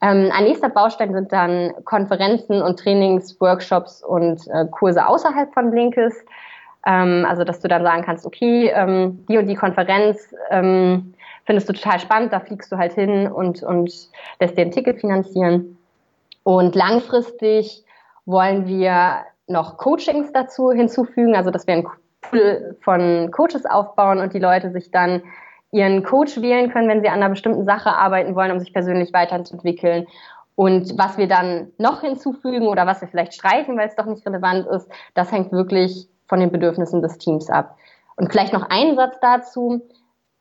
Ähm, 0.00 0.30
ein 0.32 0.44
nächster 0.44 0.68
Baustein 0.68 1.12
sind 1.12 1.32
dann 1.32 1.72
Konferenzen 1.84 2.60
und 2.60 2.78
Trainings, 2.78 3.40
Workshops 3.40 4.02
und 4.02 4.46
äh, 4.48 4.66
Kurse 4.70 5.06
außerhalb 5.06 5.52
von 5.54 5.70
Blinkes. 5.70 6.14
Ähm, 6.86 7.26
also, 7.28 7.44
dass 7.44 7.60
du 7.60 7.68
dann 7.68 7.82
sagen 7.82 8.02
kannst, 8.04 8.26
okay, 8.26 8.70
ähm, 8.74 9.24
die 9.28 9.38
und 9.38 9.46
die 9.46 9.54
Konferenz 9.54 10.34
ähm, 10.50 11.14
findest 11.44 11.68
du 11.68 11.72
total 11.72 12.00
spannend, 12.00 12.32
da 12.32 12.40
fliegst 12.40 12.70
du 12.70 12.76
halt 12.76 12.92
hin 12.92 13.30
und, 13.30 13.62
und 13.62 13.90
lässt 14.40 14.56
dir 14.58 14.62
ein 14.62 14.70
Ticket 14.70 15.00
finanzieren. 15.00 15.78
Und 16.42 16.74
langfristig 16.74 17.84
wollen 18.26 18.66
wir 18.66 19.24
noch 19.46 19.76
Coachings 19.76 20.32
dazu 20.32 20.72
hinzufügen, 20.72 21.36
also 21.36 21.50
dass 21.50 21.66
wir 21.66 21.74
ein 21.74 21.86
Pool 22.20 22.76
von 22.80 23.30
Coaches 23.30 23.66
aufbauen 23.66 24.18
und 24.18 24.32
die 24.32 24.38
Leute 24.38 24.70
sich 24.70 24.90
dann 24.90 25.22
ihren 25.74 26.04
Coach 26.04 26.40
wählen 26.40 26.70
können, 26.70 26.88
wenn 26.88 27.02
sie 27.02 27.08
an 27.08 27.16
einer 27.16 27.30
bestimmten 27.30 27.64
Sache 27.64 27.90
arbeiten 27.90 28.36
wollen, 28.36 28.52
um 28.52 28.60
sich 28.60 28.72
persönlich 28.72 29.12
weiterzuentwickeln. 29.12 30.06
Und 30.54 30.96
was 30.96 31.18
wir 31.18 31.26
dann 31.26 31.72
noch 31.78 32.00
hinzufügen 32.00 32.68
oder 32.68 32.86
was 32.86 33.00
wir 33.00 33.08
vielleicht 33.08 33.34
streichen, 33.34 33.76
weil 33.76 33.88
es 33.88 33.96
doch 33.96 34.06
nicht 34.06 34.24
relevant 34.24 34.66
ist, 34.68 34.88
das 35.14 35.32
hängt 35.32 35.50
wirklich 35.50 36.08
von 36.28 36.38
den 36.38 36.52
Bedürfnissen 36.52 37.02
des 37.02 37.18
Teams 37.18 37.50
ab. 37.50 37.76
Und 38.14 38.30
vielleicht 38.30 38.52
noch 38.52 38.70
ein 38.70 38.94
Satz 38.94 39.18
dazu, 39.20 39.82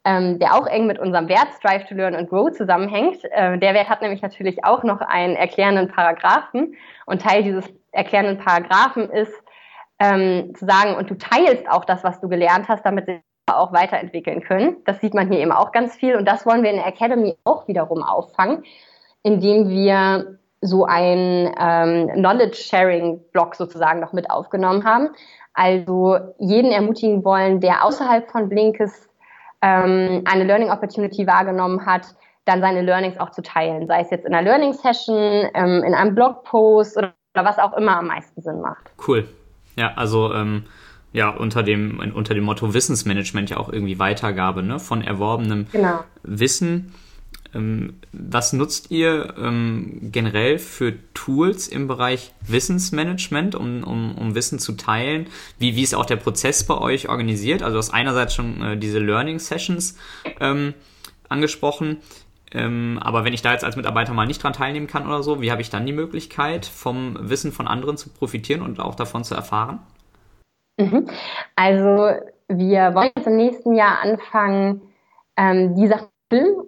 ähm, 0.05 0.37
der 0.37 0.53
auch 0.53 0.67
eng 0.67 0.85
mit 0.85 0.99
unserem 0.99 1.27
Wert 1.29 1.47
Strive 1.57 1.85
to 1.87 1.95
Learn 1.95 2.13
and 2.13 2.29
Grow 2.29 2.51
zusammenhängt. 2.51 3.23
Äh, 3.31 3.57
der 3.57 3.73
Wert 3.73 3.89
hat 3.89 4.03
nämlich 4.03 4.21
natürlich 4.21 4.63
auch 4.63 4.83
noch 4.83 5.01
einen 5.01 5.35
erklärenden 5.35 5.87
Paragraphen. 5.87 6.75
Und 7.07 7.23
Teil 7.23 7.41
dieses 7.41 7.65
erklärenden 7.91 8.37
Paragraphen 8.37 9.09
ist, 9.09 9.33
ähm, 9.97 10.53
zu 10.55 10.65
sagen, 10.65 10.95
und 10.95 11.09
du 11.09 11.17
teilst 11.17 11.67
auch 11.71 11.85
das, 11.85 12.03
was 12.03 12.19
du 12.19 12.29
gelernt 12.29 12.67
hast, 12.67 12.85
damit 12.85 13.07
auch 13.47 13.73
weiterentwickeln 13.73 14.41
können. 14.41 14.77
Das 14.85 14.99
sieht 15.01 15.13
man 15.13 15.29
hier 15.29 15.39
eben 15.39 15.51
auch 15.51 15.71
ganz 15.71 15.95
viel. 15.95 16.15
Und 16.15 16.25
das 16.25 16.45
wollen 16.45 16.63
wir 16.63 16.69
in 16.69 16.77
der 16.77 16.87
Academy 16.87 17.35
auch 17.43 17.67
wiederum 17.67 18.01
auffangen, 18.03 18.63
indem 19.21 19.69
wir 19.69 20.37
so 20.61 20.85
ein 20.85 21.53
ähm, 21.59 22.09
Knowledge-Sharing-Blog 22.13 23.55
sozusagen 23.55 23.99
noch 23.99 24.13
mit 24.13 24.31
aufgenommen 24.31 24.85
haben. 24.85 25.09
Also 25.53 26.17
jeden 26.39 26.71
ermutigen 26.71 27.23
wollen, 27.25 27.59
der 27.59 27.83
außerhalb 27.83 28.31
von 28.31 28.49
Blinkes 28.49 29.09
ähm, 29.61 30.23
eine 30.25 30.45
Learning 30.45 30.71
Opportunity 30.71 31.27
wahrgenommen 31.27 31.85
hat, 31.85 32.07
dann 32.45 32.61
seine 32.61 32.81
Learnings 32.81 33.19
auch 33.19 33.31
zu 33.31 33.41
teilen, 33.41 33.87
sei 33.87 34.01
es 34.01 34.09
jetzt 34.09 34.25
in 34.25 34.33
einer 34.33 34.43
Learning 34.43 34.73
Session, 34.73 35.49
ähm, 35.53 35.83
in 35.83 35.93
einem 35.93 36.15
Blogpost 36.15 36.97
oder, 36.97 37.13
oder, 37.35 37.45
was 37.45 37.59
auch 37.59 37.73
immer 37.73 37.97
am 37.97 38.07
meisten 38.07 38.41
Sinn 38.41 38.61
macht. 38.61 38.91
Cool. 39.07 39.27
Ja, 39.75 39.93
also 39.95 40.33
ähm, 40.33 40.65
ja 41.13 41.29
unter 41.29 41.63
dem 41.63 41.99
unter 42.13 42.33
dem 42.33 42.43
Motto 42.43 42.73
Wissensmanagement 42.73 43.51
ja 43.51 43.57
auch 43.57 43.71
irgendwie 43.71 43.99
Weitergabe 43.99 44.63
ne 44.63 44.79
von 44.79 45.01
erworbenem 45.01 45.67
genau. 45.71 46.03
Wissen. 46.23 46.93
Ähm, 47.55 47.99
was 48.11 48.51
nutzt 48.53 48.89
ihr 48.89 49.35
ähm, 49.37 50.09
generell 50.11 50.57
für 50.57 50.95
Tools 51.13 51.67
im 51.67 51.87
Bereich 51.87 52.33
Wissensmanagement, 52.47 53.53
um, 53.53 53.83
um, 53.83 54.17
um 54.17 54.33
Wissen 54.33 54.57
zu 54.57 54.73
teilen? 54.73 55.27
Wie, 55.59 55.75
wie 55.75 55.83
ist 55.83 55.93
auch 55.93 56.05
der 56.05 56.15
Prozess 56.15 56.65
bei 56.65 56.75
euch 56.75 57.09
organisiert? 57.09 57.61
Also 57.61 57.75
du 57.75 57.77
hast 57.77 57.91
einerseits 57.91 58.33
schon 58.33 58.61
äh, 58.61 58.77
diese 58.77 58.97
Learning 58.97 59.37
Sessions 59.37 59.97
ähm, 60.39 60.73
angesprochen. 61.29 61.97
Ähm, 62.51 62.99
aber 63.01 63.23
wenn 63.23 63.33
ich 63.33 63.41
da 63.41 63.51
jetzt 63.51 63.63
als 63.63 63.75
Mitarbeiter 63.75 64.13
mal 64.13 64.25
nicht 64.25 64.41
dran 64.41 64.53
teilnehmen 64.53 64.87
kann 64.87 65.05
oder 65.05 65.21
so, 65.21 65.41
wie 65.41 65.51
habe 65.51 65.61
ich 65.61 65.69
dann 65.69 65.85
die 65.85 65.93
Möglichkeit, 65.93 66.65
vom 66.65 67.17
Wissen 67.19 67.51
von 67.51 67.67
anderen 67.67 67.97
zu 67.97 68.09
profitieren 68.09 68.61
und 68.61 68.79
auch 68.79 68.95
davon 68.95 69.23
zu 69.23 69.35
erfahren? 69.35 69.79
Mhm. 70.77 71.07
Also 71.55 72.19
wir 72.47 72.95
wollen 72.95 73.11
jetzt 73.15 73.27
im 73.27 73.37
nächsten 73.37 73.73
Jahr 73.73 74.01
anfangen, 74.01 74.81
ähm, 75.37 75.75
die 75.75 75.87
Sachen 75.87 76.09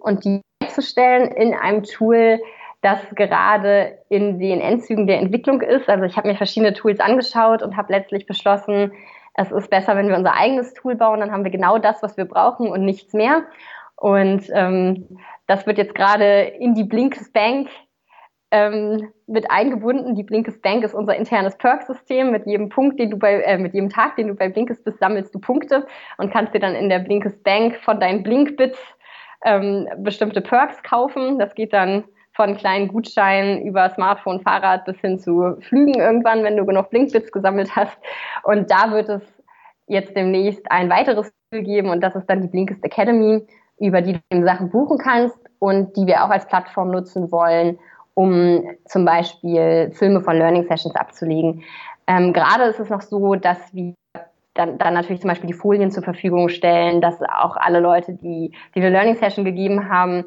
und 0.00 0.24
die 0.24 0.40
herzustellen 0.62 1.30
in 1.32 1.54
einem 1.54 1.82
Tool, 1.82 2.40
das 2.82 3.00
gerade 3.14 3.98
in 4.08 4.38
den 4.38 4.60
Endzügen 4.60 5.06
der 5.06 5.18
Entwicklung 5.18 5.60
ist. 5.60 5.88
Also 5.88 6.04
ich 6.04 6.16
habe 6.16 6.28
mir 6.28 6.36
verschiedene 6.36 6.74
Tools 6.74 7.00
angeschaut 7.00 7.62
und 7.62 7.76
habe 7.76 7.92
letztlich 7.92 8.26
beschlossen, 8.26 8.92
es 9.34 9.50
ist 9.50 9.70
besser, 9.70 9.96
wenn 9.96 10.08
wir 10.08 10.16
unser 10.16 10.34
eigenes 10.34 10.72
Tool 10.72 10.94
bauen, 10.94 11.20
dann 11.20 11.30
haben 11.30 11.44
wir 11.44 11.50
genau 11.50 11.78
das, 11.78 12.02
was 12.02 12.16
wir 12.16 12.24
brauchen 12.24 12.68
und 12.68 12.84
nichts 12.84 13.12
mehr. 13.12 13.44
Und 13.96 14.44
ähm, 14.52 15.18
das 15.46 15.66
wird 15.66 15.78
jetzt 15.78 15.94
gerade 15.94 16.42
in 16.42 16.74
die 16.74 16.84
Blinkes 16.84 17.32
Bank 17.32 17.68
ähm, 18.50 19.10
mit 19.26 19.50
eingebunden. 19.50 20.14
Die 20.14 20.22
Blinkes 20.22 20.60
Bank 20.60 20.84
ist 20.84 20.94
unser 20.94 21.16
internes 21.16 21.56
Perk-System. 21.56 22.30
Mit 22.30 22.46
jedem 22.46 22.68
Punkt, 22.68 22.98
den 22.98 23.10
du 23.10 23.18
bei, 23.18 23.40
äh, 23.42 23.58
mit 23.58 23.74
jedem 23.74 23.90
Tag, 23.90 24.16
den 24.16 24.28
du 24.28 24.34
bei 24.34 24.48
Blinkes 24.48 24.82
bist, 24.82 24.98
sammelst 24.98 25.34
du 25.34 25.40
Punkte 25.40 25.86
und 26.18 26.32
kannst 26.32 26.54
dir 26.54 26.60
dann 26.60 26.74
in 26.74 26.88
der 26.88 27.00
Blinkes 27.00 27.36
Bank 27.42 27.76
von 27.76 28.00
deinen 28.00 28.22
Blinkbits 28.22 28.78
ähm, 29.44 29.88
bestimmte 29.98 30.40
Perks 30.40 30.82
kaufen. 30.82 31.38
Das 31.38 31.54
geht 31.54 31.72
dann 31.72 32.04
von 32.34 32.56
kleinen 32.56 32.88
Gutscheinen 32.88 33.62
über 33.62 33.88
Smartphone, 33.90 34.40
Fahrrad 34.42 34.84
bis 34.84 34.98
hin 35.00 35.18
zu 35.18 35.56
Flügen 35.60 35.94
irgendwann, 35.94 36.44
wenn 36.44 36.56
du 36.56 36.66
genug 36.66 36.90
Blinkbits 36.90 37.32
gesammelt 37.32 37.74
hast. 37.74 37.98
Und 38.44 38.70
da 38.70 38.90
wird 38.92 39.08
es 39.08 39.22
jetzt 39.86 40.14
demnächst 40.14 40.70
ein 40.70 40.90
weiteres 40.90 41.32
Tool 41.50 41.62
geben 41.62 41.90
und 41.90 42.00
das 42.02 42.14
ist 42.14 42.26
dann 42.26 42.42
die 42.42 42.48
Blinkist 42.48 42.84
Academy, 42.84 43.46
über 43.78 44.02
die 44.02 44.18
du 44.30 44.44
Sachen 44.44 44.70
buchen 44.70 44.98
kannst 44.98 45.38
und 45.58 45.96
die 45.96 46.06
wir 46.06 46.24
auch 46.24 46.30
als 46.30 46.46
Plattform 46.46 46.90
nutzen 46.90 47.30
wollen, 47.30 47.78
um 48.16 48.64
zum 48.86 49.04
Beispiel 49.04 49.92
Filme 49.92 50.22
von 50.22 50.38
Learning 50.38 50.64
Sessions 50.64 50.96
abzulegen. 50.96 51.62
Ähm, 52.06 52.32
gerade 52.32 52.64
ist 52.64 52.80
es 52.80 52.88
noch 52.88 53.02
so, 53.02 53.34
dass 53.34 53.58
wir 53.74 53.94
dann, 54.54 54.78
dann 54.78 54.94
natürlich 54.94 55.20
zum 55.20 55.28
Beispiel 55.28 55.48
die 55.48 55.52
Folien 55.52 55.90
zur 55.90 56.02
Verfügung 56.02 56.48
stellen, 56.48 57.02
dass 57.02 57.20
auch 57.20 57.56
alle 57.56 57.78
Leute, 57.78 58.14
die, 58.14 58.52
die 58.74 58.80
eine 58.80 58.88
Learning 58.88 59.16
Session 59.16 59.44
gegeben 59.44 59.90
haben, 59.90 60.24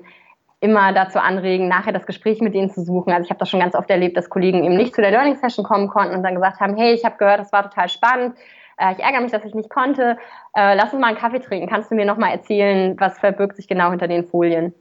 immer 0.59 0.93
dazu 0.93 1.17
anregen, 1.17 1.67
nachher 1.67 1.91
das 1.91 2.05
Gespräch 2.05 2.41
mit 2.41 2.53
denen 2.53 2.69
zu 2.69 2.83
suchen. 2.83 3.11
Also 3.11 3.25
ich 3.25 3.31
habe 3.31 3.39
das 3.39 3.49
schon 3.49 3.59
ganz 3.59 3.73
oft 3.73 3.89
erlebt, 3.89 4.15
dass 4.15 4.29
Kollegen 4.29 4.63
eben 4.63 4.77
nicht 4.77 4.93
zu 4.93 5.01
der 5.01 5.09
Learning 5.09 5.37
Session 5.37 5.65
kommen 5.65 5.87
konnten 5.87 6.15
und 6.15 6.21
dann 6.21 6.35
gesagt 6.35 6.59
haben, 6.59 6.77
hey, 6.77 6.93
ich 6.93 7.03
habe 7.05 7.17
gehört, 7.17 7.39
das 7.39 7.51
war 7.51 7.63
total 7.63 7.89
spannend. 7.89 8.35
Äh, 8.77 8.93
ich 8.93 8.99
ärgere 8.99 9.21
mich, 9.21 9.31
dass 9.31 9.45
ich 9.45 9.55
nicht 9.55 9.71
konnte. 9.71 10.17
Äh, 10.55 10.75
lass 10.75 10.93
uns 10.93 11.01
mal 11.01 11.07
einen 11.07 11.17
Kaffee 11.17 11.39
trinken. 11.39 11.67
Kannst 11.67 11.89
du 11.89 11.95
mir 11.95 12.05
nochmal 12.05 12.33
erzählen, 12.33 12.95
was 12.99 13.17
verbirgt 13.17 13.55
sich 13.55 13.67
genau 13.67 13.89
hinter 13.89 14.07
den 14.07 14.25
Folien? 14.25 14.75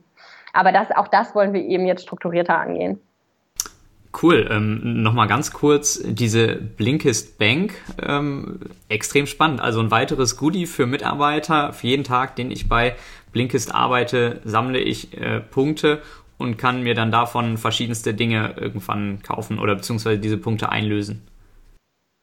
Aber 0.58 0.72
das, 0.72 0.90
auch 0.90 1.06
das 1.06 1.36
wollen 1.36 1.52
wir 1.52 1.64
eben 1.64 1.86
jetzt 1.86 2.02
strukturierter 2.02 2.58
angehen. 2.58 2.98
Cool. 4.20 4.48
Ähm, 4.50 5.02
Nochmal 5.04 5.28
ganz 5.28 5.52
kurz, 5.52 6.02
diese 6.04 6.56
Blinkist 6.56 7.38
Bank, 7.38 7.74
ähm, 8.04 8.58
extrem 8.88 9.28
spannend. 9.28 9.60
Also 9.60 9.78
ein 9.78 9.92
weiteres 9.92 10.36
Goodie 10.36 10.66
für 10.66 10.86
Mitarbeiter. 10.86 11.72
Für 11.72 11.86
jeden 11.86 12.02
Tag, 12.02 12.34
den 12.34 12.50
ich 12.50 12.68
bei 12.68 12.96
Blinkist 13.30 13.72
arbeite, 13.72 14.40
sammle 14.42 14.80
ich 14.80 15.16
äh, 15.16 15.38
Punkte 15.38 16.02
und 16.38 16.58
kann 16.58 16.82
mir 16.82 16.94
dann 16.94 17.12
davon 17.12 17.56
verschiedenste 17.56 18.12
Dinge 18.12 18.54
irgendwann 18.56 19.22
kaufen 19.22 19.60
oder 19.60 19.76
beziehungsweise 19.76 20.18
diese 20.18 20.38
Punkte 20.38 20.70
einlösen. 20.70 21.22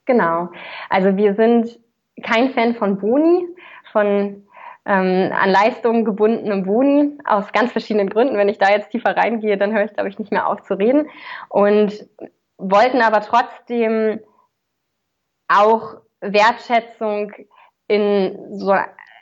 Genau. 0.03 0.51
Also 0.89 1.15
wir 1.15 1.35
sind 1.35 1.79
kein 2.21 2.49
Fan 2.49 2.75
von 2.75 2.97
Boni, 2.97 3.47
von 3.93 4.44
ähm, 4.85 5.31
an 5.33 5.49
Leistungen 5.49 6.05
gebundenem 6.05 6.63
Boni 6.63 7.17
aus 7.25 7.51
ganz 7.51 7.71
verschiedenen 7.71 8.09
Gründen. 8.09 8.37
Wenn 8.37 8.49
ich 8.49 8.57
da 8.57 8.69
jetzt 8.69 8.91
tiefer 8.91 9.17
reingehe, 9.17 9.57
dann 9.57 9.73
höre 9.73 9.85
ich, 9.85 9.93
glaube 9.93 10.09
ich, 10.09 10.19
nicht 10.19 10.31
mehr 10.31 10.47
auf 10.47 10.61
zu 10.63 10.75
reden. 10.75 11.09
Und 11.49 12.07
wollten 12.57 13.01
aber 13.01 13.21
trotzdem 13.21 14.19
auch 15.47 15.97
Wertschätzung 16.21 17.31
in 17.87 18.57
so, 18.57 18.75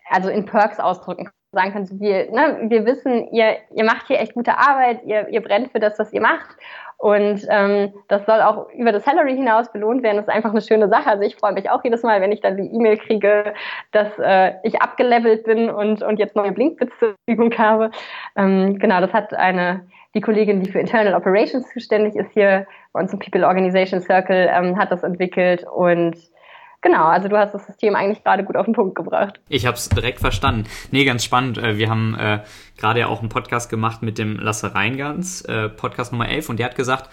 also 0.10 0.30
in 0.30 0.46
Perks 0.46 0.80
ausdrücken 0.80 1.30
sagen 1.54 1.72
können, 1.72 2.00
wir, 2.00 2.32
ne, 2.32 2.70
wir 2.70 2.86
wissen, 2.86 3.30
ihr, 3.32 3.58
ihr 3.74 3.84
macht 3.86 4.08
hier 4.08 4.20
echt 4.20 4.34
gute 4.34 4.58
Arbeit, 4.58 5.04
ihr, 5.06 5.28
ihr 5.30 5.42
brennt 5.42 5.72
für 5.72 5.80
das, 5.80 5.98
was 6.00 6.12
ihr 6.12 6.22
macht. 6.22 6.58
Und 6.98 7.46
ähm, 7.50 7.94
das 8.08 8.26
soll 8.26 8.40
auch 8.42 8.70
über 8.70 8.94
das 8.94 9.04
Salary 9.04 9.36
hinaus 9.36 9.72
belohnt 9.72 10.04
werden. 10.04 10.18
Das 10.18 10.28
ist 10.28 10.34
einfach 10.34 10.52
eine 10.52 10.62
schöne 10.62 10.88
Sache. 10.88 11.10
Also 11.10 11.24
ich 11.24 11.36
freue 11.36 11.52
mich 11.52 11.70
auch 11.70 11.84
jedes 11.84 12.02
Mal, 12.02 12.22
wenn 12.22 12.32
ich 12.32 12.40
dann 12.40 12.56
die 12.56 12.74
E-Mail 12.74 12.98
kriege, 12.98 13.54
dass 13.92 14.08
äh, 14.20 14.54
ich 14.64 14.82
abgelevelt 14.82 15.44
bin 15.44 15.70
und, 15.70 16.02
und 16.02 16.18
jetzt 16.18 16.36
neue 16.36 16.54
Blinkbits 16.54 16.98
zur 17.00 17.16
Verfügung 17.26 17.58
habe. 17.58 17.92
Ähm, 18.38 18.80
genau, 18.80 19.02
das 19.02 19.12
hat 19.12 19.34
eine 19.34 19.86
die 20.16 20.22
Kollegin, 20.22 20.62
die 20.62 20.72
für 20.72 20.80
Internal 20.80 21.16
Operations 21.16 21.68
zuständig 21.74 22.16
ist 22.16 22.32
hier 22.34 22.68
bei 22.94 23.02
uns 23.02 23.12
im 23.12 23.20
People 23.20 23.48
Organization 23.48 24.00
Circle, 24.00 24.50
ähm, 24.54 24.78
hat 24.78 24.92
das 24.92 25.04
entwickelt 25.04 25.66
und 25.76 26.16
Genau, 26.84 27.06
also 27.06 27.30
du 27.30 27.38
hast 27.38 27.54
das 27.54 27.66
System 27.66 27.96
eigentlich 27.96 28.24
gerade 28.26 28.44
gut 28.44 28.58
auf 28.58 28.66
den 28.66 28.74
Punkt 28.74 28.96
gebracht. 28.96 29.40
Ich 29.48 29.66
habe 29.66 29.78
es 29.78 29.88
direkt 29.88 30.20
verstanden. 30.20 30.66
Nee, 30.92 31.06
ganz 31.06 31.24
spannend. 31.24 31.58
Äh, 31.58 31.78
wir 31.78 31.90
haben 31.90 32.14
äh, 32.20 32.42
gerade 32.78 33.00
ja 33.00 33.08
auch 33.08 33.22
einen 33.22 33.30
Podcast 33.30 33.70
gemacht 33.70 34.04
mit 34.04 34.18
dem 34.18 34.38
Lasse 34.38 34.76
Reingans, 34.76 35.44
äh, 35.44 35.70
Podcast 35.70 36.12
Nummer 36.12 36.28
11, 36.28 36.50
und 36.50 36.60
der 36.60 36.66
hat 36.66 36.76
gesagt, 36.76 37.10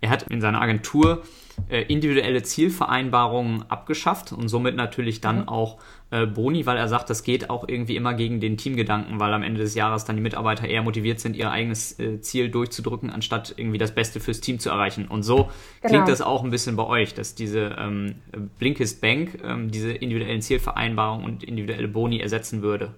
er 0.00 0.10
hat 0.10 0.22
in 0.30 0.40
seiner 0.40 0.62
Agentur 0.62 1.22
individuelle 1.68 2.42
Zielvereinbarungen 2.42 3.64
abgeschafft 3.68 4.32
und 4.32 4.48
somit 4.48 4.76
natürlich 4.76 5.20
dann 5.20 5.42
mhm. 5.42 5.48
auch 5.48 5.78
äh, 6.10 6.24
Boni, 6.26 6.64
weil 6.64 6.78
er 6.78 6.88
sagt, 6.88 7.10
das 7.10 7.22
geht 7.22 7.50
auch 7.50 7.68
irgendwie 7.68 7.96
immer 7.96 8.14
gegen 8.14 8.40
den 8.40 8.56
Teamgedanken, 8.56 9.20
weil 9.20 9.34
am 9.34 9.42
Ende 9.42 9.60
des 9.60 9.74
Jahres 9.74 10.06
dann 10.06 10.16
die 10.16 10.22
Mitarbeiter 10.22 10.66
eher 10.66 10.82
motiviert 10.82 11.20
sind, 11.20 11.36
ihr 11.36 11.50
eigenes 11.50 11.98
äh, 11.98 12.20
Ziel 12.20 12.50
durchzudrücken, 12.50 13.10
anstatt 13.10 13.54
irgendwie 13.58 13.76
das 13.76 13.94
Beste 13.94 14.18
fürs 14.18 14.40
Team 14.40 14.58
zu 14.58 14.70
erreichen. 14.70 15.06
Und 15.06 15.22
so 15.22 15.36
genau. 15.36 15.48
klingt 15.82 16.08
das 16.08 16.22
auch 16.22 16.42
ein 16.44 16.50
bisschen 16.50 16.76
bei 16.76 16.86
euch, 16.86 17.12
dass 17.12 17.34
diese 17.34 17.76
ähm, 17.78 18.14
Blinkist 18.58 19.02
Bank 19.02 19.38
ähm, 19.44 19.70
diese 19.70 19.92
individuellen 19.92 20.40
Zielvereinbarungen 20.40 21.26
und 21.26 21.44
individuelle 21.44 21.88
Boni 21.88 22.20
ersetzen 22.20 22.62
würde. 22.62 22.94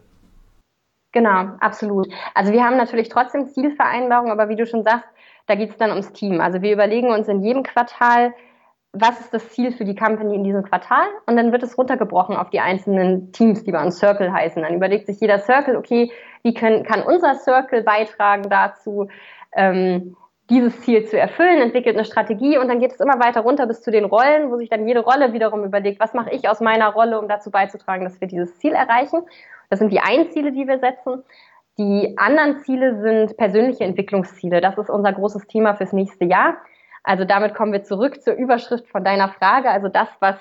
Genau, 1.13 1.57
absolut. 1.59 2.07
Also 2.35 2.53
wir 2.53 2.63
haben 2.63 2.77
natürlich 2.77 3.09
trotzdem 3.09 3.49
Zielvereinbarungen, 3.49 4.31
aber 4.31 4.49
wie 4.49 4.57
du 4.57 4.67
schon 4.67 4.85
sagst, 4.85 5.09
da 5.49 5.57
geht 5.57 5.71
es 5.71 5.77
dann 5.77 5.91
ums 5.91 6.13
Team. 6.13 6.41
Also 6.41 6.63
wir 6.63 6.73
überlegen 6.73 7.11
uns 7.11 7.27
in 7.27 7.43
jedem 7.43 7.65
Quartal, 7.65 8.33
was 8.93 9.21
ist 9.21 9.33
das 9.33 9.49
Ziel 9.51 9.73
für 9.73 9.85
die 9.85 9.95
Company 9.95 10.35
in 10.35 10.45
diesem 10.45 10.65
Quartal? 10.65 11.07
Und 11.27 11.37
dann 11.37 11.53
wird 11.53 11.63
es 11.63 11.79
runtergebrochen 11.79 12.37
auf 12.37 12.51
die 12.51 12.61
einzelnen 12.61 13.33
Teams, 13.33 13.63
die 13.63 13.73
bei 13.73 13.83
uns 13.83 13.99
Circle 13.99 14.33
heißen. 14.33 14.63
Dann 14.63 14.75
überlegt 14.75 15.07
sich 15.07 15.21
jeder 15.21 15.39
Circle, 15.39 15.77
okay, 15.77 16.11
wie 16.43 16.55
können, 16.55 16.85
kann 16.85 17.03
unser 17.03 17.37
Circle 17.37 17.83
beitragen 17.83 18.49
dazu, 18.51 19.09
ähm, 19.55 20.17
dieses 20.51 20.81
Ziel 20.81 21.07
zu 21.07 21.17
erfüllen, 21.17 21.63
entwickelt 21.63 21.95
eine 21.95 22.05
Strategie 22.05 22.59
und 22.59 22.67
dann 22.67 22.81
geht 22.81 22.91
es 22.93 22.99
immer 22.99 23.21
weiter 23.21 23.43
runter 23.43 23.67
bis 23.67 23.83
zu 23.83 23.93
den 23.93 24.05
Rollen, 24.05 24.51
wo 24.51 24.57
sich 24.57 24.69
dann 24.69 24.87
jede 24.87 25.01
Rolle 25.01 25.33
wiederum 25.33 25.63
überlegt, 25.65 26.01
was 26.01 26.13
mache 26.13 26.31
ich 26.31 26.49
aus 26.49 26.61
meiner 26.61 26.89
Rolle, 26.89 27.21
um 27.21 27.29
dazu 27.29 27.53
beizutragen, 27.53 28.05
dass 28.05 28.21
wir 28.21 28.27
dieses 28.27 28.59
Ziel 28.59 28.73
erreichen. 28.73 29.23
Das 29.69 29.79
sind 29.79 29.93
die 29.93 30.01
einen 30.01 30.31
Ziele, 30.33 30.51
die 30.51 30.67
wir 30.67 30.81
setzen. 30.81 31.23
Die 31.79 32.19
anderen 32.19 32.59
Ziele 32.59 33.01
sind 33.01 33.37
persönliche 33.37 33.85
Entwicklungsziele. 33.85 34.61
Das 34.61 34.77
ist 34.77 34.91
unser 34.91 35.13
großes 35.13 35.47
Thema 35.47 35.77
fürs 35.77 35.93
nächste 35.93 36.25
Jahr. 36.25 36.57
Also 37.03 37.25
damit 37.25 37.55
kommen 37.55 37.73
wir 37.73 37.83
zurück 37.83 38.23
zur 38.23 38.35
Überschrift 38.35 38.89
von 38.89 39.05
deiner 39.05 39.29
Frage, 39.29 39.71
also 39.71 39.89
das, 39.89 40.09
was 40.21 40.37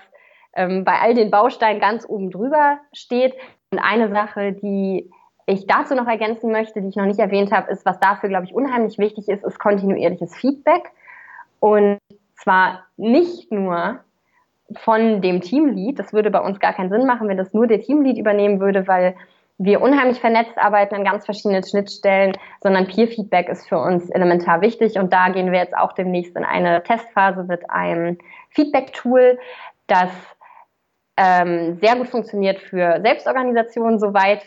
ähm, 0.53 0.83
bei 0.83 0.99
all 0.99 1.13
den 1.13 1.31
Bausteinen 1.31 1.79
ganz 1.79 2.07
oben 2.07 2.31
drüber 2.31 2.79
steht. 2.93 3.33
Und 3.71 3.79
eine 3.79 4.09
Sache, 4.09 4.53
die 4.53 5.09
ich 5.45 5.67
dazu 5.67 5.95
noch 5.95 6.07
ergänzen 6.07 6.51
möchte, 6.51 6.81
die 6.81 6.89
ich 6.89 6.95
noch 6.95 7.05
nicht 7.05 7.19
erwähnt 7.19 7.51
habe, 7.51 7.71
ist, 7.71 7.85
was 7.85 7.99
dafür, 7.99 8.29
glaube 8.29 8.45
ich, 8.45 8.53
unheimlich 8.53 8.97
wichtig 8.97 9.29
ist, 9.29 9.43
ist 9.43 9.59
kontinuierliches 9.59 10.35
Feedback. 10.35 10.91
Und 11.59 11.97
zwar 12.35 12.85
nicht 12.97 13.51
nur 13.51 13.99
von 14.75 15.21
dem 15.21 15.41
Teamlead, 15.41 15.97
das 15.97 16.13
würde 16.13 16.29
bei 16.29 16.39
uns 16.39 16.59
gar 16.59 16.73
keinen 16.73 16.89
Sinn 16.89 17.07
machen, 17.07 17.27
wenn 17.27 17.37
das 17.37 17.53
nur 17.53 17.65
der 17.65 17.81
Teamlead 17.81 18.17
übernehmen 18.17 18.59
würde, 18.59 18.87
weil 18.87 19.15
wir 19.59 19.81
unheimlich 19.81 20.19
vernetzt 20.19 20.57
arbeiten 20.57 20.95
an 20.95 21.03
ganz 21.03 21.25
verschiedenen 21.25 21.63
Schnittstellen, 21.63 22.31
sondern 22.61 22.87
Peer-Feedback 22.87 23.49
ist 23.49 23.67
für 23.67 23.77
uns 23.77 24.09
elementar 24.09 24.61
wichtig. 24.61 24.97
Und 24.97 25.11
da 25.11 25.27
gehen 25.29 25.51
wir 25.51 25.59
jetzt 25.59 25.77
auch 25.77 25.91
demnächst 25.91 26.35
in 26.37 26.45
eine 26.45 26.81
Testphase 26.81 27.43
mit 27.43 27.69
einem 27.69 28.17
Feedback-Tool, 28.51 29.37
das 29.87 30.09
ähm, 31.17 31.77
sehr 31.81 31.97
gut 31.97 32.07
funktioniert 32.07 32.59
für 32.59 33.01
Selbstorganisationen, 33.01 33.99
soweit 33.99 34.41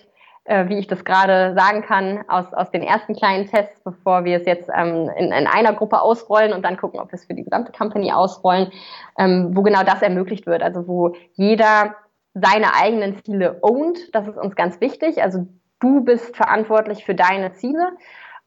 äh, 0.44 0.68
wie 0.68 0.78
ich 0.78 0.86
das 0.86 1.04
gerade 1.04 1.54
sagen 1.54 1.82
kann, 1.82 2.24
aus, 2.28 2.52
aus 2.52 2.70
den 2.70 2.82
ersten 2.82 3.14
kleinen 3.14 3.46
Tests, 3.46 3.80
bevor 3.84 4.24
wir 4.24 4.38
es 4.38 4.46
jetzt 4.46 4.68
ähm, 4.74 5.10
in, 5.16 5.26
in 5.26 5.46
einer 5.46 5.74
Gruppe 5.74 6.00
ausrollen 6.00 6.52
und 6.52 6.64
dann 6.64 6.78
gucken, 6.78 7.00
ob 7.00 7.12
wir 7.12 7.14
es 7.14 7.26
für 7.26 7.34
die 7.34 7.44
gesamte 7.44 7.70
Company 7.70 8.12
ausrollen, 8.12 8.72
ähm, 9.18 9.50
wo 9.54 9.62
genau 9.62 9.82
das 9.84 10.02
ermöglicht 10.02 10.46
wird. 10.46 10.62
Also 10.62 10.88
wo 10.88 11.14
jeder 11.34 11.94
seine 12.35 12.74
eigenen 12.74 13.22
Ziele 13.24 13.59
ownt. 13.62 14.14
Das 14.14 14.26
ist 14.26 14.37
uns 14.37 14.57
ganz 14.57 14.80
wichtig. 14.80 15.22
Also 15.22 15.47
du 15.80 16.03
bist 16.03 16.37
verantwortlich 16.37 17.05
für 17.05 17.14
deine 17.14 17.53
Ziele 17.53 17.93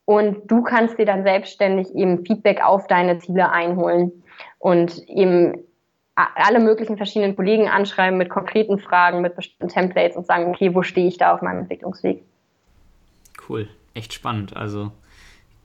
und 0.05 0.49
du 0.49 0.63
kannst 0.63 0.97
dir 0.97 1.05
dann 1.05 1.23
selbstständig 1.23 1.93
eben 1.95 2.25
Feedback 2.25 2.63
auf 2.63 2.87
deine 2.87 3.19
Ziele 3.19 3.51
einholen 3.51 4.23
und 4.59 5.07
eben 5.07 5.65
alle 6.15 6.59
möglichen 6.59 6.95
verschiedenen 6.95 7.35
Kollegen 7.35 7.67
anschreiben 7.67 8.17
mit 8.17 8.29
konkreten 8.29 8.79
Fragen, 8.79 9.21
mit 9.21 9.35
bestimmten 9.35 9.67
Templates 9.67 10.15
und 10.15 10.25
sagen, 10.25 10.49
okay, 10.49 10.73
wo 10.73 10.81
stehe 10.81 11.07
ich 11.07 11.17
da 11.17 11.33
auf 11.33 11.41
meinem 11.41 11.59
Entwicklungsweg? 11.59 12.23
Cool, 13.49 13.67
echt 13.93 14.13
spannend. 14.13 14.55
Also 14.55 14.91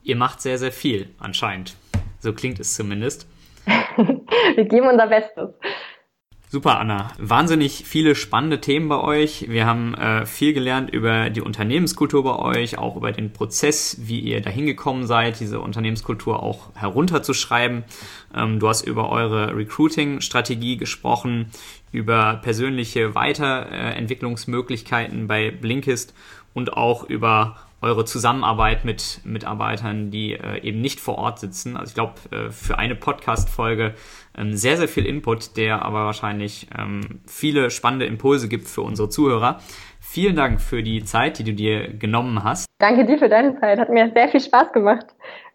ihr 0.03 0.17
macht 0.17 0.41
sehr, 0.41 0.59
sehr 0.59 0.73
viel 0.73 1.11
anscheinend. 1.21 1.77
So 2.19 2.33
klingt 2.33 2.59
es 2.59 2.75
zumindest. 2.75 3.29
Wir 4.55 4.65
geben 4.65 4.89
unser 4.89 5.07
Bestes. 5.07 5.51
Super, 6.53 6.81
Anna. 6.81 7.13
Wahnsinnig 7.17 7.85
viele 7.87 8.17
spannende 8.17 8.61
Themen 8.61 8.89
bei 8.89 8.99
euch. 8.99 9.49
Wir 9.49 9.67
haben 9.67 9.95
äh, 9.95 10.27
viel 10.27 10.53
gelernt 10.53 10.91
über 10.91 11.31
die 11.31 11.43
Unternehmenskultur 11.43 12.25
bei 12.25 12.37
euch, 12.41 12.77
auch 12.77 12.97
über 12.97 13.13
den 13.13 13.33
Prozess, 13.33 13.99
wie 14.01 14.19
ihr 14.19 14.41
dahin 14.41 14.67
gekommen 14.67 15.07
seid, 15.07 15.39
diese 15.39 15.61
Unternehmenskultur 15.61 16.43
auch 16.43 16.75
herunterzuschreiben. 16.75 17.85
Ähm, 18.35 18.59
du 18.59 18.69
hast 18.69 18.85
über 18.85 19.11
eure 19.11 19.57
Recruiting-Strategie 19.57 20.77
gesprochen, 20.77 21.53
über 21.93 22.41
persönliche 22.43 23.15
Weiterentwicklungsmöglichkeiten 23.15 25.29
bei 25.29 25.53
Blinkist 25.53 26.15
und 26.53 26.73
auch 26.73 27.05
über 27.05 27.59
eure 27.81 28.05
Zusammenarbeit 28.05 28.85
mit 28.85 29.21
Mitarbeitern, 29.25 30.11
die 30.11 30.33
äh, 30.33 30.61
eben 30.63 30.81
nicht 30.81 31.01
vor 31.01 31.17
Ort 31.17 31.39
sitzen. 31.39 31.77
Also 31.77 31.91
ich 31.91 31.95
glaube, 31.95 32.15
äh, 32.31 32.51
für 32.51 32.79
eine 32.79 32.95
Podcast-Folge 32.95 33.95
sehr, 34.53 34.77
sehr 34.77 34.89
viel 34.89 35.07
Input, 35.07 35.57
der 35.57 35.83
aber 35.85 36.05
wahrscheinlich 36.05 36.69
ähm, 36.77 37.21
viele 37.27 37.71
spannende 37.71 38.07
Impulse 38.07 38.49
gibt 38.49 38.69
für 38.69 38.83
unsere 38.83 39.09
Zuhörer. 39.09 39.61
Vielen 40.01 40.37
Dank 40.37 40.61
für 40.61 40.83
die 40.83 41.05
Zeit, 41.05 41.39
die 41.39 41.45
du 41.45 41.53
dir 41.53 41.93
genommen 41.93 42.43
hast. 42.43 42.67
Danke 42.79 43.05
dir 43.05 43.19
für 43.19 43.29
deine 43.29 43.59
Zeit. 43.61 43.79
Hat 43.79 43.91
mir 43.91 44.11
sehr 44.15 44.29
viel 44.29 44.41
Spaß 44.41 44.73
gemacht 44.73 45.07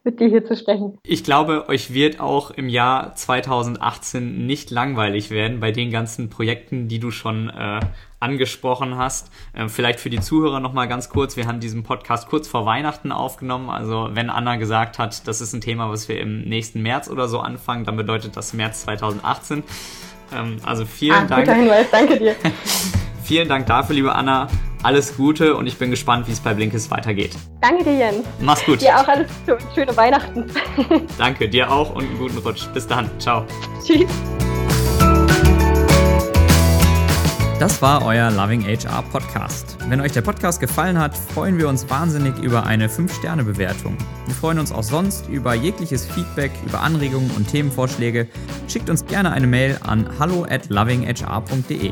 mit 0.06 0.20
dir 0.20 0.30
hier 0.30 0.46
zu 0.46 0.56
sprechen. 0.56 0.98
Ich 1.04 1.24
glaube, 1.24 1.68
euch 1.68 1.94
wird 1.94 2.20
auch 2.20 2.52
im 2.52 2.70
Jahr 2.70 3.16
2018 3.16 4.46
nicht 4.46 4.72
langweilig 4.72 5.32
werden 5.32 5.60
bei 5.60 5.72
den 5.72 5.92
ganzen 5.92 6.30
Projekten, 6.30 6.88
die 6.88 7.00
du 7.00 7.12
schon 7.12 7.50
äh, 7.50 7.80
angesprochen 8.20 8.98
hast. 8.98 9.32
Äh, 9.54 9.68
vielleicht 9.68 10.00
für 10.00 10.10
die 10.10 10.20
Zuhörer 10.20 10.60
nochmal 10.60 10.88
ganz 10.88 11.10
kurz. 11.10 11.36
Wir 11.36 11.48
haben 11.48 11.60
diesen 11.60 11.84
Podcast 11.84 12.30
kurz 12.30 12.48
vor 12.48 12.66
Weihnachten 12.66 13.12
aufgenommen. 13.12 13.70
Also 13.70 14.10
wenn 14.14 14.30
Anna 14.30 14.56
gesagt 14.56 15.00
hat, 15.00 15.28
das 15.28 15.42
ist 15.42 15.54
ein 15.54 15.62
Thema, 15.62 15.90
was 15.90 16.08
wir 16.08 16.20
im 16.20 16.42
nächsten 16.44 16.82
März 16.82 17.10
oder 17.10 17.28
so 17.28 17.40
anfangen, 17.40 17.84
dann 17.84 17.98
bedeutet 17.98 18.38
das 18.38 18.54
März 18.54 18.84
2018. 18.84 19.64
Ähm, 20.34 20.58
also 20.64 20.86
vielen 20.86 21.16
ah, 21.16 21.26
Dank. 21.26 21.46
Guter 21.46 21.58
Hinweis, 21.58 21.88
danke 21.92 22.18
dir. 22.18 22.36
vielen 23.24 23.50
Dank 23.50 23.66
dafür, 23.66 23.96
liebe 23.96 24.14
Anna. 24.14 24.48
Alles 24.84 25.16
Gute 25.18 25.56
und 25.56 25.68
ich 25.68 25.78
bin 25.78 25.90
gespannt, 25.90 26.28
wie 26.28 26.32
es 26.32 26.40
bei 26.40 26.54
Blinkist 26.54 26.92
weitergeht. 26.92 27.36
Danke 27.62 27.84
dir, 27.84 27.98
Jens. 27.98 28.26
Mach's 28.40 28.66
gut. 28.66 28.82
Dir 28.82 29.00
auch 29.00 29.08
alles 29.08 29.28
Gute 29.40 29.56
und 29.56 29.64
schöne 29.74 29.98
Weihnachten. 29.98 30.46
Danke, 31.18 31.50
dir 31.50 31.72
auch 31.72 31.96
und 31.96 32.04
einen 32.04 32.18
guten 32.18 32.38
Rutsch. 32.40 32.68
Bis 32.74 32.88
dann. 32.88 33.10
Ciao. 33.20 33.46
Tschüss. 33.84 34.10
Das 37.60 37.82
war 37.82 38.06
euer 38.06 38.32
Loving 38.32 38.66
HR 38.66 39.02
Podcast. 39.04 39.78
Wenn 39.88 40.02
euch 40.02 40.12
der 40.12 40.22
Podcast 40.22 40.60
gefallen 40.60 41.00
hat, 41.00 41.18
freuen 41.18 41.58
wir 41.58 41.70
uns 41.70 41.90
wahnsinnig 41.90 42.38
über 42.40 42.66
eine 42.66 42.90
5-Sterne-Bewertung. 42.90 43.98
Wir 44.26 44.36
freuen 44.36 44.60
uns 44.60 44.74
auch 44.74 44.84
sonst 44.84 45.30
über 45.30 45.54
jegliches 45.54 46.06
Feedback, 46.06 46.52
über 46.66 46.82
Anregungen 46.82 47.32
und 47.32 47.48
Themenvorschläge. 47.48 48.28
Schickt 48.68 48.90
uns 48.90 49.06
gerne 49.06 49.32
eine 49.32 49.48
Mail 49.48 49.78
an 49.84 50.06
hallo 50.20 50.46
at 50.50 50.70
lovinghr.de. 50.70 51.92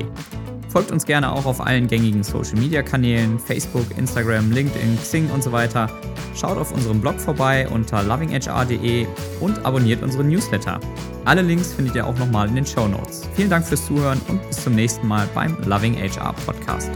Folgt 0.73 0.91
uns 0.91 1.05
gerne 1.05 1.31
auch 1.31 1.45
auf 1.45 1.61
allen 1.61 1.87
gängigen 1.87 2.23
Social 2.23 2.55
Media 2.57 2.81
Kanälen, 2.81 3.37
Facebook, 3.37 3.85
Instagram, 3.95 4.51
LinkedIn, 4.51 4.97
Xing 4.97 5.29
und 5.29 5.43
so 5.43 5.51
weiter. 5.51 5.87
Schaut 6.35 6.57
auf 6.57 6.71
unserem 6.71 6.99
Blog 6.99 7.19
vorbei 7.19 7.69
unter 7.69 8.01
lovinghr.de 8.01 9.05
und 9.39 9.63
abonniert 9.63 10.01
unseren 10.01 10.29
Newsletter. 10.29 10.79
Alle 11.25 11.43
Links 11.43 11.73
findet 11.73 11.95
ihr 11.95 12.07
auch 12.07 12.17
nochmal 12.17 12.47
in 12.47 12.55
den 12.55 12.65
Show 12.65 12.87
Notes. 12.87 13.29
Vielen 13.35 13.51
Dank 13.51 13.67
fürs 13.67 13.85
Zuhören 13.85 14.19
und 14.27 14.45
bis 14.47 14.63
zum 14.63 14.73
nächsten 14.73 15.07
Mal 15.07 15.29
beim 15.35 15.55
Loving 15.63 15.95
HR 15.95 16.33
Podcast. 16.43 16.89